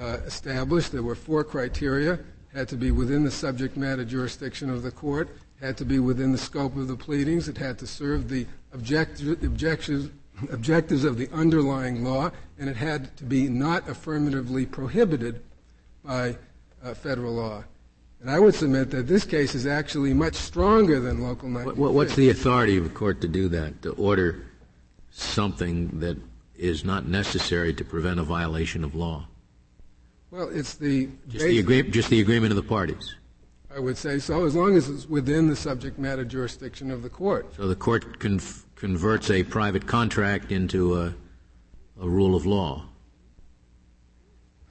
uh, 0.01 0.07
established. 0.25 0.93
There 0.93 1.03
were 1.03 1.17
four 1.17 1.43
criteria 1.43 2.21
had 2.55 2.69
to 2.69 2.77
be 2.77 2.91
within 2.91 3.25
the 3.25 3.31
subject 3.31 3.77
matter 3.77 4.05
jurisdiction 4.05 4.69
of 4.71 4.83
the 4.83 4.91
court, 4.91 5.29
had 5.61 5.77
to 5.79 5.85
be 5.85 5.99
within 5.99 6.33
the 6.33 6.39
scope 6.39 6.77
of 6.77 6.89
the 6.89 6.97
pleadings, 6.97 7.49
it 7.49 7.57
had 7.57 7.79
to 7.79 7.87
serve 7.87 8.29
the 8.29 8.47
object- 8.75 9.23
objectives, 9.23 10.11
objectives 10.51 11.05
of 11.05 11.17
the 11.17 11.29
underlying 11.33 12.05
law, 12.05 12.31
and 12.59 12.69
it 12.69 12.77
had 12.77 13.17
to 13.17 13.25
be 13.25 13.49
not 13.49 13.89
affirmatively 13.89 14.67
prohibited 14.67 15.41
by 16.05 16.37
uh, 16.85 16.95
federal 16.95 17.35
law. 17.35 17.65
And 18.21 18.31
I 18.31 18.39
would 18.39 18.55
submit 18.55 18.91
that 18.91 19.09
this 19.09 19.25
case 19.25 19.55
is 19.55 19.67
actually 19.67 20.15
much 20.15 20.35
stronger 20.35 21.01
than 21.01 21.23
Local 21.23 21.49
93. 21.49 21.81
What, 21.81 21.93
what's 21.93 22.15
the 22.15 22.31
authority 22.31 22.77
of 22.77 22.87
a 22.87 22.89
court 22.89 23.21
to 23.23 23.29
do 23.29 23.49
that, 23.49 23.83
to 23.83 23.93
order 23.93 24.45
something 25.11 26.01
that 26.01 26.17
is 26.57 26.85
not 26.85 27.07
necessary 27.07 27.75
to 27.75 27.85
prevent 27.85 28.21
a 28.21 28.23
violation 28.23 28.85
of 28.85 28.95
law? 28.95 29.27
Well, 30.33 30.49
it's 30.49 30.77
the 30.77 31.11
just 31.29 31.45
the, 31.45 31.59
agree- 31.59 31.83
just 31.83 32.09
the 32.09 32.21
agreement 32.21 32.53
of 32.53 32.57
the 32.57 32.63
parties. 32.63 33.17
I 33.75 33.79
would 33.79 33.99
say 33.99 34.19
so, 34.19 34.47
as 34.47 34.55
long 34.55 34.77
as 34.77 34.89
it's 34.89 35.07
within 35.07 35.47
the 35.47 35.57
subject 35.57 35.99
matter 35.99 36.25
jurisdiction 36.25 36.91
of 36.91 37.03
the 37.03 37.11
court. 37.11 37.55
So 37.55 37.69
the 37.69 37.77
court 37.77 38.19
conf- 38.19 38.65
converts 38.75 39.31
a 39.31 39.43
private 39.43 39.87
contract 39.87 40.51
into 40.51 40.99
a, 40.99 41.15
a 42.01 42.09
rule 42.09 42.35
of 42.35 42.47
law. 42.47 42.87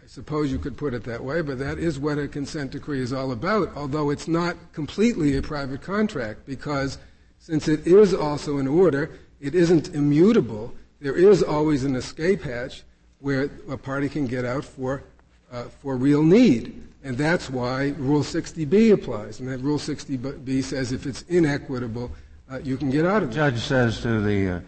I 0.04 0.08
suppose 0.08 0.52
you 0.52 0.58
could 0.58 0.78
put 0.78 0.96
it 0.96 1.04
that 1.04 1.24
way, 1.24 1.42
but 1.42 1.60
that 1.60 1.78
is 1.78 2.00
what 2.00 2.18
a 2.18 2.28
consent 2.28 2.72
decree 2.72 3.02
is 3.02 3.14
all 3.14 3.32
about, 3.32 3.72
although 3.76 4.10
it's 4.10 4.28
not 4.28 4.58
completely 4.74 5.38
a 5.38 5.42
private 5.44 5.82
contract, 5.82 6.46
because 6.48 6.98
since 7.38 7.68
it 7.68 7.86
is 7.86 8.16
also 8.16 8.58
an 8.58 8.68
order, 8.68 9.12
it 9.40 9.54
isn't 9.54 9.90
immutable. 9.90 10.74
There 11.00 11.16
is 11.16 11.44
always 11.44 11.84
an 11.84 11.96
escape 11.96 12.42
hatch 12.42 12.84
where 13.20 13.50
a 13.70 13.78
party 13.78 14.10
can 14.10 14.26
get 14.26 14.44
out 14.44 14.66
for 14.66 15.04
uh, 15.52 15.64
for 15.82 15.96
real 15.96 16.24
need. 16.24 16.88
And 17.04 17.18
that's 17.18 17.50
why 17.50 17.94
Rule 17.98 18.22
60B 18.22 18.94
applies. 18.94 19.40
And 19.40 19.50
that 19.50 19.60
Rule 19.60 19.80
60B 19.80 20.64
says 20.64 20.92
if 20.92 21.06
it's 21.06 21.24
inequitable, 21.24 22.12
uh, 22.52 22.60
you 22.60 22.78
can 22.78 22.90
get 22.90 23.06
out 23.06 23.24
of 23.24 23.30
it. 23.30 23.32
The 23.32 23.36
judge 23.36 23.60
says 23.60 24.02
to 24.02 24.22
the, 24.22 24.50
uh, 24.50 24.62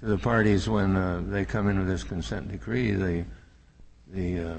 to 0.00 0.06
the 0.06 0.18
parties 0.18 0.68
when 0.68 0.96
uh, 0.96 1.22
they 1.26 1.44
come 1.44 1.68
into 1.68 1.84
this 1.84 2.04
consent 2.04 2.50
decree, 2.50 2.92
the, 2.92 3.24
the 4.08 4.38
uh, 4.38 4.54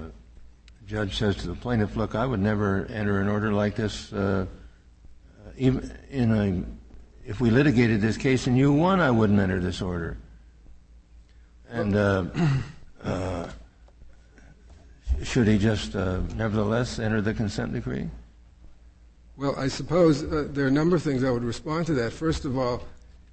judge 0.87 1.17
says 1.17 1.37
to 1.37 1.47
the 1.47 1.55
plaintiff, 1.55 1.95
look, 1.95 2.15
I 2.15 2.25
would 2.25 2.41
never 2.41 2.85
enter 2.87 3.21
an 3.21 3.27
order 3.27 3.53
like 3.53 3.75
this 3.75 4.11
even 5.57 5.97
in 6.09 6.31
a, 6.31 7.29
if 7.29 7.39
we 7.39 7.49
litigated 7.49 8.01
this 8.01 8.17
case 8.17 8.47
and 8.47 8.57
you 8.57 8.73
won, 8.73 8.99
I 8.99 9.09
wouldn't 9.09 9.39
enter 9.39 9.61
this 9.61 9.81
order. 9.81 10.17
And 11.69 11.95
should 15.23 15.47
he 15.47 15.57
just 15.57 15.95
uh, 15.95 16.19
nevertheless 16.35 16.99
enter 16.99 17.21
the 17.21 17.33
consent 17.33 17.73
decree? 17.73 18.09
Well, 19.37 19.55
I 19.57 19.67
suppose 19.67 20.23
uh, 20.23 20.47
there 20.49 20.65
are 20.65 20.69
a 20.69 20.71
number 20.71 20.95
of 20.95 21.03
things 21.03 21.23
I 21.23 21.31
would 21.31 21.43
respond 21.43 21.87
to 21.87 21.93
that. 21.95 22.13
First 22.13 22.45
of 22.45 22.57
all, 22.57 22.83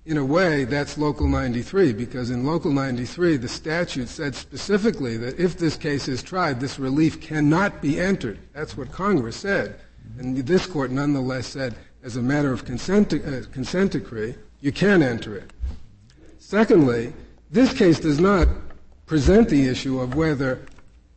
in 0.04 0.16
a 0.16 0.24
way, 0.24 0.64
that's 0.64 0.98
Local 0.98 1.28
93, 1.28 1.92
because 1.92 2.30
in 2.30 2.44
Local 2.44 2.72
93, 2.72 3.36
the 3.36 3.48
statute 3.48 4.08
said 4.08 4.34
specifically 4.34 5.16
that 5.18 5.38
if 5.38 5.56
this 5.56 5.76
case 5.76 6.08
is 6.08 6.24
tried, 6.24 6.58
this 6.58 6.78
relief 6.80 7.20
cannot 7.20 7.80
be 7.80 8.00
entered. 8.00 8.40
That's 8.52 8.76
what 8.76 8.90
Congress 8.90 9.36
said. 9.36 9.78
And 10.18 10.36
this 10.36 10.66
court 10.66 10.90
nonetheless 10.90 11.46
said, 11.46 11.76
as 12.02 12.16
a 12.16 12.22
matter 12.22 12.52
of 12.52 12.64
consent, 12.64 13.14
uh, 13.14 13.42
consent 13.52 13.92
decree, 13.92 14.34
you 14.60 14.72
can 14.72 15.04
enter 15.04 15.36
it. 15.36 15.52
Secondly, 16.40 17.12
this 17.52 17.72
case 17.72 18.00
does 18.00 18.18
not 18.18 18.48
present 19.06 19.48
the 19.48 19.68
issue 19.68 20.00
of 20.00 20.16
whether 20.16 20.66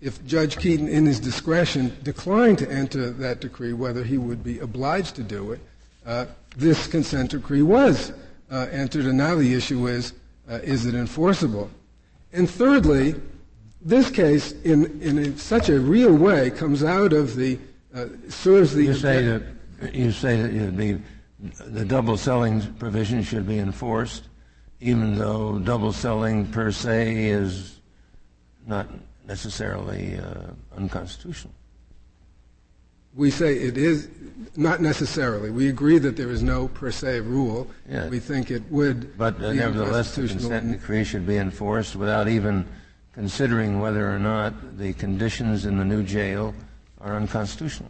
if 0.06 0.24
Judge 0.24 0.58
Keeton, 0.58 0.88
in 0.88 1.08
his 1.08 1.20
discretion, 1.20 1.91
declined 2.03 2.60
to 2.60 2.72
enter 2.72 3.10
that 3.10 3.41
decree, 3.41 3.74
whether 3.74 4.03
he 4.03 4.20
would 4.20 4.43
be 4.43 4.60
obliged 4.60 5.16
to 5.16 5.24
do 5.24 5.51
it, 5.51 5.60
uh, 6.06 6.28
this 6.56 6.86
consent 6.86 7.32
decree 7.32 7.64
was 7.64 8.14
uh, 8.51 8.68
entered, 8.72 9.06
and 9.06 9.18
now 9.18 9.34
the 9.34 9.56
issue 9.56 9.88
is, 9.88 10.14
uh, 10.47 10.60
is 10.62 10.86
it 10.86 10.93
enforceable? 10.93 11.72
And 12.34 12.47
thirdly, 12.47 13.16
this 13.82 14.12
case, 14.12 14.51
in, 14.62 15.01
in 15.01 15.18
a, 15.18 15.38
such 15.39 15.70
a 15.70 15.80
real 15.80 16.14
way, 16.14 16.51
comes 16.51 16.84
out 16.84 17.12
of 17.12 17.36
the, 17.36 17.58
uh, 17.95 18.06
serves 18.30 18.76
the. 18.76 18.84
You 18.84 18.93
say 18.93 19.26
that, 19.26 19.43
you 19.95 20.12
say 20.12 20.39
that 20.39 20.78
the, 20.78 20.99
the 21.66 21.84
double 21.84 22.16
celling 22.16 22.62
provision 22.76 23.24
should 23.24 23.47
be 23.47 23.58
enforced, 23.58 24.26
even 24.82 25.18
though 25.18 25.58
double 25.58 25.91
celling 25.91 26.45
per 26.45 26.72
se 26.72 27.26
is 27.26 27.80
not 28.68 28.88
necessarily 29.28 30.17
uh, 30.17 30.51
unconstitutional. 30.78 31.53
We 33.15 33.32
say 33.32 33.55
it 33.55 33.78
is 33.78 34.09
not 34.57 34.82
necessarily. 34.82 35.49
We 35.49 35.69
agree 35.69 35.99
that 35.99 36.17
there 36.17 36.30
is 36.30 36.43
no 36.43 36.67
per 36.67 36.91
se 36.91 37.21
rule. 37.21 37.67
Yeah. 37.89 38.09
We 38.09 38.19
think 38.19 38.51
it 38.51 38.63
would. 38.69 39.17
But 39.17 39.41
uh, 39.41 39.53
nevertheless, 39.53 40.15
the 40.15 40.28
consent 40.28 40.71
decree 40.71 41.05
should 41.05 41.26
be 41.26 41.38
enforced 41.38 41.95
without 41.95 42.28
even 42.28 42.67
considering 43.13 43.80
whether 43.80 44.13
or 44.13 44.19
not 44.19 44.78
the 44.78 44.91
conditions 44.93 45.65
in 45.65 45.78
the 45.78 45.86
new 45.86 46.03
jail 46.03 46.53
are 46.99 47.15
unconstitutional. 47.15 47.89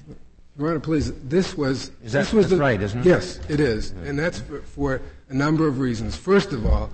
Your 0.57 0.69
Honor, 0.69 0.79
please. 0.79 1.11
This 1.23 1.57
was. 1.57 1.91
Is 2.03 2.13
that 2.13 2.19
this 2.19 2.33
was 2.33 2.49
the, 2.49 2.57
right? 2.57 2.81
Isn't 2.81 3.01
it? 3.01 3.05
Yes, 3.05 3.39
it 3.49 3.59
is, 3.59 3.93
yeah. 3.93 4.09
and 4.09 4.19
that's 4.19 4.39
for, 4.39 4.61
for, 4.61 5.01
a 5.29 5.33
number 5.33 5.67
of 5.67 5.79
reasons. 5.79 6.15
First 6.15 6.53
of 6.53 6.65
all, 6.65 6.91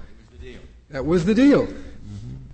that 0.89 1.05
was 1.05 1.25
the 1.25 1.35
deal. 1.35 1.67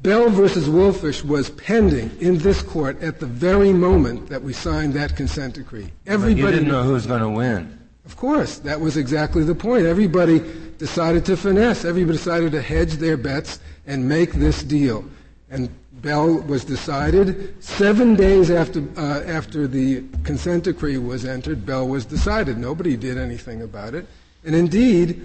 Bell 0.07 0.29
versus 0.29 0.69
Wolfish 0.69 1.21
was 1.21 1.49
pending 1.49 2.09
in 2.21 2.37
this 2.37 2.61
court 2.61 2.97
at 3.03 3.19
the 3.19 3.25
very 3.25 3.73
moment 3.73 4.29
that 4.29 4.41
we 4.41 4.53
signed 4.53 4.93
that 4.93 5.17
consent 5.17 5.55
decree. 5.55 5.91
Everybody 6.05 6.41
but 6.41 6.47
you 6.47 6.59
didn't 6.59 6.69
know 6.69 6.83
who 6.83 6.93
was 6.93 7.05
going 7.05 7.23
to 7.23 7.29
win. 7.29 7.77
Of 8.05 8.15
course, 8.15 8.59
that 8.59 8.79
was 8.79 8.95
exactly 8.95 9.43
the 9.43 9.53
point. 9.53 9.85
Everybody 9.85 10.39
decided 10.77 11.25
to 11.25 11.35
finesse. 11.35 11.83
Everybody 11.83 12.17
decided 12.17 12.53
to 12.53 12.61
hedge 12.61 12.93
their 12.93 13.17
bets 13.17 13.59
and 13.85 14.07
make 14.07 14.31
this 14.31 14.63
deal. 14.63 15.03
And 15.49 15.69
Bell 16.01 16.35
was 16.35 16.63
decided. 16.63 17.61
Seven 17.61 18.15
days 18.15 18.49
after 18.49 18.87
uh, 18.95 19.23
after 19.25 19.67
the 19.67 20.05
consent 20.23 20.63
decree 20.63 20.97
was 20.97 21.25
entered, 21.25 21.65
Bell 21.65 21.85
was 21.85 22.05
decided. 22.05 22.57
Nobody 22.57 22.95
did 22.95 23.17
anything 23.17 23.61
about 23.61 23.93
it. 23.93 24.07
And 24.45 24.55
indeed, 24.55 25.21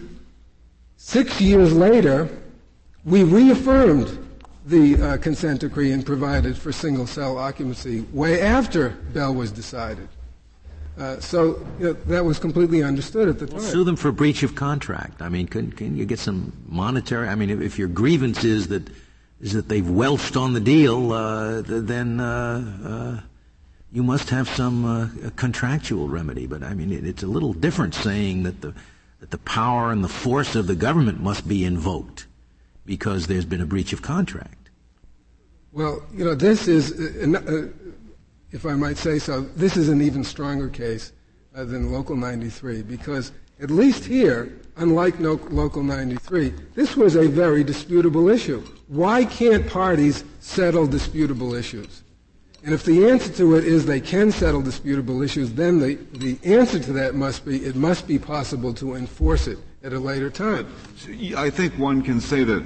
six 0.96 1.40
years 1.40 1.72
later, 1.72 2.28
we 3.04 3.22
reaffirmed 3.22 4.18
the 4.66 4.96
uh, 4.96 5.16
consent 5.18 5.60
decree 5.60 5.92
and 5.92 6.04
provided 6.06 6.56
for 6.56 6.72
single 6.72 7.06
cell 7.06 7.38
occupancy 7.38 8.02
way 8.12 8.40
after 8.40 8.90
Bell 9.12 9.34
was 9.34 9.50
decided. 9.50 10.08
Uh, 10.98 11.18
so 11.20 11.66
you 11.78 11.86
know, 11.86 11.92
that 11.94 12.24
was 12.24 12.38
completely 12.38 12.82
understood 12.82 13.28
at 13.28 13.38
the 13.38 13.46
time. 13.46 13.56
Well, 13.56 13.64
sue 13.64 13.84
them 13.84 13.96
for 13.96 14.12
breach 14.12 14.42
of 14.42 14.54
contract. 14.54 15.22
I 15.22 15.28
mean, 15.30 15.46
can, 15.46 15.72
can 15.72 15.96
you 15.96 16.04
get 16.04 16.18
some 16.18 16.52
monetary? 16.66 17.28
I 17.28 17.34
mean, 17.34 17.50
if, 17.50 17.60
if 17.60 17.78
your 17.78 17.88
grievance 17.88 18.44
is 18.44 18.68
that 18.68 18.88
is 19.40 19.54
that 19.54 19.68
they've 19.68 19.88
welched 19.88 20.36
on 20.36 20.52
the 20.52 20.60
deal, 20.60 21.12
uh, 21.12 21.62
then 21.62 22.20
uh, 22.20 23.20
uh, 23.20 23.20
you 23.90 24.02
must 24.02 24.30
have 24.30 24.48
some 24.48 24.84
uh, 24.84 25.30
contractual 25.34 26.08
remedy. 26.08 26.46
But 26.46 26.62
I 26.62 26.74
mean, 26.74 26.92
it, 26.92 27.04
it's 27.06 27.22
a 27.22 27.26
little 27.26 27.54
different 27.54 27.94
saying 27.94 28.42
that 28.42 28.60
the 28.60 28.74
that 29.20 29.30
the 29.30 29.38
power 29.38 29.92
and 29.92 30.04
the 30.04 30.08
force 30.08 30.54
of 30.54 30.66
the 30.66 30.74
government 30.74 31.20
must 31.20 31.48
be 31.48 31.64
invoked 31.64 32.26
because 32.84 33.26
there's 33.26 33.44
been 33.44 33.60
a 33.60 33.66
breach 33.66 33.92
of 33.92 34.02
contract. 34.02 34.70
Well, 35.72 36.02
you 36.14 36.24
know, 36.24 36.34
this 36.34 36.68
is, 36.68 36.92
uh, 36.92 37.38
uh, 37.38 37.88
if 38.50 38.66
I 38.66 38.74
might 38.74 38.98
say 38.98 39.18
so, 39.18 39.40
this 39.40 39.76
is 39.76 39.88
an 39.88 40.02
even 40.02 40.24
stronger 40.24 40.68
case 40.68 41.12
uh, 41.54 41.64
than 41.64 41.90
Local 41.90 42.16
93 42.16 42.82
because 42.82 43.32
at 43.60 43.70
least 43.70 44.04
here, 44.04 44.60
unlike 44.76 45.18
Local 45.20 45.82
93, 45.82 46.52
this 46.74 46.96
was 46.96 47.16
a 47.16 47.28
very 47.28 47.64
disputable 47.64 48.28
issue. 48.28 48.62
Why 48.88 49.24
can't 49.24 49.66
parties 49.66 50.24
settle 50.40 50.86
disputable 50.86 51.54
issues? 51.54 52.02
And 52.64 52.74
if 52.74 52.84
the 52.84 53.08
answer 53.08 53.32
to 53.34 53.56
it 53.56 53.64
is 53.64 53.86
they 53.86 54.00
can 54.00 54.30
settle 54.30 54.62
disputable 54.62 55.22
issues, 55.22 55.52
then 55.52 55.80
the, 55.80 55.94
the 56.12 56.38
answer 56.44 56.78
to 56.78 56.92
that 56.92 57.14
must 57.14 57.44
be 57.44 57.64
it 57.64 57.74
must 57.74 58.06
be 58.06 58.18
possible 58.18 58.72
to 58.74 58.94
enforce 58.94 59.46
it 59.46 59.58
at 59.84 59.92
a 59.92 59.98
later 59.98 60.30
time. 60.30 60.72
I 61.36 61.50
think 61.50 61.74
one 61.74 62.02
can 62.02 62.20
say 62.20 62.44
that 62.44 62.64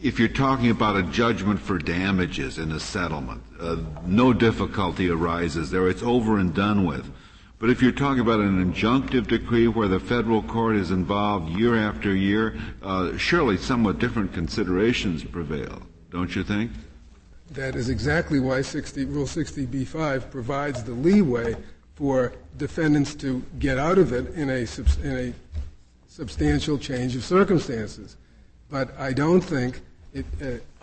if 0.00 0.18
you're 0.18 0.28
talking 0.28 0.70
about 0.70 0.96
a 0.96 1.02
judgment 1.02 1.60
for 1.60 1.78
damages 1.78 2.58
in 2.58 2.70
a 2.72 2.80
settlement, 2.80 3.42
uh, 3.60 3.76
no 4.04 4.32
difficulty 4.32 5.10
arises 5.10 5.70
there. 5.70 5.88
It's 5.88 6.02
over 6.02 6.38
and 6.38 6.54
done 6.54 6.86
with. 6.86 7.10
But 7.58 7.70
if 7.70 7.80
you're 7.80 7.92
talking 7.92 8.20
about 8.20 8.40
an 8.40 8.72
injunctive 8.72 9.28
decree 9.28 9.68
where 9.68 9.86
the 9.86 10.00
federal 10.00 10.42
court 10.42 10.74
is 10.76 10.90
involved 10.90 11.48
year 11.50 11.76
after 11.76 12.14
year, 12.14 12.58
uh, 12.82 13.16
surely 13.16 13.56
somewhat 13.56 14.00
different 14.00 14.32
considerations 14.32 15.22
prevail, 15.22 15.82
don't 16.10 16.34
you 16.34 16.42
think? 16.42 16.72
That 17.52 17.76
is 17.76 17.88
exactly 17.88 18.40
why 18.40 18.62
60, 18.62 19.04
Rule 19.04 19.26
60b-5 19.26 20.30
provides 20.30 20.82
the 20.82 20.92
leeway 20.92 21.54
for 21.94 22.32
defendants 22.56 23.14
to 23.16 23.44
get 23.58 23.78
out 23.78 23.98
of 23.98 24.12
it 24.12 24.34
in 24.34 24.50
a, 24.50 24.66
in 25.04 25.16
a 25.16 25.32
substantial 26.12 26.76
change 26.76 27.16
of 27.16 27.24
circumstances. 27.24 28.18
But 28.68 28.94
I 28.98 29.14
don't 29.14 29.40
think, 29.40 29.80
it, 30.12 30.26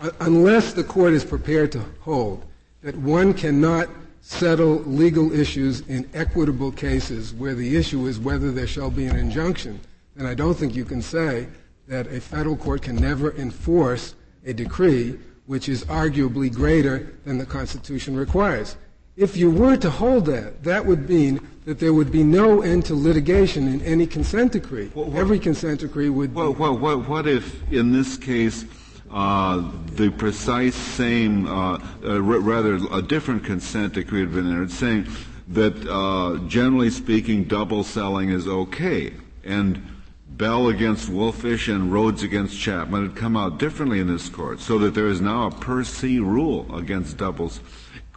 uh, 0.00 0.10
unless 0.18 0.72
the 0.72 0.82
court 0.82 1.12
is 1.12 1.24
prepared 1.24 1.70
to 1.72 1.84
hold 2.00 2.44
that 2.82 2.96
one 2.96 3.32
cannot 3.32 3.88
settle 4.22 4.80
legal 4.80 5.32
issues 5.32 5.82
in 5.82 6.08
equitable 6.14 6.72
cases 6.72 7.32
where 7.32 7.54
the 7.54 7.76
issue 7.76 8.06
is 8.08 8.18
whether 8.18 8.50
there 8.50 8.66
shall 8.66 8.90
be 8.90 9.06
an 9.06 9.16
injunction, 9.16 9.78
then 10.16 10.26
I 10.26 10.34
don't 10.34 10.54
think 10.54 10.74
you 10.74 10.84
can 10.84 11.00
say 11.00 11.46
that 11.86 12.08
a 12.08 12.20
federal 12.20 12.56
court 12.56 12.82
can 12.82 12.96
never 12.96 13.32
enforce 13.36 14.16
a 14.44 14.52
decree 14.52 15.16
which 15.46 15.68
is 15.68 15.84
arguably 15.84 16.52
greater 16.52 17.14
than 17.24 17.38
the 17.38 17.46
Constitution 17.46 18.16
requires. 18.16 18.76
If 19.20 19.36
you 19.36 19.50
were 19.50 19.76
to 19.76 19.90
hold 19.90 20.24
that, 20.26 20.64
that 20.64 20.86
would 20.86 21.06
mean 21.06 21.46
that 21.66 21.78
there 21.78 21.92
would 21.92 22.10
be 22.10 22.24
no 22.24 22.62
end 22.62 22.86
to 22.86 22.94
litigation 22.94 23.68
in 23.68 23.82
any 23.82 24.06
consent 24.06 24.52
decree. 24.52 24.88
What, 24.94 25.08
what, 25.08 25.20
Every 25.20 25.38
consent 25.38 25.80
decree 25.80 26.08
would. 26.08 26.34
What, 26.34 26.58
what, 26.58 27.06
what 27.06 27.28
if, 27.28 27.70
in 27.70 27.92
this 27.92 28.16
case, 28.16 28.64
uh, 29.10 29.70
the 29.92 30.08
precise 30.08 30.74
same, 30.74 31.46
uh, 31.46 31.74
uh, 31.74 31.80
r- 32.02 32.20
rather 32.20 32.76
a 32.90 33.02
different 33.02 33.44
consent 33.44 33.92
decree 33.92 34.20
had 34.20 34.32
been 34.32 34.50
entered, 34.50 34.70
saying 34.70 35.06
that 35.48 35.74
uh, 35.86 36.38
generally 36.48 36.88
speaking, 36.88 37.44
double 37.44 37.84
celling 37.84 38.30
is 38.30 38.48
okay, 38.48 39.12
and 39.44 39.86
Bell 40.30 40.68
against 40.68 41.10
Wolfish 41.10 41.68
and 41.68 41.92
Rhodes 41.92 42.22
against 42.22 42.58
Chapman 42.58 43.08
had 43.08 43.16
come 43.16 43.36
out 43.36 43.58
differently 43.58 44.00
in 44.00 44.06
this 44.06 44.30
court, 44.30 44.60
so 44.60 44.78
that 44.78 44.94
there 44.94 45.08
is 45.08 45.20
now 45.20 45.48
a 45.48 45.50
per 45.50 45.84
se 45.84 46.20
rule 46.20 46.74
against 46.74 47.18
doubles. 47.18 47.60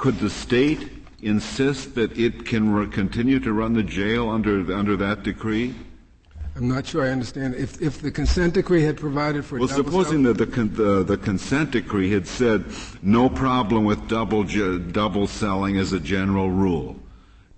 Could 0.03 0.19
the 0.19 0.29
state 0.29 0.91
insist 1.21 1.95
that 1.95 2.17
it 2.19 2.45
can 2.45 2.73
re- 2.73 2.87
continue 2.87 3.39
to 3.39 3.53
run 3.53 3.71
the 3.71 3.83
jail 3.83 4.29
under 4.29 4.75
under 4.75 4.97
that 4.97 5.23
decree? 5.23 5.73
I'm 6.57 6.67
not 6.67 6.85
sure 6.85 7.05
I 7.05 7.09
understand. 7.09 7.55
If, 7.55 7.81
if 7.81 8.01
the 8.01 8.11
consent 8.11 8.55
decree 8.55 8.83
had 8.83 8.97
provided 8.97 9.45
for 9.45 9.59
well, 9.59 9.69
supposing 9.69 10.23
that 10.23 10.37
the, 10.37 10.45
con- 10.45 10.73
the, 10.73 11.03
the 11.03 11.15
consent 11.15 11.71
decree 11.71 12.11
had 12.11 12.27
said 12.27 12.65
no 13.01 13.29
problem 13.29 13.85
with 13.85 14.09
double 14.09 14.43
double 14.43 15.25
celling 15.25 15.77
as 15.77 15.93
a 15.93 16.01
general 16.01 16.51
rule, 16.51 16.97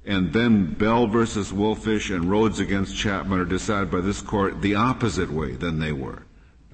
and 0.06 0.32
then 0.32 0.72
Bell 0.72 1.08
versus 1.08 1.52
Wolfish 1.52 2.12
and 2.12 2.30
Rhodes 2.30 2.60
against 2.60 2.96
Chapman 2.96 3.40
are 3.40 3.46
decided 3.46 3.90
by 3.90 4.02
this 4.02 4.22
court 4.22 4.62
the 4.62 4.76
opposite 4.76 5.32
way 5.32 5.54
than 5.54 5.80
they 5.80 5.94
were. 5.94 6.22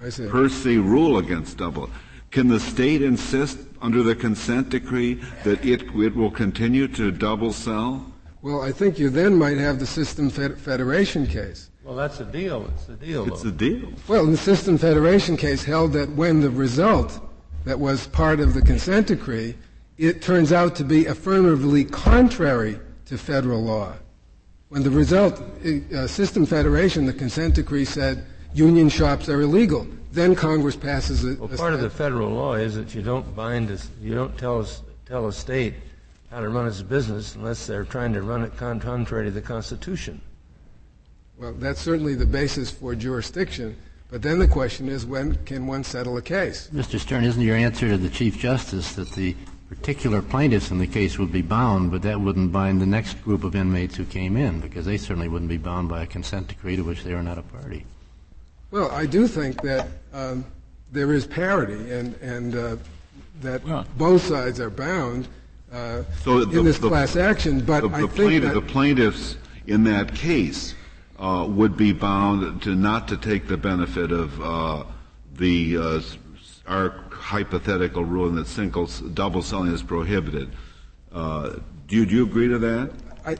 I 0.03 0.09
see. 0.09 0.27
Per 0.27 0.49
se 0.49 0.79
rule 0.79 1.17
against 1.17 1.59
double. 1.59 1.89
Can 2.29 2.49
the 2.49 2.59
state 2.59 3.01
insist 3.01 3.57
under 3.81 4.03
the 4.03 4.15
consent 4.15 4.69
decree 4.69 5.15
that 5.43 5.63
it, 5.65 5.83
it 5.95 6.15
will 6.15 6.31
continue 6.31 6.87
to 6.89 7.11
double 7.11 7.51
cell? 7.51 8.05
Well, 8.41 8.61
I 8.61 8.71
think 8.71 8.97
you 8.97 9.09
then 9.09 9.35
might 9.35 9.57
have 9.57 9.79
the 9.79 9.85
system 9.85 10.29
federation 10.29 11.27
case. 11.27 11.69
Well, 11.83 11.95
that's 11.95 12.19
a 12.19 12.25
deal. 12.25 12.67
It's 12.75 12.89
a 12.89 12.93
deal. 12.93 13.27
It's 13.27 13.43
a 13.43 13.51
deal. 13.51 13.91
Well, 14.07 14.25
the 14.25 14.37
system 14.37 14.77
federation 14.77 15.37
case 15.37 15.63
held 15.63 15.93
that 15.93 16.09
when 16.11 16.41
the 16.41 16.49
result 16.49 17.19
that 17.65 17.79
was 17.79 18.07
part 18.07 18.39
of 18.39 18.53
the 18.53 18.61
consent 18.61 19.07
decree, 19.07 19.55
it 19.97 20.21
turns 20.21 20.51
out 20.51 20.75
to 20.75 20.83
be 20.83 21.05
affirmatively 21.05 21.85
contrary 21.85 22.79
to 23.05 23.17
federal 23.17 23.61
law. 23.61 23.93
When 24.69 24.83
the 24.83 24.89
result, 24.89 25.41
uh, 25.93 26.07
System 26.07 26.45
Federation, 26.45 27.05
the 27.05 27.13
consent 27.13 27.55
decree 27.55 27.85
said 27.85 28.25
union 28.53 28.89
shops 28.89 29.27
are 29.27 29.41
illegal. 29.41 29.85
Then 30.11 30.35
Congress 30.35 30.75
passes 30.75 31.23
a. 31.23 31.35
Well, 31.35 31.47
part 31.57 31.73
of 31.73 31.81
the 31.81 31.89
federal 31.89 32.29
law 32.29 32.55
is 32.55 32.75
that 32.75 32.93
you 32.93 33.01
don't 33.01 33.35
bind 33.35 33.71
us, 33.71 33.89
you 34.01 34.13
don't 34.13 34.37
tell 34.37 34.59
us, 34.59 34.81
tell 35.05 35.27
a 35.27 35.33
state 35.33 35.73
how 36.29 36.41
to 36.41 36.49
run 36.49 36.67
its 36.67 36.81
business 36.81 37.35
unless 37.35 37.65
they're 37.65 37.85
trying 37.85 38.13
to 38.13 38.21
run 38.21 38.43
it 38.43 38.55
contrary 38.57 39.25
to 39.25 39.31
the 39.31 39.41
Constitution. 39.41 40.21
Well, 41.37 41.53
that's 41.53 41.81
certainly 41.81 42.15
the 42.15 42.25
basis 42.25 42.69
for 42.71 42.93
jurisdiction. 42.93 43.75
But 44.09 44.21
then 44.21 44.39
the 44.39 44.47
question 44.47 44.89
is, 44.89 45.05
when 45.05 45.35
can 45.45 45.65
one 45.65 45.85
settle 45.85 46.17
a 46.17 46.21
case? 46.21 46.69
Mr. 46.73 46.99
Stern, 46.99 47.23
isn't 47.23 47.41
your 47.41 47.55
answer 47.55 47.87
to 47.89 47.97
the 47.97 48.09
Chief 48.09 48.37
Justice 48.37 48.93
that 48.95 49.09
the 49.11 49.35
particular 49.69 50.21
plaintiffs 50.21 50.69
in 50.69 50.79
the 50.79 50.87
case 50.87 51.17
would 51.17 51.31
be 51.31 51.41
bound, 51.41 51.91
but 51.91 52.01
that 52.01 52.19
wouldn't 52.19 52.51
bind 52.51 52.81
the 52.81 52.85
next 52.85 53.23
group 53.23 53.45
of 53.45 53.55
inmates 53.55 53.95
who 53.95 54.03
came 54.03 54.35
in, 54.35 54.59
because 54.59 54.85
they 54.85 54.97
certainly 54.97 55.29
wouldn't 55.29 55.49
be 55.49 55.57
bound 55.57 55.87
by 55.87 56.03
a 56.03 56.05
consent 56.05 56.49
decree 56.49 56.75
to 56.75 56.83
which 56.83 57.03
they 57.03 57.13
are 57.13 57.23
not 57.23 57.37
a 57.37 57.41
party. 57.41 57.85
Well, 58.71 58.89
I 58.91 59.05
do 59.05 59.27
think 59.27 59.61
that 59.61 59.87
um, 60.13 60.45
there 60.91 61.13
is 61.13 61.27
parity, 61.27 61.91
and 61.91 62.15
and 62.15 62.55
uh, 62.55 62.77
that 63.41 63.63
well, 63.65 63.85
both 63.97 64.23
sides 64.23 64.59
are 64.59 64.69
bound 64.69 65.27
uh, 65.71 66.03
so 66.23 66.45
the, 66.45 66.59
in 66.59 66.65
this 66.65 66.79
the, 66.79 66.87
class 66.87 67.15
action. 67.15 67.61
But 67.61 67.81
the, 67.81 67.89
I 67.89 67.99
think 67.99 68.15
plaintiff, 68.15 68.53
that 68.53 68.53
the 68.53 68.65
plaintiffs 68.65 69.37
in 69.67 69.83
that 69.85 70.15
case 70.15 70.73
uh, 71.19 71.45
would 71.49 71.77
be 71.77 71.93
bound 71.93 72.61
to 72.63 72.75
not 72.75 73.07
to 73.09 73.17
take 73.17 73.47
the 73.47 73.57
benefit 73.57 74.11
of 74.11 74.41
uh, 74.41 74.83
the 75.35 75.77
uh, 75.77 76.01
our 76.67 76.91
hypothetical 77.11 78.03
ruling 78.03 78.35
that 78.35 78.47
single, 78.47 78.87
double 79.13 79.41
celling 79.41 79.73
is 79.73 79.83
prohibited. 79.83 80.49
Uh, 81.11 81.55
do, 81.87 81.97
you, 81.97 82.05
do 82.05 82.15
you 82.15 82.23
agree 82.23 82.47
to 82.47 82.57
that? 82.57 82.91
I, 83.25 83.37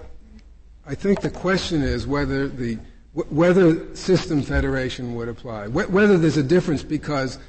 I 0.86 0.96
think 0.96 1.22
the 1.22 1.30
question 1.30 1.82
is 1.82 2.06
whether 2.06 2.48
the 2.48 2.78
whether 3.14 3.94
system 3.96 4.42
federation 4.42 5.16
would 5.16 5.28
apply, 5.28 5.68
whether 5.68 6.18
there's 6.18 6.38
a 6.38 6.44
difference 6.44 6.84
because 6.84 7.40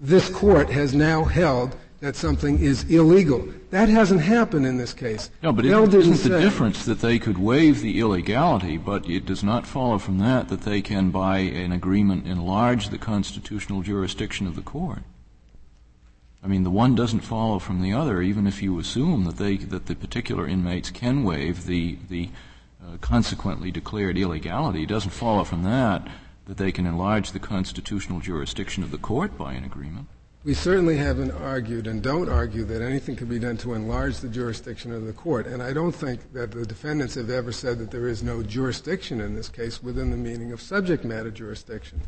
this 0.00 0.28
court 0.28 0.68
has 0.70 0.94
now 0.94 1.24
held 1.24 1.76
that 2.00 2.16
something 2.16 2.58
is 2.58 2.84
illegal. 2.90 3.48
That 3.70 3.88
hasn't 3.88 4.20
happened 4.20 4.66
in 4.66 4.76
this 4.76 4.92
case. 4.92 5.30
No, 5.42 5.52
but 5.52 5.64
Bell 5.64 5.84
it 5.84 5.94
isn't 5.94 6.12
the 6.12 6.38
say, 6.38 6.40
difference 6.40 6.84
that 6.84 7.00
they 7.00 7.18
could 7.18 7.38
waive 7.38 7.80
the 7.80 7.98
illegality, 8.00 8.76
but 8.76 9.08
it 9.08 9.24
does 9.24 9.42
not 9.42 9.66
follow 9.66 9.98
from 9.98 10.18
that 10.18 10.48
that 10.48 10.62
they 10.62 10.82
can, 10.82 11.10
by 11.10 11.38
an 11.38 11.72
agreement, 11.72 12.26
enlarge 12.26 12.90
the 12.90 12.98
constitutional 12.98 13.82
jurisdiction 13.82 14.46
of 14.46 14.56
the 14.56 14.62
court. 14.62 15.02
I 16.42 16.48
mean, 16.48 16.64
the 16.64 16.70
one 16.70 16.94
doesn't 16.94 17.20
follow 17.20 17.58
from 17.58 17.80
the 17.80 17.92
other, 17.92 18.22
even 18.22 18.46
if 18.46 18.62
you 18.62 18.78
assume 18.78 19.24
that 19.24 19.36
they 19.36 19.56
that 19.56 19.86
the 19.86 19.96
particular 19.96 20.46
inmates 20.46 20.90
can 20.90 21.24
waive 21.24 21.66
the 21.66 21.98
the 22.08 22.28
consequently 23.00 23.70
declared 23.70 24.18
illegality. 24.18 24.82
It 24.82 24.88
doesn't 24.88 25.10
follow 25.10 25.44
from 25.44 25.62
that 25.64 26.06
that 26.46 26.56
they 26.56 26.70
can 26.70 26.86
enlarge 26.86 27.32
the 27.32 27.40
constitutional 27.40 28.20
jurisdiction 28.20 28.82
of 28.82 28.90
the 28.90 28.98
court 28.98 29.36
by 29.36 29.54
an 29.54 29.64
agreement. 29.64 30.06
We 30.44 30.54
certainly 30.54 30.96
haven't 30.96 31.32
argued 31.32 31.88
and 31.88 32.00
don't 32.00 32.28
argue 32.28 32.64
that 32.66 32.80
anything 32.80 33.16
can 33.16 33.26
be 33.26 33.40
done 33.40 33.56
to 33.58 33.74
enlarge 33.74 34.18
the 34.18 34.28
jurisdiction 34.28 34.92
of 34.92 35.04
the 35.04 35.12
court. 35.12 35.48
And 35.48 35.60
I 35.60 35.72
don't 35.72 35.90
think 35.90 36.32
that 36.34 36.52
the 36.52 36.64
defendants 36.64 37.16
have 37.16 37.30
ever 37.30 37.50
said 37.50 37.80
that 37.80 37.90
there 37.90 38.06
is 38.06 38.22
no 38.22 38.44
jurisdiction 38.44 39.20
in 39.20 39.34
this 39.34 39.48
case 39.48 39.82
within 39.82 40.12
the 40.12 40.16
meaning 40.16 40.52
of 40.52 40.62
subject 40.62 41.04
matter 41.04 41.32
jurisdiction. 41.32 42.00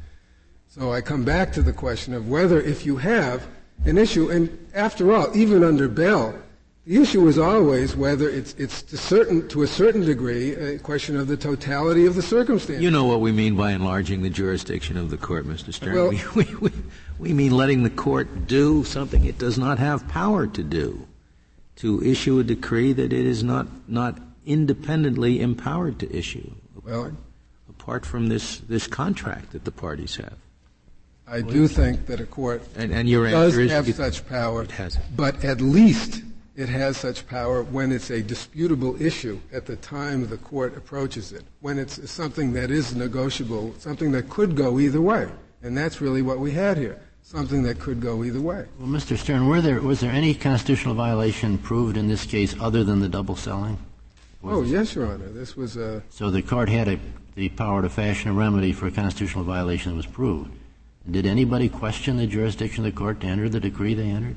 So 0.68 0.92
I 0.92 1.00
come 1.00 1.24
back 1.24 1.52
to 1.54 1.62
the 1.62 1.72
question 1.72 2.14
of 2.14 2.28
whether, 2.28 2.60
if 2.60 2.86
you 2.86 2.98
have 2.98 3.48
an 3.84 3.98
issue. 3.98 4.30
And 4.30 4.68
after 4.72 5.12
all, 5.12 5.36
even 5.36 5.64
under 5.64 5.88
Bell, 5.88 6.38
the 6.88 7.02
issue 7.02 7.28
is 7.28 7.38
always 7.38 7.94
whether 7.94 8.30
it's, 8.30 8.54
it's 8.54 8.80
to, 8.80 8.96
certain, 8.96 9.46
to 9.48 9.62
a 9.62 9.66
certain 9.66 10.00
degree 10.00 10.54
a 10.54 10.78
question 10.78 11.18
of 11.18 11.26
the 11.28 11.36
totality 11.36 12.06
of 12.06 12.14
the 12.14 12.22
circumstances. 12.22 12.82
You 12.82 12.90
know 12.90 13.04
what 13.04 13.20
we 13.20 13.30
mean 13.30 13.56
by 13.56 13.72
enlarging 13.72 14.22
the 14.22 14.30
jurisdiction 14.30 14.96
of 14.96 15.10
the 15.10 15.18
court, 15.18 15.46
Mr. 15.46 15.72
Stern. 15.74 15.94
Well, 15.94 16.08
we, 16.08 16.22
we, 16.34 16.54
we, 16.56 16.72
we 17.18 17.32
mean 17.34 17.52
letting 17.52 17.82
the 17.82 17.90
court 17.90 18.46
do 18.46 18.84
something 18.84 19.26
it 19.26 19.36
does 19.36 19.58
not 19.58 19.78
have 19.78 20.08
power 20.08 20.46
to 20.46 20.62
do, 20.62 21.06
to 21.76 22.02
issue 22.02 22.38
a 22.38 22.44
decree 22.44 22.94
that 22.94 23.12
it 23.12 23.26
is 23.26 23.44
not, 23.44 23.66
not 23.86 24.18
independently 24.46 25.42
empowered 25.42 25.98
to 25.98 26.16
issue, 26.16 26.50
apart, 26.78 26.86
well, 26.86 27.16
apart 27.68 28.06
from 28.06 28.28
this, 28.28 28.60
this 28.60 28.86
contract 28.86 29.52
that 29.52 29.66
the 29.66 29.72
parties 29.72 30.16
have. 30.16 30.38
I 31.26 31.42
do 31.42 31.68
think 31.68 32.06
that 32.06 32.20
a 32.20 32.24
court 32.24 32.62
And, 32.74 32.90
and 32.90 33.06
your 33.06 33.30
does 33.30 33.54
have 33.54 33.94
such 33.94 34.26
power, 34.26 34.62
It 34.62 34.70
has 34.70 34.98
but 35.14 35.44
at 35.44 35.60
least 35.60 36.22
it 36.58 36.68
has 36.68 36.96
such 36.96 37.24
power 37.28 37.62
when 37.62 37.92
it's 37.92 38.10
a 38.10 38.20
disputable 38.20 39.00
issue 39.00 39.38
at 39.52 39.64
the 39.64 39.76
time 39.76 40.26
the 40.26 40.36
court 40.38 40.76
approaches 40.76 41.30
it, 41.30 41.44
when 41.60 41.78
it's 41.78 42.10
something 42.10 42.52
that 42.52 42.68
is 42.68 42.96
negotiable, 42.96 43.72
something 43.78 44.10
that 44.10 44.28
could 44.28 44.56
go 44.56 44.80
either 44.80 45.00
way. 45.00 45.28
And 45.62 45.78
that's 45.78 46.00
really 46.00 46.20
what 46.20 46.40
we 46.40 46.50
had 46.50 46.76
here, 46.76 47.00
something 47.22 47.62
that 47.62 47.78
could 47.78 48.00
go 48.00 48.24
either 48.24 48.40
way. 48.40 48.64
Well, 48.80 48.88
Mr. 48.88 49.16
Stern, 49.16 49.46
were 49.46 49.60
there, 49.60 49.80
was 49.80 50.00
there 50.00 50.10
any 50.10 50.34
constitutional 50.34 50.96
violation 50.96 51.58
proved 51.58 51.96
in 51.96 52.08
this 52.08 52.26
case 52.26 52.56
other 52.58 52.82
than 52.82 52.98
the 52.98 53.08
double 53.08 53.36
celling? 53.36 53.78
Oh, 54.42 54.62
yes, 54.62 54.96
Your 54.96 55.06
Honor, 55.06 55.28
this 55.28 55.56
was 55.56 55.76
a, 55.76 56.02
So 56.10 56.28
the 56.28 56.42
court 56.42 56.68
had 56.68 56.88
a, 56.88 56.98
the 57.36 57.50
power 57.50 57.82
to 57.82 57.88
fashion 57.88 58.32
a 58.32 58.34
remedy 58.34 58.72
for 58.72 58.88
a 58.88 58.90
constitutional 58.90 59.44
violation 59.44 59.92
that 59.92 59.96
was 59.96 60.06
proved. 60.06 60.50
Did 61.08 61.24
anybody 61.24 61.68
question 61.68 62.16
the 62.16 62.26
jurisdiction 62.26 62.84
of 62.84 62.92
the 62.92 62.98
court 62.98 63.20
to 63.20 63.28
enter 63.28 63.48
the 63.48 63.60
decree 63.60 63.94
they 63.94 64.08
entered? 64.08 64.36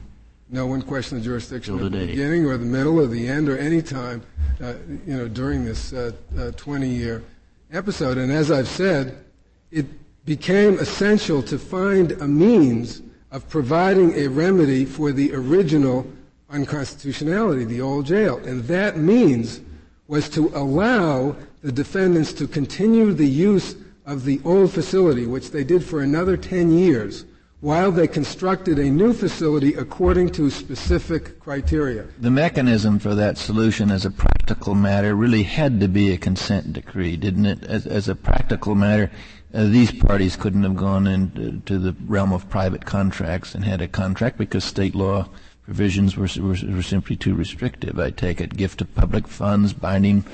No 0.51 0.67
one 0.67 0.81
questioned 0.81 1.21
the 1.21 1.25
jurisdiction 1.25 1.75
at 1.75 1.91
the 1.91 2.07
beginning 2.07 2.45
or 2.45 2.57
the 2.57 2.65
middle 2.65 2.99
or 2.99 3.07
the 3.07 3.27
end 3.27 3.47
or 3.47 3.57
any 3.57 3.81
time, 3.81 4.21
uh, 4.61 4.73
you 5.07 5.17
know, 5.17 5.27
during 5.27 5.63
this 5.63 5.93
uh, 5.93 6.11
uh, 6.35 6.51
20-year 6.51 7.23
episode. 7.71 8.17
And 8.17 8.31
as 8.31 8.51
I've 8.51 8.67
said, 8.67 9.23
it 9.71 9.85
became 10.25 10.77
essential 10.79 11.41
to 11.43 11.57
find 11.57 12.11
a 12.11 12.27
means 12.27 13.01
of 13.31 13.47
providing 13.47 14.13
a 14.19 14.27
remedy 14.27 14.83
for 14.83 15.13
the 15.13 15.33
original 15.33 16.05
unconstitutionality, 16.49 17.63
the 17.63 17.79
old 17.79 18.05
jail. 18.05 18.37
And 18.39 18.63
that 18.65 18.97
means 18.97 19.61
was 20.07 20.27
to 20.29 20.49
allow 20.49 21.33
the 21.63 21.71
defendants 21.71 22.33
to 22.33 22.45
continue 22.45 23.13
the 23.13 23.25
use 23.25 23.77
of 24.05 24.25
the 24.25 24.41
old 24.43 24.71
facility, 24.71 25.25
which 25.25 25.51
they 25.51 25.63
did 25.63 25.81
for 25.81 26.01
another 26.01 26.35
10 26.35 26.77
years, 26.77 27.23
while 27.61 27.91
they 27.91 28.07
constructed 28.07 28.79
a 28.79 28.89
new 28.89 29.13
facility 29.13 29.75
according 29.75 30.29
to 30.31 30.49
specific 30.49 31.39
criteria. 31.39 32.07
The 32.19 32.31
mechanism 32.31 32.97
for 32.97 33.13
that 33.13 33.37
solution 33.37 33.91
as 33.91 34.03
a 34.03 34.09
practical 34.09 34.73
matter 34.73 35.15
really 35.15 35.43
had 35.43 35.79
to 35.79 35.87
be 35.87 36.11
a 36.11 36.17
consent 36.17 36.73
decree, 36.73 37.15
didn't 37.15 37.45
it? 37.45 37.63
As, 37.63 37.85
as 37.85 38.09
a 38.09 38.15
practical 38.15 38.73
matter, 38.73 39.11
uh, 39.53 39.65
these 39.65 39.91
parties 39.91 40.35
couldn't 40.35 40.63
have 40.63 40.75
gone 40.75 41.05
into 41.05 41.77
the 41.77 41.95
realm 42.07 42.33
of 42.33 42.49
private 42.49 42.85
contracts 42.85 43.53
and 43.53 43.63
had 43.63 43.81
a 43.81 43.87
contract 43.87 44.39
because 44.39 44.63
state 44.63 44.95
law 44.95 45.29
provisions 45.63 46.17
were, 46.17 46.29
were, 46.41 46.57
were 46.67 46.81
simply 46.81 47.15
too 47.15 47.35
restrictive. 47.35 47.99
I 47.99 48.09
take 48.09 48.41
it, 48.41 48.57
gift 48.57 48.81
of 48.81 48.93
public 48.95 49.27
funds, 49.27 49.71
binding 49.73 50.25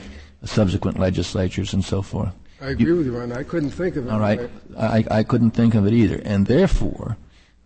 subsequent 0.46 0.98
legislatures 0.98 1.74
and 1.74 1.84
so 1.84 2.02
forth. 2.02 2.34
I 2.60 2.70
agree 2.70 2.92
with 2.94 3.06
you, 3.06 3.18
Ron. 3.18 3.32
I 3.32 3.44
couldn't 3.44 3.70
think 3.70 3.96
of 3.96 4.08
it. 4.08 4.12
All 4.12 4.20
right. 4.20 4.50
I, 4.78 5.06
I 5.12 5.24
couldn't 5.24 5.52
think 5.52 5.76
of 5.76 5.86
it 5.86 5.94
either. 5.94 6.22
And 6.26 6.48
therefore, 6.48 7.18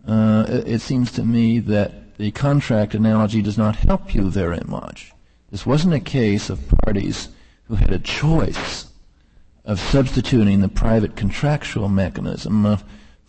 uh, 0.06 0.44
it, 0.48 0.68
it 0.68 0.80
seems 0.80 1.10
to 1.12 1.24
me 1.24 1.60
that 1.60 2.18
the 2.18 2.30
contract 2.32 2.94
analogy 2.94 3.40
does 3.40 3.56
not 3.56 3.76
help 3.76 4.14
you 4.14 4.30
very 4.30 4.60
much. 4.66 5.12
This 5.50 5.64
wasn't 5.64 5.94
a 5.94 6.00
case 6.00 6.50
of 6.50 6.68
parties 6.84 7.28
who 7.64 7.74
had 7.74 7.90
a 7.90 7.98
choice 7.98 8.86
of 9.64 9.80
substituting 9.80 10.60
the 10.60 10.68
private 10.68 11.16
contractual 11.16 11.88
mechanism 11.88 12.66
uh, 12.66 12.78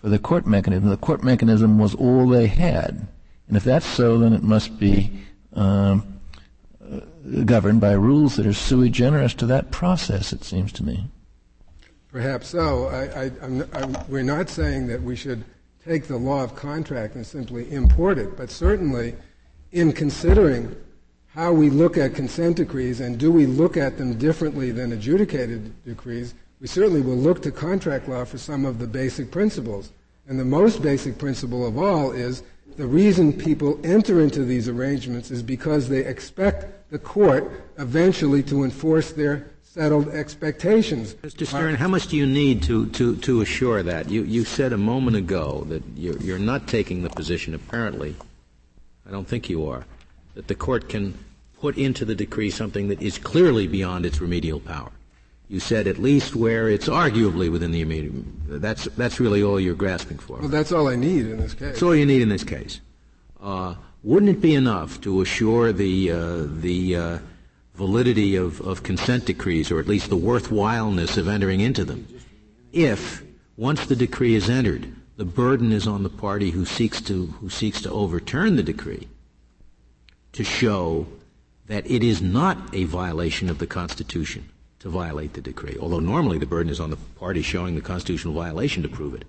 for 0.02 0.10
the 0.10 0.20
court 0.20 0.46
mechanism. 0.46 0.90
The 0.90 0.98
court 0.98 1.24
mechanism 1.24 1.78
was 1.78 1.96
all 1.96 2.28
they 2.28 2.48
had. 2.48 3.08
And 3.48 3.56
if 3.56 3.64
that's 3.64 3.86
so, 3.86 4.18
then 4.18 4.34
it 4.34 4.44
must 4.44 4.80
be 4.80 5.12
um, 5.54 6.20
uh, 6.82 7.00
governed 7.46 7.80
by 7.80 7.94
rules 7.94 8.36
that 8.36 8.48
are 8.48 8.54
sui 8.54 8.90
generis 8.90 9.34
to 9.36 9.46
that 9.46 9.72
process, 9.72 10.34
it 10.34 10.44
seems 10.44 10.72
to 10.74 10.84
me. 10.84 11.06
Perhaps 12.14 12.48
so. 12.48 12.90
I, 12.90 13.24
I, 13.24 13.32
I'm, 13.42 13.98
we're 14.08 14.22
not 14.22 14.48
saying 14.48 14.86
that 14.88 15.02
we 15.02 15.16
should 15.16 15.44
take 15.84 16.06
the 16.06 16.16
law 16.16 16.44
of 16.44 16.56
contract 16.56 17.16
and 17.16 17.26
simply 17.26 17.70
import 17.72 18.20
it, 18.20 18.38
but 18.38 18.52
certainly 18.52 19.16
in 19.72 19.92
considering 19.92 20.76
how 21.30 21.52
we 21.52 21.72
look 21.72 21.98
at 21.98 22.14
consent 22.14 22.58
decrees 22.58 23.00
and 23.00 23.18
do 23.18 23.32
we 23.32 23.48
look 23.48 23.78
at 23.78 23.98
them 23.98 24.14
differently 24.20 24.70
than 24.70 24.92
adjudicated 24.92 25.74
decrees, 25.84 26.36
we 26.62 26.68
certainly 26.68 27.02
will 27.02 27.18
look 27.18 27.42
to 27.42 27.52
contract 27.52 28.08
law 28.08 28.24
for 28.24 28.38
some 28.38 28.64
of 28.64 28.78
the 28.78 28.86
basic 28.86 29.32
principles. 29.32 29.92
And 30.28 30.40
the 30.40 30.46
most 30.46 30.84
basic 30.84 31.18
principle 31.18 31.66
of 31.66 31.80
all 31.80 32.12
is 32.12 32.44
the 32.78 32.86
reason 32.86 33.34
people 33.34 33.80
enter 33.84 34.22
into 34.22 34.46
these 34.46 34.70
arrangements 34.70 35.32
is 35.32 35.42
because 35.42 35.90
they 35.90 36.06
expect 36.06 36.92
the 36.92 37.00
court 37.00 37.66
eventually 37.80 38.44
to 38.44 38.64
enforce 38.64 39.12
their 39.12 39.50
settled 39.74 40.08
expectations. 40.10 41.16
Mr. 41.16 41.48
Stern, 41.48 41.74
how 41.74 41.88
much 41.88 42.06
do 42.06 42.16
you 42.16 42.28
need 42.28 42.62
to, 42.62 42.86
to, 42.90 43.16
to 43.18 43.42
assure 43.42 43.82
that? 43.82 44.08
You, 44.08 44.22
you 44.22 44.46
said 44.46 44.72
a 44.72 44.78
moment 44.78 45.18
ago 45.18 45.66
that 45.68 45.82
you're, 45.96 46.18
you're 46.18 46.38
not 46.38 46.68
taking 46.68 47.02
the 47.02 47.10
position, 47.10 47.56
apparently, 47.56 48.16
I 49.08 49.10
don't 49.10 49.28
think 49.28 49.50
you 49.50 49.68
are, 49.68 49.84
that 50.36 50.48
the 50.48 50.54
court 50.54 50.90
can 50.90 51.18
put 51.60 51.76
into 51.76 52.06
the 52.06 52.14
decree 52.14 52.52
something 52.52 52.88
that 52.90 53.02
is 53.02 53.18
clearly 53.18 53.66
beyond 53.66 54.06
its 54.06 54.22
remedial 54.22 54.60
power. 54.60 54.92
You 55.50 55.60
said 55.60 55.88
at 55.88 55.98
least 55.98 56.36
where 56.36 56.70
it's 56.70 56.88
arguably 56.88 57.52
within 57.52 57.72
the 57.72 57.82
immediate. 57.82 58.14
That's, 58.62 58.84
that's 58.96 59.20
really 59.20 59.42
all 59.42 59.60
you're 59.60 59.74
grasping 59.74 60.20
for. 60.20 60.38
Well, 60.38 60.50
that's 60.50 60.72
all 60.72 60.88
I 60.88 60.96
need 60.96 61.26
in 61.26 61.38
this 61.38 61.56
case. 61.56 61.70
That's 61.70 61.82
all 61.82 61.96
you 61.96 62.06
need 62.06 62.22
in 62.22 62.30
this 62.30 62.44
case. 62.44 62.80
Uh, 63.42 63.74
wouldn't 64.04 64.30
it 64.30 64.40
be 64.40 64.54
enough 64.54 65.02
to 65.02 65.22
assure 65.22 65.74
the, 65.74 66.12
uh, 66.12 66.44
the, 66.48 66.96
uh, 66.96 67.18
validity 67.76 68.36
of, 68.36 68.62
of 68.62 68.84
consent 68.84 69.26
decrees, 69.26 69.72
or 69.72 69.80
at 69.80 69.88
least 69.88 70.10
the 70.10 70.16
worthwhileness 70.16 71.18
of 71.18 71.28
entering 71.28 71.60
into 71.60 71.84
them, 71.84 72.08
if 72.72 73.24
once 73.58 73.86
the 73.86 73.96
decree 73.96 74.36
is 74.36 74.50
entered, 74.50 74.96
the 75.18 75.26
burden 75.26 75.72
is 75.72 75.88
on 75.88 76.04
the 76.04 76.10
party 76.10 76.52
who 76.52 76.66
seeks 76.66 77.02
to 77.02 77.28
who 77.28 77.50
seeks 77.50 77.82
to 77.82 77.92
overturn 77.92 78.56
the 78.56 78.64
decree 78.64 79.08
to 80.32 80.44
show 80.44 81.06
that 81.68 81.90
it 81.90 82.04
is 82.04 82.22
not 82.22 82.58
a 82.74 82.84
violation 82.86 83.50
of 83.50 83.60
the 83.60 83.68
Constitution 83.68 84.50
to 84.80 84.90
violate 84.90 85.34
the 85.34 85.42
decree. 85.42 85.78
Although 85.80 86.00
normally 86.00 86.40
the 86.40 86.46
burden 86.46 86.72
is 86.72 86.80
on 86.80 86.90
the 86.90 86.98
party 86.98 87.42
showing 87.42 87.76
the 87.76 87.82
constitutional 87.82 88.34
violation 88.34 88.84
to 88.84 88.90
prove 88.90 89.14
it. 89.14 89.26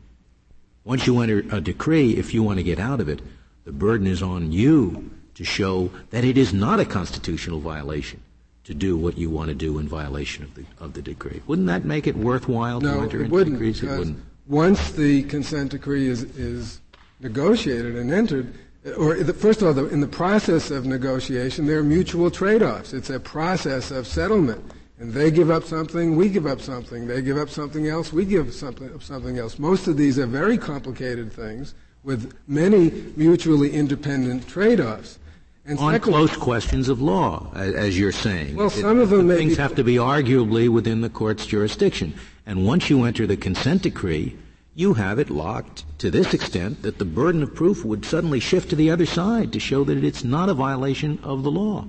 Once 0.85 1.07
you 1.07 1.21
enter 1.21 1.45
a 1.51 1.61
decree, 1.61 2.17
if 2.17 2.35
you 2.35 2.43
want 2.43 2.59
to 2.59 2.65
get 2.65 2.79
out 2.79 3.01
of 3.01 3.09
it, 3.09 3.21
the 3.65 3.73
burden 3.73 4.07
is 4.07 4.23
on 4.23 4.53
you 4.53 5.11
to 5.35 5.45
show 5.45 5.91
that 6.11 6.25
it 6.25 6.37
is 6.37 6.53
not 6.53 6.81
a 6.81 6.85
constitutional 6.85 7.61
violation 7.61 8.21
to 8.65 8.75
do 8.75 8.97
what 8.97 9.17
you 9.19 9.31
want 9.31 9.49
to 9.49 9.55
do 9.55 9.79
in 9.79 9.87
violation 9.87 10.45
of 10.45 10.55
the 10.55 10.65
of 10.81 10.95
the 10.95 11.03
decree. 11.03 11.43
Wouldn't 11.47 11.69
that 11.69 11.85
make 11.85 12.07
it 12.07 12.17
worthwhile 12.17 12.81
no, 12.81 12.95
to 12.95 13.03
enter 13.03 13.19
it 13.19 13.25
into 13.25 13.33
wouldn't, 13.33 13.57
decrees? 13.57 13.83
It 13.83 13.99
wouldn't. 13.99 14.25
Once 14.47 14.93
the 14.93 15.23
consent 15.25 15.71
decree 15.71 16.09
is, 16.09 16.23
is 16.23 16.81
negotiated 17.21 17.97
and 17.97 18.13
entered, 18.13 18.55
or 18.99 19.15
the, 19.17 19.33
first 19.33 19.63
of 19.63 19.69
all, 19.69 19.75
the, 19.75 19.87
in 19.89 20.01
the 20.01 20.07
process 20.07 20.71
of 20.71 20.85
negotiation, 20.85 21.67
there 21.67 21.79
are 21.79 21.85
mutual 21.85 22.31
trade-offs. 22.31 22.93
It's 22.93 23.09
a 23.09 23.19
process 23.19 23.91
of 23.91 24.07
settlement. 24.07 24.63
And 24.99 25.13
they 25.13 25.31
give 25.31 25.51
up 25.51 25.65
something, 25.65 26.15
we 26.17 26.29
give 26.29 26.47
up 26.47 26.61
something. 26.61 27.07
They 27.07 27.23
give 27.23 27.39
up 27.39 27.49
something 27.49 27.89
else, 27.89 28.13
we 28.13 28.25
give 28.27 28.53
something, 28.53 29.01
something 29.01 29.39
else. 29.39 29.59
Most 29.59 29.89
of 29.89 29.97
these 29.97 30.19
are 30.19 30.27
very 30.27 30.59
complicated 30.59 31.33
things 31.33 31.75
with 32.05 32.35
many 32.47 32.91
mutually 33.17 33.73
independent 33.73 34.47
trade-offs. 34.47 35.19
And 35.67 35.79
on 35.79 35.95
second- 35.95 36.13
close 36.13 36.37
questions 36.37 36.89
of 36.89 37.01
law, 37.01 37.51
as 37.55 37.99
you're 37.99 38.13
saying. 38.13 38.55
Well, 38.57 38.69
some 38.69 38.99
of 38.99 39.09
them 39.11 39.29
may 39.29 39.37
things 39.37 39.57
be- 39.57 39.63
have 39.63 39.75
to 39.77 39.85
be 39.85 39.95
arguably 39.95 40.69
within 40.69 41.01
the 41.01 41.09
court's 41.09 41.47
jurisdiction. 41.47 42.15
And 42.47 42.67
once 42.67 42.91
you 42.91 43.05
enter 43.05 43.27
the 43.27 43.37
consent 43.39 43.83
decree, 43.83 44.37
you 44.75 44.95
have 44.95 45.19
it 45.19 45.31
locked 45.31 45.85
to 45.99 46.11
this 46.11 46.35
extent 46.35 46.83
that 46.83 46.99
the 46.99 47.05
burden 47.07 47.43
of 47.43 47.55
proof 47.55 47.85
would 47.85 48.05
suddenly 48.05 48.41
shift 48.41 48.69
to 48.71 48.77
the 48.77 48.91
other 48.91 49.07
side 49.07 49.53
to 49.53 49.61
show 49.61 49.85
that 49.85 50.05
it's 50.05 50.23
not 50.25 50.51
a 50.51 50.55
violation 50.55 51.19
of 51.23 51.43
the 51.43 51.51
law. 51.51 51.87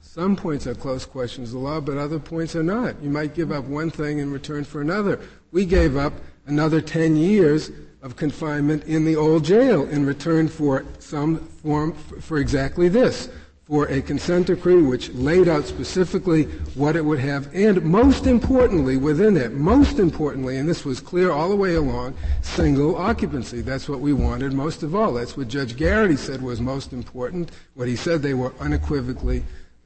Some 0.00 0.36
points 0.36 0.66
are 0.66 0.74
close 0.74 1.04
questions 1.04 1.48
of 1.48 1.54
the 1.54 1.66
law, 1.66 1.80
but 1.80 1.98
other 1.98 2.18
points 2.20 2.54
are 2.54 2.62
not. 2.62 3.02
You 3.02 3.10
might 3.10 3.34
give 3.34 3.50
up 3.50 3.64
one 3.64 3.90
thing 3.90 4.18
in 4.18 4.30
return 4.30 4.64
for 4.64 4.80
another. 4.80 5.18
We 5.50 5.66
gave 5.66 5.96
up 5.96 6.12
another 6.46 6.80
10 6.80 7.16
years 7.16 7.70
of 8.06 8.14
confinement 8.14 8.84
in 8.84 9.04
the 9.04 9.16
old 9.16 9.44
jail 9.44 9.82
in 9.88 10.06
return 10.06 10.46
for 10.46 10.84
some 11.00 11.38
form, 11.38 11.92
for 11.92 12.38
exactly 12.38 12.88
this, 12.88 13.28
for 13.64 13.86
a 13.88 14.00
consent 14.00 14.46
decree 14.46 14.80
which 14.80 15.12
laid 15.14 15.48
out 15.48 15.64
specifically 15.64 16.44
what 16.76 16.94
it 16.94 17.04
would 17.04 17.18
have, 17.18 17.52
and 17.52 17.82
most 17.82 18.28
importantly 18.28 18.96
within 18.96 19.36
it, 19.36 19.52
most 19.52 19.98
importantly, 19.98 20.56
and 20.56 20.68
this 20.68 20.84
was 20.84 21.00
clear 21.00 21.32
all 21.32 21.48
the 21.48 21.56
way 21.56 21.74
along, 21.74 22.14
single 22.42 22.94
occupancy. 22.94 23.60
That's 23.60 23.88
what 23.88 23.98
we 23.98 24.12
wanted 24.12 24.52
most 24.52 24.84
of 24.84 24.94
all. 24.94 25.12
That's 25.12 25.36
what 25.36 25.48
Judge 25.48 25.76
Garrity 25.76 26.14
said 26.14 26.40
was 26.40 26.60
most 26.60 26.92
important, 26.92 27.50
what 27.74 27.88
he 27.88 27.96
said 27.96 28.22
they 28.22 28.34
were 28.34 28.54
unequivocally 28.60 29.42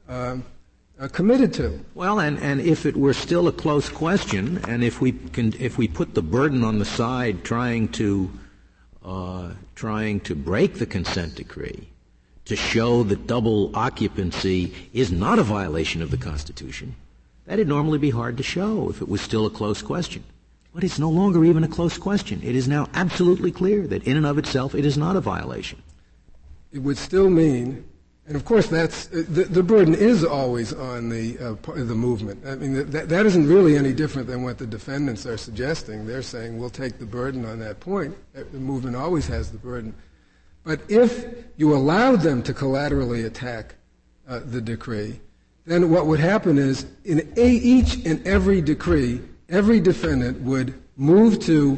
um, 0.07 0.45
committed 1.09 1.53
to. 1.55 1.83
Well, 1.95 2.19
and, 2.19 2.37
and 2.39 2.61
if 2.61 2.85
it 2.85 2.95
were 2.95 3.13
still 3.13 3.47
a 3.47 3.51
close 3.51 3.89
question, 3.89 4.59
and 4.67 4.83
if 4.83 5.01
we 5.01 5.13
can, 5.13 5.53
if 5.59 5.77
we 5.77 5.87
put 5.87 6.13
the 6.13 6.21
burden 6.21 6.63
on 6.63 6.77
the 6.77 6.85
side 6.85 7.43
trying 7.43 7.87
to, 7.93 8.29
uh, 9.03 9.49
trying 9.73 10.19
to 10.21 10.35
break 10.35 10.75
the 10.75 10.85
consent 10.85 11.35
decree, 11.35 11.87
to 12.45 12.55
show 12.55 13.03
that 13.03 13.25
double 13.27 13.75
occupancy 13.75 14.73
is 14.93 15.11
not 15.11 15.39
a 15.39 15.43
violation 15.43 16.01
of 16.01 16.11
the 16.11 16.17
Constitution, 16.17 16.95
that'd 17.45 17.67
normally 17.67 17.97
be 17.97 18.11
hard 18.11 18.37
to 18.37 18.43
show 18.43 18.89
if 18.89 19.01
it 19.01 19.09
was 19.09 19.21
still 19.21 19.45
a 19.45 19.49
close 19.49 19.81
question. 19.81 20.23
But 20.73 20.83
it's 20.83 20.99
no 20.99 21.09
longer 21.09 21.43
even 21.43 21.63
a 21.63 21.67
close 21.67 21.97
question. 21.97 22.41
It 22.43 22.55
is 22.55 22.67
now 22.67 22.87
absolutely 22.93 23.51
clear 23.51 23.87
that 23.87 24.03
in 24.03 24.17
and 24.17 24.25
of 24.25 24.37
itself 24.37 24.75
it 24.75 24.85
is 24.85 24.97
not 24.97 25.15
a 25.15 25.21
violation. 25.21 25.81
It 26.71 26.79
would 26.79 26.97
still 26.97 27.29
mean, 27.29 27.83
and 28.31 28.37
of 28.37 28.45
course 28.45 28.67
that's, 28.67 29.07
the, 29.07 29.43
the 29.43 29.61
burden 29.61 29.93
is 29.93 30.23
always 30.23 30.71
on 30.71 31.09
the, 31.09 31.37
uh, 31.37 31.73
the 31.73 31.93
movant. 31.93 32.47
I 32.47 32.55
mean, 32.55 32.89
that, 32.91 33.09
that 33.09 33.25
isn't 33.25 33.45
really 33.45 33.75
any 33.75 33.91
different 33.91 34.25
than 34.29 34.41
what 34.41 34.57
the 34.57 34.65
defendants 34.65 35.25
are 35.25 35.35
suggesting. 35.35 36.07
They're 36.07 36.21
saying 36.21 36.57
we'll 36.57 36.69
take 36.69 36.97
the 36.97 37.05
burden 37.05 37.43
on 37.43 37.59
that 37.59 37.81
point. 37.81 38.15
The 38.33 38.57
movant 38.57 38.97
always 38.97 39.27
has 39.27 39.51
the 39.51 39.57
burden. 39.57 39.93
But 40.63 40.79
if 40.87 41.25
you 41.57 41.75
allowed 41.75 42.21
them 42.21 42.41
to 42.43 42.53
collaterally 42.53 43.25
attack 43.25 43.75
uh, 44.29 44.39
the 44.45 44.61
decree, 44.61 45.19
then 45.65 45.89
what 45.89 46.05
would 46.05 46.21
happen 46.21 46.57
is 46.57 46.85
in 47.03 47.33
a, 47.35 47.49
each 47.49 48.05
and 48.05 48.25
every 48.25 48.61
decree, 48.61 49.19
every 49.49 49.81
defendant 49.81 50.39
would 50.43 50.73
move 50.95 51.41
to 51.41 51.77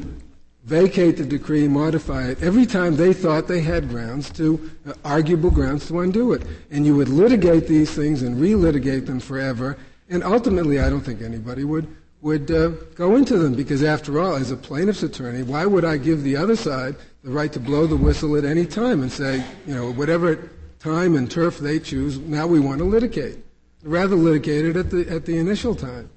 vacate 0.63 1.17
the 1.17 1.25
decree, 1.25 1.67
modify 1.67 2.27
it, 2.29 2.41
every 2.41 2.65
time 2.65 2.95
they 2.95 3.13
thought 3.13 3.47
they 3.47 3.61
had 3.61 3.89
grounds 3.89 4.29
to, 4.31 4.71
uh, 4.87 4.93
arguable 5.03 5.51
grounds 5.51 5.87
to 5.87 5.99
undo 5.99 6.33
it. 6.33 6.43
And 6.71 6.85
you 6.85 6.95
would 6.95 7.09
litigate 7.09 7.67
these 7.67 7.91
things 7.91 8.21
and 8.21 8.37
relitigate 8.37 9.05
them 9.05 9.19
forever. 9.19 9.77
And 10.09 10.23
ultimately, 10.23 10.79
I 10.79 10.89
don't 10.89 11.01
think 11.01 11.21
anybody 11.21 11.63
would, 11.63 11.93
would 12.21 12.49
uh, 12.49 12.69
go 12.95 13.17
into 13.17 13.37
them 13.37 13.55
because 13.55 13.83
after 13.83 14.19
all, 14.19 14.35
as 14.35 14.51
a 14.51 14.57
plaintiff's 14.57 15.03
attorney, 15.03 15.43
why 15.43 15.65
would 15.65 15.83
I 15.83 15.97
give 15.97 16.23
the 16.23 16.37
other 16.37 16.55
side 16.55 16.95
the 17.23 17.31
right 17.31 17.51
to 17.51 17.59
blow 17.59 17.85
the 17.85 17.97
whistle 17.97 18.37
at 18.37 18.45
any 18.45 18.65
time 18.65 19.01
and 19.01 19.11
say, 19.11 19.43
you 19.67 19.75
know, 19.75 19.91
whatever 19.91 20.49
time 20.79 21.15
and 21.15 21.29
turf 21.29 21.59
they 21.59 21.79
choose, 21.79 22.19
now 22.19 22.47
we 22.47 22.59
want 22.59 22.79
to 22.79 22.85
litigate. 22.85 23.37
Rather 23.83 24.15
litigate 24.15 24.65
it 24.65 24.77
at 24.77 24.89
the, 24.89 25.09
at 25.09 25.25
the 25.25 25.37
initial 25.37 25.75
time. 25.75 26.09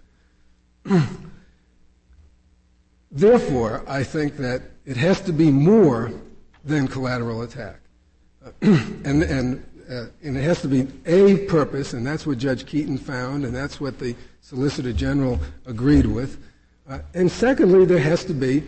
Therefore, 3.17 3.83
I 3.89 4.05
think 4.05 4.37
that 4.37 4.61
it 4.85 4.99
has 4.99 5.23
to 5.23 5.33
be 5.33 5.51
more 5.51 6.13
than 6.67 6.87
collateral 6.87 7.43
attack. 7.43 7.81
and, 8.61 9.23
and, 9.23 9.65
uh, 9.91 10.05
and 10.23 10.37
it 10.37 10.43
has 10.43 10.61
to 10.61 10.69
be 10.69 10.87
a 11.07 11.47
purpose, 11.47 11.95
and 11.95 12.07
that's 12.07 12.27
what 12.27 12.37
Judge 12.37 12.67
Keeton 12.67 12.99
found, 12.99 13.47
and 13.47 13.57
that's 13.57 13.81
what 13.81 13.99
the 13.99 14.15
Solicitor 14.43 14.93
General 14.93 15.41
agreed 15.65 16.05
with. 16.05 16.45
Uh, 16.87 16.99
and 17.15 17.33
secondly, 17.33 17.87
there 17.87 17.99
has 17.99 18.23
to 18.27 18.35
be 18.35 18.63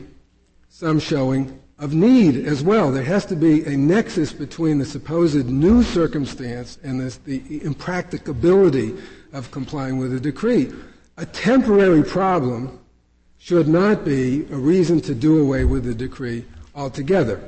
some 0.71 0.99
showing 0.99 1.61
of 1.79 1.93
need 1.93 2.47
as 2.47 2.63
well. 2.63 2.91
There 2.91 3.05
has 3.05 3.27
to 3.27 3.37
be 3.37 3.65
a 3.67 3.77
nexus 3.77 4.33
between 4.33 4.79
the 4.79 4.87
supposed 4.87 5.45
new 5.45 5.83
circumstance 5.83 6.79
and 6.83 6.99
this, 6.99 7.19
the 7.19 7.63
impracticability 7.63 8.97
of 9.35 9.51
complying 9.51 9.99
with 9.99 10.15
a 10.15 10.19
decree. 10.19 10.73
A 11.19 11.27
temporary 11.27 12.03
problem 12.03 12.81
should 13.49 13.67
not 13.67 14.05
be 14.05 14.43
a 14.51 14.57
reason 14.57 15.01
to 15.01 15.15
do 15.15 15.41
away 15.41 15.65
with 15.65 15.83
the 15.83 15.95
decree 15.95 16.45
altogether. 16.75 17.41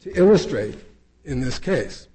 To 0.00 0.18
illustrate 0.18 0.78
in 1.22 1.42
this 1.42 1.58
case, 1.58 2.08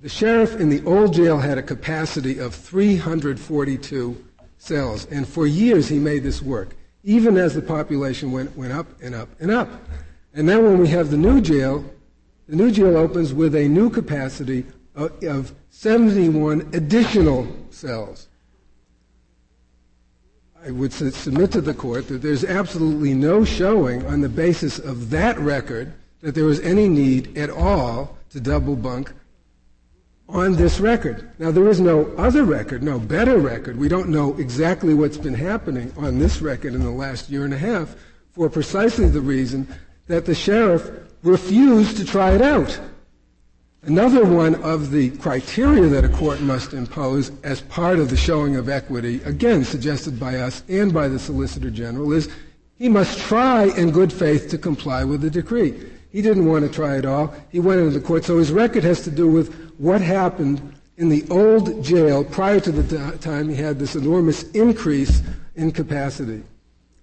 the 0.00 0.08
sheriff 0.08 0.60
in 0.60 0.68
the 0.68 0.80
old 0.84 1.14
jail 1.14 1.38
had 1.38 1.58
a 1.58 1.64
capacity 1.64 2.38
of 2.38 2.54
342 2.54 4.24
cells, 4.56 5.04
and 5.06 5.26
for 5.26 5.48
years 5.48 5.88
he 5.88 5.98
made 5.98 6.22
this 6.22 6.40
work 6.40 6.76
even 7.02 7.36
as 7.36 7.54
the 7.54 7.62
population 7.62 8.30
went, 8.30 8.56
went 8.56 8.72
up 8.72 8.86
and 9.02 9.16
up 9.16 9.28
and 9.40 9.50
up. 9.50 9.68
And 10.32 10.46
now 10.46 10.60
when 10.60 10.78
we 10.78 10.86
have 10.90 11.10
the 11.10 11.16
new 11.16 11.40
jail, 11.40 11.84
the 12.46 12.54
new 12.54 12.70
jail 12.70 12.96
opens 12.96 13.34
with 13.34 13.56
a 13.56 13.66
new 13.66 13.90
capacity 13.90 14.64
of, 14.94 15.24
of 15.24 15.52
71 15.70 16.70
additional 16.72 17.48
cells. 17.70 18.28
I 20.64 20.70
would 20.70 20.92
submit 20.92 21.50
to 21.52 21.60
the 21.60 21.74
court 21.74 22.06
that 22.08 22.22
there's 22.22 22.44
absolutely 22.44 23.14
no 23.14 23.44
showing 23.44 24.06
on 24.06 24.20
the 24.20 24.28
basis 24.28 24.78
of 24.78 25.10
that 25.10 25.36
record 25.38 25.92
that 26.20 26.36
there 26.36 26.44
was 26.44 26.60
any 26.60 26.88
need 26.88 27.36
at 27.36 27.50
all 27.50 28.16
to 28.30 28.38
double 28.38 28.76
bunk 28.76 29.12
on 30.28 30.54
this 30.54 30.78
record. 30.78 31.32
Now, 31.40 31.50
there 31.50 31.68
is 31.68 31.80
no 31.80 32.06
other 32.16 32.44
record, 32.44 32.82
no 32.82 33.00
better 33.00 33.38
record. 33.38 33.76
We 33.76 33.88
don't 33.88 34.08
know 34.08 34.36
exactly 34.36 34.94
what's 34.94 35.18
been 35.18 35.34
happening 35.34 35.92
on 35.96 36.20
this 36.20 36.40
record 36.40 36.74
in 36.74 36.82
the 36.82 36.90
last 36.90 37.28
year 37.28 37.44
and 37.44 37.52
a 37.52 37.58
half 37.58 37.96
for 38.30 38.48
precisely 38.48 39.08
the 39.08 39.20
reason 39.20 39.66
that 40.06 40.26
the 40.26 40.34
sheriff 40.34 40.88
refused 41.24 41.96
to 41.96 42.04
try 42.04 42.34
it 42.34 42.42
out. 42.42 42.78
Another 43.84 44.24
one 44.24 44.54
of 44.62 44.92
the 44.92 45.10
criteria 45.10 45.88
that 45.88 46.04
a 46.04 46.08
court 46.08 46.40
must 46.40 46.72
impose 46.72 47.32
as 47.42 47.62
part 47.62 47.98
of 47.98 48.10
the 48.10 48.16
showing 48.16 48.54
of 48.54 48.68
equity, 48.68 49.20
again 49.24 49.64
suggested 49.64 50.20
by 50.20 50.36
us 50.36 50.62
and 50.68 50.94
by 50.94 51.08
the 51.08 51.18
Solicitor 51.18 51.68
General, 51.68 52.12
is 52.12 52.28
he 52.78 52.88
must 52.88 53.18
try 53.18 53.64
in 53.64 53.90
good 53.90 54.12
faith 54.12 54.48
to 54.50 54.58
comply 54.58 55.02
with 55.02 55.20
the 55.20 55.30
decree. 55.30 55.90
He 56.12 56.22
didn't 56.22 56.46
want 56.46 56.64
to 56.64 56.70
try 56.70 56.96
at 56.96 57.04
all. 57.04 57.34
He 57.50 57.58
went 57.58 57.80
into 57.80 57.98
the 57.98 58.06
court. 58.06 58.24
So 58.24 58.38
his 58.38 58.52
record 58.52 58.84
has 58.84 59.02
to 59.02 59.10
do 59.10 59.26
with 59.26 59.72
what 59.78 60.00
happened 60.00 60.74
in 60.96 61.08
the 61.08 61.24
old 61.28 61.82
jail 61.82 62.22
prior 62.22 62.60
to 62.60 62.70
the 62.70 63.18
time 63.18 63.48
he 63.48 63.56
had 63.56 63.80
this 63.80 63.96
enormous 63.96 64.44
increase 64.50 65.22
in 65.56 65.72
capacity. 65.72 66.44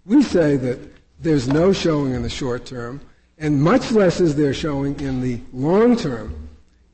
We 0.05 0.23
say 0.23 0.55
that 0.55 0.79
there's 1.19 1.49
no 1.49 1.73
showing 1.73 2.13
in 2.13 2.23
the 2.23 2.29
short 2.29 2.65
term, 2.65 3.01
and 3.37 3.61
much 3.61 3.91
less 3.91 4.21
is 4.21 4.37
there 4.37 4.53
showing 4.53 4.97
in 5.01 5.19
the 5.19 5.41
long 5.51 5.97
term. 5.97 6.48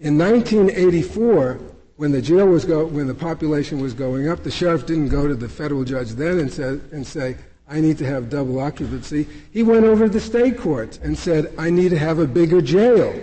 In 0.05 0.19
1984, 0.19 1.59
when 1.95 2.11
the 2.11 2.21
jail 2.21 2.45
was 2.45 2.63
go, 2.63 2.85
when 2.85 3.07
the 3.07 3.15
population 3.15 3.81
was 3.81 3.95
going 3.95 4.29
up, 4.29 4.43
the 4.43 4.51
sheriff 4.51 4.85
didn't 4.85 5.09
go 5.09 5.27
to 5.27 5.33
the 5.33 5.49
federal 5.49 5.83
judge 5.83 6.09
then 6.09 6.37
and, 6.37 6.59
and 6.93 7.07
say, 7.07 7.35
I 7.67 7.81
need 7.81 7.97
to 7.97 8.05
have 8.05 8.29
double 8.29 8.59
occupancy. 8.59 9.25
He 9.51 9.63
went 9.63 9.83
over 9.83 10.05
to 10.05 10.13
the 10.13 10.19
state 10.19 10.59
courts 10.59 10.99
and 11.01 11.17
said, 11.17 11.55
I 11.57 11.71
need 11.71 11.89
to 11.89 11.97
have 11.97 12.19
a 12.19 12.27
bigger 12.27 12.61
jail 12.61 13.19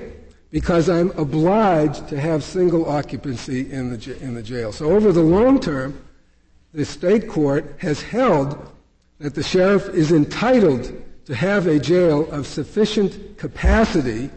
because 0.51 0.89
I'm 0.89 1.13
obliged 1.13 2.09
to 2.09 2.19
have 2.19 2.43
single 2.43 2.91
occupancy 2.91 3.71
in 3.71 3.97
the, 3.97 4.19
in 4.21 4.35
the 4.35 4.43
jail. 4.43 4.73
So 4.73 4.91
over 4.91 5.13
the 5.13 5.23
long 5.23 5.61
term, 5.61 6.03
the 6.75 6.85
state 6.85 7.29
court 7.29 7.77
has 7.79 8.03
held 8.03 8.59
that 9.21 9.37
the 9.37 9.45
sheriff 9.45 9.89
is 9.91 10.11
entitled 10.11 11.01
to 11.27 11.35
have 11.37 11.69
a 11.69 11.79
jail 11.79 12.29
of 12.33 12.45
sufficient 12.45 13.39
capacity 13.39 14.31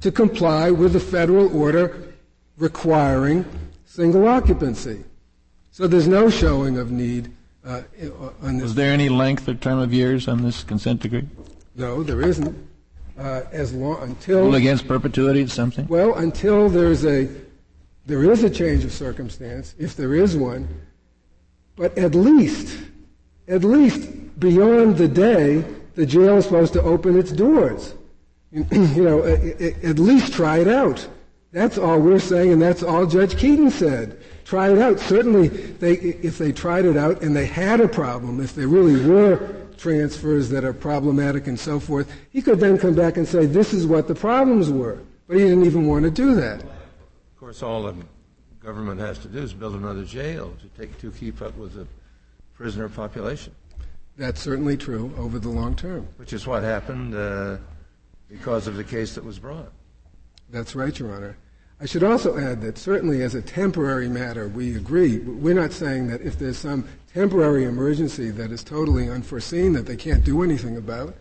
to 0.00 0.12
comply 0.12 0.70
with 0.70 0.92
the 0.92 1.00
federal 1.00 1.54
order 1.56 2.14
requiring 2.56 3.44
single 3.84 4.28
occupancy. 4.28 5.04
So 5.70 5.86
there's 5.86 6.08
no 6.08 6.30
showing 6.30 6.78
of 6.78 6.90
need 6.90 7.32
uh, 7.64 7.82
on 8.42 8.54
this. 8.54 8.62
Was 8.62 8.74
there 8.74 8.92
any 8.92 9.08
length 9.08 9.48
or 9.48 9.54
term 9.54 9.78
of 9.78 9.92
years 9.92 10.28
on 10.28 10.42
this 10.42 10.62
consent 10.62 11.00
decree? 11.00 11.26
No, 11.74 12.02
there 12.02 12.20
isn't 12.20 12.56
uh, 13.18 13.42
as 13.52 13.72
long 13.72 14.02
until 14.02 14.42
rule 14.42 14.54
against 14.54 14.86
perpetuity 14.86 15.46
something. 15.46 15.86
Well, 15.88 16.14
until 16.14 16.68
there's 16.68 17.04
a 17.04 17.28
there 18.06 18.30
is 18.30 18.44
a 18.44 18.50
change 18.50 18.84
of 18.84 18.92
circumstance, 18.92 19.74
if 19.78 19.96
there 19.96 20.14
is 20.14 20.36
one, 20.36 20.68
but 21.76 21.96
at 21.96 22.14
least 22.14 22.76
at 23.48 23.64
least 23.64 24.38
beyond 24.38 24.96
the 24.96 25.08
day 25.08 25.64
the 25.94 26.06
jail 26.06 26.38
is 26.38 26.44
supposed 26.44 26.72
to 26.74 26.82
open 26.82 27.18
its 27.18 27.32
doors. 27.32 27.94
you 28.70 29.02
know, 29.02 29.24
at 29.24 29.98
least 29.98 30.32
try 30.32 30.58
it 30.58 30.68
out. 30.68 31.08
That's 31.50 31.76
all 31.76 31.98
we're 31.98 32.20
saying, 32.20 32.52
and 32.52 32.62
that's 32.62 32.84
all 32.84 33.04
Judge 33.04 33.36
Keeton 33.36 33.70
said. 33.70 34.20
Try 34.44 34.70
it 34.70 34.78
out. 34.78 35.00
Certainly, 35.00 35.48
they, 35.48 35.94
if 35.94 36.38
they 36.38 36.52
tried 36.52 36.84
it 36.84 36.96
out 36.96 37.22
and 37.22 37.34
they 37.34 37.46
had 37.46 37.80
a 37.80 37.88
problem, 37.88 38.40
if 38.40 38.54
there 38.54 38.68
really 38.68 39.08
were 39.08 39.66
transfers 39.76 40.48
that 40.50 40.64
are 40.64 40.72
problematic 40.72 41.48
and 41.48 41.58
so 41.58 41.80
forth, 41.80 42.10
he 42.30 42.42
could 42.42 42.60
then 42.60 42.78
come 42.78 42.94
back 42.94 43.16
and 43.16 43.26
say, 43.26 43.46
this 43.46 43.72
is 43.72 43.86
what 43.86 44.06
the 44.06 44.14
problems 44.14 44.70
were. 44.70 45.00
But 45.26 45.36
he 45.36 45.44
didn't 45.44 45.64
even 45.64 45.86
want 45.86 46.04
to 46.04 46.10
do 46.10 46.34
that. 46.36 46.62
Of 46.62 47.40
course, 47.40 47.62
all 47.62 47.82
the 47.82 47.96
government 48.60 49.00
has 49.00 49.18
to 49.18 49.28
do 49.28 49.38
is 49.38 49.52
build 49.52 49.74
another 49.74 50.04
jail 50.04 50.54
to, 50.60 50.80
take, 50.80 50.96
to 50.98 51.10
keep 51.10 51.42
up 51.42 51.56
with 51.56 51.74
the 51.74 51.86
prisoner 52.54 52.88
population. 52.88 53.52
That's 54.16 54.40
certainly 54.40 54.76
true 54.76 55.12
over 55.18 55.40
the 55.40 55.48
long 55.48 55.74
term. 55.74 56.06
Which 56.18 56.32
is 56.32 56.46
what 56.46 56.62
happened 56.62 57.14
uh, 57.14 57.56
because 58.28 58.66
of 58.66 58.76
the 58.76 58.84
case 58.84 59.14
that 59.14 59.24
was 59.24 59.38
brought. 59.38 59.72
That's 60.50 60.74
right, 60.74 60.96
Your 60.98 61.14
Honor. 61.14 61.36
I 61.80 61.86
should 61.86 62.04
also 62.04 62.38
add 62.38 62.60
that 62.62 62.78
certainly 62.78 63.22
as 63.22 63.34
a 63.34 63.42
temporary 63.42 64.08
matter, 64.08 64.48
we 64.48 64.76
agree. 64.76 65.18
We're 65.18 65.54
not 65.54 65.72
saying 65.72 66.06
that 66.08 66.22
if 66.22 66.38
there's 66.38 66.58
some 66.58 66.86
temporary 67.12 67.64
emergency 67.64 68.30
that 68.30 68.52
is 68.52 68.62
totally 68.62 69.10
unforeseen 69.10 69.72
that 69.72 69.86
they 69.86 69.96
can't 69.96 70.24
do 70.24 70.42
anything 70.42 70.76
about, 70.76 71.14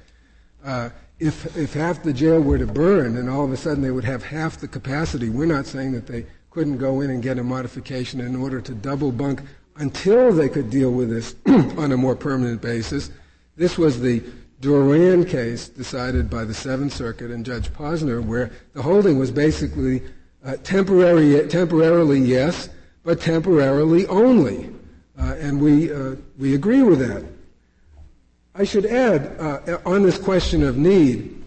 uh, 0.63 0.89
if, 1.19 1.57
if 1.57 1.73
half 1.73 2.03
the 2.03 2.13
jail 2.13 2.39
were 2.39 2.57
to 2.57 2.67
burn 2.67 3.17
and 3.17 3.29
all 3.29 3.45
of 3.45 3.51
a 3.51 3.57
sudden 3.57 3.81
they 3.81 3.91
would 3.91 4.03
have 4.03 4.23
half 4.23 4.59
the 4.59 4.67
capacity, 4.67 5.29
we're 5.29 5.45
not 5.45 5.65
saying 5.65 5.91
that 5.93 6.07
they 6.07 6.25
couldn't 6.51 6.77
go 6.77 7.01
in 7.01 7.09
and 7.09 7.23
get 7.23 7.39
a 7.39 7.43
modification 7.43 8.21
in 8.21 8.35
order 8.35 8.61
to 8.61 8.73
double 8.75 9.11
bunk 9.11 9.41
until 9.77 10.31
they 10.31 10.49
could 10.49 10.69
deal 10.69 10.91
with 10.91 11.09
this 11.09 11.35
on 11.47 11.91
a 11.91 11.97
more 11.97 12.15
permanent 12.15 12.61
basis. 12.61 13.09
This 13.55 13.77
was 13.77 13.99
the 13.99 14.23
Duran 14.63 15.25
case 15.25 15.67
decided 15.67 16.29
by 16.29 16.45
the 16.45 16.53
Seventh 16.53 16.93
Circuit 16.93 17.31
and 17.31 17.45
Judge 17.45 17.67
Posner, 17.73 18.23
where 18.23 18.49
the 18.71 18.81
holding 18.81 19.19
was 19.19 19.29
basically 19.29 20.01
uh, 20.45 20.55
temporary, 20.63 21.45
temporarily, 21.49 22.19
yes, 22.19 22.69
but 23.03 23.19
temporarily 23.19 24.07
only. 24.07 24.73
Uh, 25.19 25.35
and 25.37 25.61
we, 25.61 25.91
uh, 25.91 26.15
we 26.37 26.55
agree 26.55 26.81
with 26.81 26.99
that. 26.99 27.25
I 28.55 28.63
should 28.63 28.85
add, 28.85 29.37
uh, 29.37 29.79
on 29.85 30.03
this 30.03 30.17
question 30.17 30.63
of 30.63 30.77
need, 30.77 31.43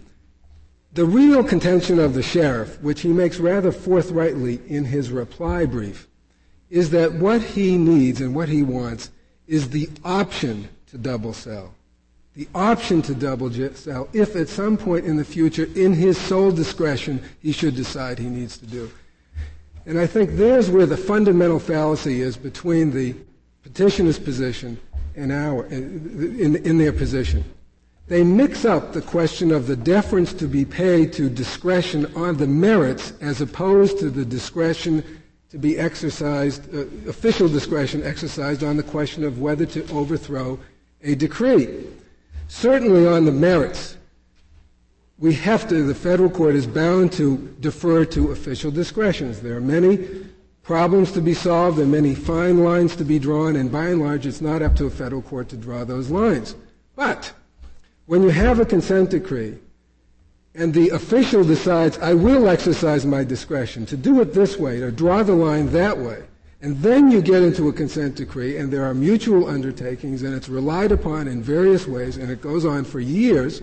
the 0.93 1.05
real 1.05 1.43
contention 1.43 1.97
of 1.97 2.13
the 2.13 2.21
sheriff, 2.21 2.79
which 2.81 3.01
he 3.01 3.09
makes 3.09 3.39
rather 3.39 3.71
forthrightly 3.71 4.61
in 4.67 4.85
his 4.85 5.09
reply 5.09 5.65
brief, 5.65 6.07
is 6.69 6.91
that 6.91 7.13
what 7.13 7.41
he 7.41 7.77
needs 7.77 8.21
and 8.21 8.35
what 8.35 8.49
he 8.49 8.61
wants 8.61 9.09
is 9.47 9.71
the 9.71 9.89
option 10.05 10.69
to 10.91 10.99
double 10.99 11.33
cell. 11.33 11.73
The 12.37 12.47
option 12.53 13.01
to 13.01 13.15
double 13.15 13.51
cell 13.73 14.09
if 14.13 14.35
at 14.35 14.47
some 14.47 14.77
point 14.77 15.05
in 15.05 15.17
the 15.17 15.25
future, 15.25 15.67
in 15.75 15.91
his 15.91 16.19
sole 16.19 16.51
discretion, 16.51 17.19
he 17.41 17.51
should 17.51 17.75
decide 17.75 18.19
he 18.19 18.29
needs 18.29 18.59
to 18.59 18.67
do. 18.67 18.91
And 19.87 19.97
I 19.97 20.05
think 20.05 20.31
there's 20.31 20.69
where 20.69 20.85
the 20.85 20.97
fundamental 20.97 21.57
fallacy 21.57 22.21
is 22.21 22.37
between 22.37 22.91
the 22.91 23.15
petitioner's 23.63 24.19
position 24.19 24.79
and 25.15 25.31
our, 25.31 25.65
in, 25.65 26.57
in 26.57 26.77
their 26.77 26.93
position. 26.93 27.43
They 28.05 28.23
mix 28.23 28.65
up 28.65 28.93
the 28.93 29.01
question 29.01 29.51
of 29.51 29.65
the 29.65 29.75
deference 29.75 30.31
to 30.33 30.47
be 30.47 30.63
paid 30.63 31.13
to 31.13 31.31
discretion 31.31 32.05
on 32.15 32.37
the 32.37 32.45
merits 32.45 33.13
as 33.19 33.41
opposed 33.41 33.97
to 33.97 34.11
the 34.11 34.23
discretion 34.23 35.03
to 35.49 35.57
be 35.57 35.79
exercised, 35.79 36.71
uh, 36.71 36.81
official 37.09 37.49
discretion 37.49 38.03
exercised 38.03 38.63
on 38.63 38.77
the 38.77 38.83
question 38.83 39.23
of 39.23 39.39
whether 39.39 39.65
to 39.65 39.91
overthrow 39.91 40.59
a 41.01 41.15
decree. 41.15 41.87
Certainly 42.47 43.05
on 43.05 43.25
the 43.25 43.31
merits, 43.31 43.97
we 45.19 45.33
have 45.33 45.67
to, 45.69 45.83
the 45.83 45.95
federal 45.95 46.29
court 46.29 46.55
is 46.55 46.67
bound 46.67 47.11
to 47.13 47.37
defer 47.59 48.05
to 48.05 48.31
official 48.31 48.71
discretions. 48.71 49.39
There 49.39 49.57
are 49.57 49.61
many 49.61 50.07
problems 50.63 51.11
to 51.13 51.21
be 51.21 51.33
solved 51.33 51.79
and 51.79 51.91
many 51.91 52.13
fine 52.13 52.63
lines 52.63 52.95
to 52.97 53.05
be 53.05 53.19
drawn, 53.19 53.55
and 53.55 53.71
by 53.71 53.87
and 53.87 54.01
large, 54.01 54.25
it's 54.25 54.41
not 54.41 54.61
up 54.61 54.75
to 54.75 54.85
a 54.85 54.89
federal 54.89 55.21
court 55.21 55.49
to 55.49 55.57
draw 55.57 55.83
those 55.83 56.09
lines. 56.09 56.55
But 56.95 57.33
when 58.05 58.21
you 58.21 58.29
have 58.29 58.59
a 58.59 58.65
consent 58.65 59.09
decree 59.09 59.57
and 60.55 60.73
the 60.73 60.89
official 60.89 61.43
decides, 61.43 61.97
I 61.99 62.13
will 62.13 62.47
exercise 62.47 63.05
my 63.05 63.23
discretion 63.23 63.85
to 63.87 63.97
do 63.97 64.21
it 64.21 64.33
this 64.33 64.57
way, 64.57 64.79
to 64.79 64.91
draw 64.91 65.23
the 65.23 65.35
line 65.35 65.71
that 65.71 65.97
way, 65.97 66.23
and 66.61 66.77
then 66.77 67.11
you 67.11 67.21
get 67.21 67.43
into 67.43 67.69
a 67.69 67.73
consent 67.73 68.15
decree 68.15 68.57
and 68.57 68.73
there 68.73 68.83
are 68.83 68.93
mutual 68.93 69.47
undertakings 69.47 70.23
and 70.23 70.33
it's 70.33 70.49
relied 70.49 70.91
upon 70.91 71.27
in 71.27 71.41
various 71.41 71.85
ways 71.85 72.17
and 72.17 72.31
it 72.31 72.41
goes 72.41 72.65
on 72.65 72.83
for 72.83 72.99
years, 72.99 73.61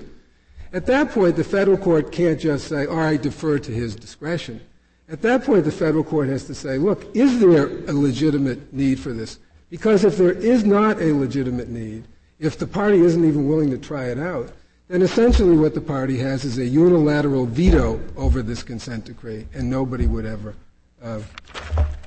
at 0.72 0.86
that 0.86 1.10
point 1.10 1.34
the 1.34 1.44
federal 1.44 1.76
court 1.76 2.12
can't 2.12 2.38
just 2.38 2.68
say, 2.68 2.86
all 2.86 2.96
right, 2.96 3.20
defer 3.20 3.58
to 3.58 3.72
his 3.72 3.96
discretion. 3.96 4.60
At 5.08 5.22
that 5.22 5.44
point 5.44 5.64
the 5.64 5.72
federal 5.72 6.04
court 6.04 6.28
has 6.28 6.44
to 6.44 6.54
say, 6.54 6.78
look, 6.78 7.14
is 7.16 7.40
there 7.40 7.66
a 7.66 7.92
legitimate 7.92 8.72
need 8.72 9.00
for 9.00 9.12
this? 9.12 9.38
Because 9.70 10.04
if 10.04 10.16
there 10.16 10.32
is 10.32 10.64
not 10.64 11.00
a 11.00 11.12
legitimate 11.12 11.68
need, 11.68 12.04
if 12.38 12.58
the 12.58 12.66
party 12.66 13.00
isn't 13.00 13.24
even 13.24 13.48
willing 13.48 13.70
to 13.70 13.78
try 13.78 14.04
it 14.04 14.18
out, 14.18 14.52
then 14.86 15.02
essentially 15.02 15.56
what 15.56 15.74
the 15.74 15.80
party 15.80 16.18
has 16.18 16.44
is 16.44 16.58
a 16.58 16.66
unilateral 16.66 17.46
veto 17.46 18.00
over 18.16 18.42
this 18.42 18.62
consent 18.62 19.06
decree, 19.06 19.48
and 19.52 19.68
nobody 19.68 20.06
would 20.06 20.26
ever 20.26 20.54
uh, 21.02 21.20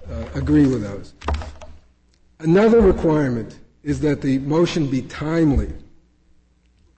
Uh, 0.10 0.26
agree 0.36 0.66
with 0.66 0.84
those. 0.84 1.14
Another 2.40 2.80
requirement 2.80 3.60
is 3.84 4.00
that 4.02 4.22
the 4.22 4.40
motion 4.40 4.90
be 4.90 5.02
timely. 5.02 5.72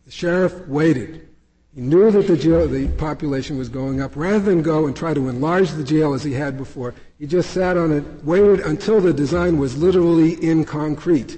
The 0.05 0.11
sheriff 0.11 0.67
waited. 0.67 1.27
He 1.73 1.81
knew 1.81 2.11
that 2.11 2.27
the, 2.27 2.35
jail, 2.37 2.67
the 2.67 2.87
population 2.97 3.57
was 3.57 3.69
going 3.69 4.01
up. 4.01 4.15
Rather 4.15 4.39
than 4.39 4.61
go 4.61 4.87
and 4.87 4.95
try 4.95 5.13
to 5.13 5.29
enlarge 5.29 5.71
the 5.71 5.83
jail 5.83 6.13
as 6.13 6.23
he 6.23 6.33
had 6.33 6.57
before, 6.57 6.93
he 7.17 7.25
just 7.25 7.51
sat 7.51 7.77
on 7.77 7.91
it, 7.91 8.03
waited 8.23 8.61
until 8.61 8.99
the 8.99 9.13
design 9.13 9.57
was 9.57 9.77
literally 9.77 10.33
in 10.43 10.65
concrete. 10.65 11.37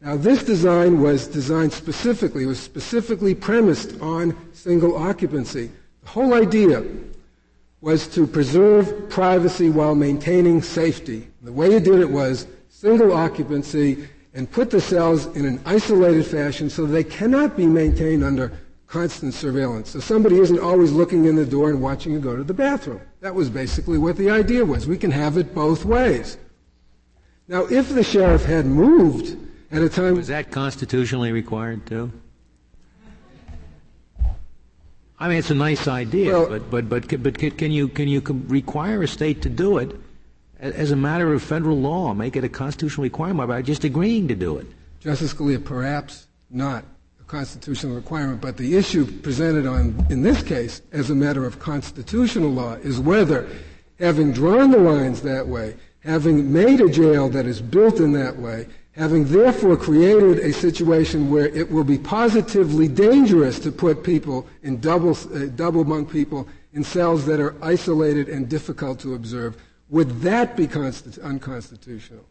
Now, 0.00 0.16
this 0.16 0.44
design 0.44 1.00
was 1.00 1.26
designed 1.26 1.72
specifically, 1.72 2.46
was 2.46 2.60
specifically 2.60 3.34
premised 3.34 4.00
on 4.00 4.36
single 4.52 4.96
occupancy. 4.96 5.70
The 6.04 6.10
whole 6.10 6.34
idea 6.34 6.84
was 7.86 8.08
to 8.08 8.26
preserve 8.26 9.08
privacy 9.08 9.70
while 9.70 9.94
maintaining 9.94 10.60
safety. 10.60 11.28
The 11.42 11.52
way 11.52 11.70
you 11.70 11.78
did 11.78 12.00
it 12.00 12.10
was 12.10 12.48
single 12.68 13.12
occupancy 13.12 14.08
and 14.34 14.50
put 14.50 14.72
the 14.72 14.80
cells 14.80 15.26
in 15.36 15.44
an 15.44 15.60
isolated 15.64 16.26
fashion 16.26 16.68
so 16.68 16.84
they 16.84 17.04
cannot 17.04 17.56
be 17.56 17.64
maintained 17.64 18.24
under 18.24 18.50
constant 18.88 19.34
surveillance. 19.34 19.90
So 19.90 20.00
somebody 20.00 20.40
isn't 20.40 20.58
always 20.58 20.90
looking 20.90 21.26
in 21.26 21.36
the 21.36 21.46
door 21.46 21.70
and 21.70 21.80
watching 21.80 22.12
you 22.12 22.18
go 22.18 22.34
to 22.34 22.42
the 22.42 22.52
bathroom. 22.52 23.00
That 23.20 23.36
was 23.36 23.48
basically 23.48 23.98
what 23.98 24.16
the 24.16 24.30
idea 24.30 24.64
was. 24.64 24.88
We 24.88 24.98
can 24.98 25.12
have 25.12 25.36
it 25.36 25.54
both 25.54 25.84
ways. 25.84 26.38
Now, 27.46 27.66
if 27.66 27.90
the 27.90 28.02
sheriff 28.02 28.44
had 28.44 28.66
moved 28.66 29.36
at 29.70 29.82
a 29.82 29.88
time. 29.88 30.16
Was 30.16 30.26
that 30.26 30.50
constitutionally 30.50 31.30
required 31.30 31.86
too? 31.86 32.10
I 35.18 35.28
mean, 35.28 35.38
it's 35.38 35.50
a 35.50 35.54
nice 35.54 35.88
idea, 35.88 36.32
well, 36.32 36.48
but 36.48 36.70
but 36.70 37.08
but 37.08 37.22
but 37.22 37.38
can 37.38 37.70
you 37.70 37.88
can 37.88 38.06
you 38.06 38.20
require 38.48 39.02
a 39.02 39.08
state 39.08 39.40
to 39.42 39.48
do 39.48 39.78
it 39.78 39.98
as 40.60 40.90
a 40.90 40.96
matter 40.96 41.32
of 41.32 41.42
federal 41.42 41.78
law? 41.80 42.12
Make 42.12 42.36
it 42.36 42.44
a 42.44 42.48
constitutional 42.48 43.04
requirement 43.04 43.48
by 43.48 43.62
just 43.62 43.84
agreeing 43.84 44.28
to 44.28 44.34
do 44.34 44.58
it? 44.58 44.66
Justice 45.00 45.32
Scalia, 45.32 45.64
perhaps 45.64 46.26
not 46.50 46.84
a 47.20 47.24
constitutional 47.24 47.94
requirement, 47.94 48.42
but 48.42 48.58
the 48.58 48.76
issue 48.76 49.06
presented 49.22 49.66
on 49.66 50.06
in 50.10 50.20
this 50.20 50.42
case 50.42 50.82
as 50.92 51.08
a 51.08 51.14
matter 51.14 51.46
of 51.46 51.58
constitutional 51.58 52.50
law 52.50 52.74
is 52.74 53.00
whether, 53.00 53.48
having 53.98 54.32
drawn 54.32 54.70
the 54.70 54.78
lines 54.78 55.22
that 55.22 55.48
way, 55.48 55.76
having 56.00 56.52
made 56.52 56.80
a 56.80 56.90
jail 56.90 57.30
that 57.30 57.46
is 57.46 57.62
built 57.62 58.00
in 58.00 58.12
that 58.12 58.36
way, 58.36 58.66
having 58.96 59.26
therefore 59.26 59.76
created 59.76 60.38
a 60.38 60.52
situation 60.52 61.30
where 61.30 61.48
it 61.48 61.70
will 61.70 61.84
be 61.84 61.98
positively 61.98 62.88
dangerous 62.88 63.58
to 63.58 63.70
put 63.70 64.02
people 64.02 64.46
in 64.62 64.80
double, 64.80 65.16
uh, 65.34 65.46
double 65.54 65.84
bunk 65.84 66.10
people 66.10 66.48
in 66.72 66.82
cells 66.82 67.26
that 67.26 67.38
are 67.38 67.54
isolated 67.62 68.28
and 68.28 68.48
difficult 68.48 68.98
to 68.98 69.14
observe, 69.14 69.56
would 69.90 70.20
that 70.22 70.56
be 70.56 70.66
consti- 70.66 71.22
unconstitutional? 71.22 72.24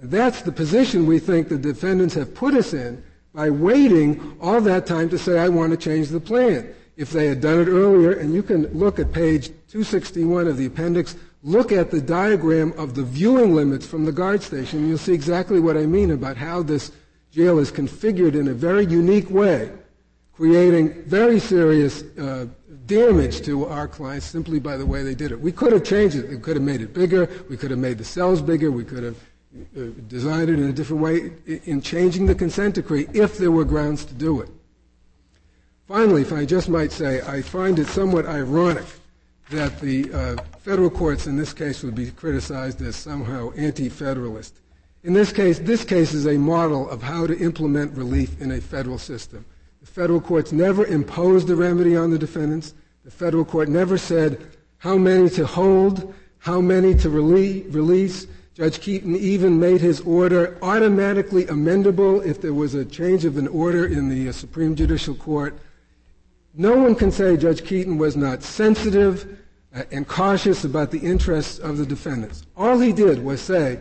And 0.00 0.10
that's 0.10 0.42
the 0.42 0.52
position 0.52 1.06
we 1.06 1.18
think 1.18 1.48
the 1.48 1.56
defendants 1.56 2.14
have 2.14 2.34
put 2.34 2.54
us 2.54 2.74
in 2.74 3.02
by 3.32 3.48
waiting 3.48 4.36
all 4.40 4.60
that 4.60 4.86
time 4.86 5.08
to 5.08 5.18
say, 5.18 5.38
I 5.38 5.48
want 5.48 5.70
to 5.70 5.78
change 5.78 6.08
the 6.08 6.20
plan. 6.20 6.74
If 6.96 7.10
they 7.10 7.26
had 7.26 7.40
done 7.40 7.60
it 7.60 7.68
earlier, 7.68 8.12
and 8.12 8.34
you 8.34 8.42
can 8.42 8.66
look 8.78 8.98
at 8.98 9.12
page 9.12 9.46
261 9.68 10.46
of 10.46 10.58
the 10.58 10.66
appendix, 10.66 11.16
look 11.42 11.72
at 11.72 11.90
the 11.90 12.00
diagram 12.00 12.72
of 12.76 12.94
the 12.94 13.02
viewing 13.02 13.54
limits 13.54 13.86
from 13.86 14.04
the 14.04 14.12
guard 14.12 14.42
station, 14.42 14.88
you'll 14.88 14.98
see 14.98 15.12
exactly 15.12 15.60
what 15.60 15.76
I 15.76 15.86
mean 15.86 16.10
about 16.10 16.36
how 16.36 16.62
this 16.62 16.92
jail 17.30 17.58
is 17.58 17.72
configured 17.72 18.34
in 18.34 18.48
a 18.48 18.54
very 18.54 18.86
unique 18.86 19.30
way, 19.30 19.70
creating 20.34 21.02
very 21.04 21.40
serious 21.40 22.02
uh, 22.18 22.46
damage 22.86 23.42
to 23.42 23.66
our 23.66 23.88
clients 23.88 24.26
simply 24.26 24.60
by 24.60 24.76
the 24.76 24.86
way 24.86 25.02
they 25.02 25.14
did 25.14 25.32
it. 25.32 25.40
We 25.40 25.52
could 25.52 25.72
have 25.72 25.84
changed 25.84 26.16
it. 26.16 26.28
We 26.28 26.38
could 26.38 26.56
have 26.56 26.64
made 26.64 26.80
it 26.80 26.92
bigger. 26.92 27.28
We 27.48 27.56
could 27.56 27.70
have 27.70 27.80
made 27.80 27.98
the 27.98 28.04
cells 28.04 28.40
bigger. 28.40 28.70
We 28.70 28.84
could 28.84 29.02
have 29.02 29.16
uh, 29.76 29.86
designed 30.08 30.50
it 30.50 30.58
in 30.58 30.68
a 30.68 30.72
different 30.72 31.02
way 31.02 31.32
in 31.64 31.80
changing 31.80 32.26
the 32.26 32.34
consent 32.34 32.76
decree 32.76 33.08
if 33.12 33.38
there 33.38 33.50
were 33.50 33.64
grounds 33.64 34.04
to 34.04 34.14
do 34.14 34.40
it. 34.40 34.48
Finally, 35.88 36.22
if 36.22 36.32
I 36.32 36.44
just 36.44 36.68
might 36.68 36.92
say, 36.92 37.20
I 37.22 37.42
find 37.42 37.78
it 37.78 37.86
somewhat 37.88 38.26
ironic 38.26 38.84
that 39.52 39.80
the 39.80 40.10
uh, 40.12 40.36
federal 40.60 40.88
courts 40.88 41.26
in 41.26 41.36
this 41.36 41.52
case 41.52 41.82
would 41.82 41.94
be 41.94 42.10
criticized 42.10 42.80
as 42.80 42.96
somehow 42.96 43.52
anti-federalist. 43.52 44.56
In 45.04 45.12
this 45.12 45.30
case, 45.30 45.58
this 45.58 45.84
case 45.84 46.14
is 46.14 46.26
a 46.26 46.38
model 46.38 46.88
of 46.88 47.02
how 47.02 47.26
to 47.26 47.38
implement 47.38 47.96
relief 47.96 48.40
in 48.40 48.52
a 48.52 48.60
federal 48.60 48.98
system. 48.98 49.44
The 49.82 49.86
federal 49.86 50.22
courts 50.22 50.52
never 50.52 50.86
imposed 50.86 51.48
the 51.48 51.56
remedy 51.56 51.96
on 51.96 52.10
the 52.10 52.18
defendants. 52.18 52.72
The 53.04 53.10
federal 53.10 53.44
court 53.44 53.68
never 53.68 53.98
said 53.98 54.46
how 54.78 54.96
many 54.96 55.28
to 55.30 55.44
hold, 55.44 56.14
how 56.38 56.62
many 56.62 56.94
to 56.94 57.10
release. 57.10 58.26
Judge 58.54 58.80
Keeton 58.80 59.16
even 59.16 59.60
made 59.60 59.82
his 59.82 60.00
order 60.00 60.56
automatically 60.62 61.44
amendable 61.46 62.24
if 62.24 62.40
there 62.40 62.54
was 62.54 62.74
a 62.74 62.86
change 62.86 63.26
of 63.26 63.36
an 63.36 63.48
order 63.48 63.84
in 63.84 64.08
the 64.08 64.30
uh, 64.30 64.32
Supreme 64.32 64.74
Judicial 64.74 65.14
Court. 65.14 65.58
No 66.54 66.76
one 66.76 66.94
can 66.94 67.10
say 67.10 67.36
Judge 67.36 67.64
Keeton 67.64 67.98
was 67.98 68.16
not 68.16 68.42
sensitive 68.42 69.41
Uh, 69.74 69.84
and 69.90 70.06
cautious 70.06 70.64
about 70.64 70.90
the 70.90 70.98
interests 70.98 71.58
of 71.58 71.78
the 71.78 71.86
defendants. 71.86 72.44
All 72.56 72.78
he 72.78 72.92
did 72.92 73.24
was 73.24 73.40
say, 73.40 73.80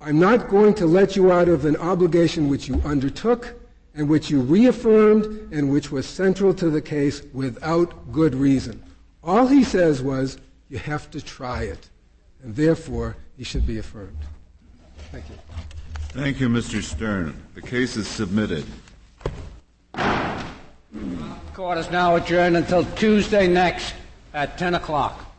I'm 0.00 0.20
not 0.20 0.48
going 0.48 0.74
to 0.74 0.86
let 0.86 1.16
you 1.16 1.32
out 1.32 1.48
of 1.48 1.64
an 1.64 1.76
obligation 1.76 2.48
which 2.48 2.68
you 2.68 2.80
undertook 2.84 3.54
and 3.92 4.08
which 4.08 4.30
you 4.30 4.40
reaffirmed 4.40 5.52
and 5.52 5.70
which 5.70 5.90
was 5.90 6.06
central 6.06 6.54
to 6.54 6.70
the 6.70 6.80
case 6.80 7.22
without 7.32 8.12
good 8.12 8.36
reason. 8.36 8.80
All 9.24 9.48
he 9.48 9.64
says 9.64 10.00
was, 10.00 10.38
you 10.68 10.78
have 10.78 11.10
to 11.10 11.20
try 11.20 11.64
it, 11.64 11.90
and 12.44 12.54
therefore 12.54 13.16
he 13.36 13.42
should 13.42 13.66
be 13.66 13.78
affirmed. 13.78 14.16
Thank 15.10 15.28
you. 15.28 15.34
Thank 16.10 16.38
you, 16.38 16.48
Mr. 16.48 16.80
Stern. 16.80 17.34
The 17.54 17.62
case 17.62 17.96
is 17.96 18.06
submitted. 18.06 18.64
Court 21.52 21.78
is 21.78 21.90
now 21.90 22.14
adjourned 22.14 22.56
until 22.56 22.84
Tuesday 22.94 23.48
next 23.48 23.94
at 24.32 24.58
10 24.58 24.74
o'clock. 24.74 25.29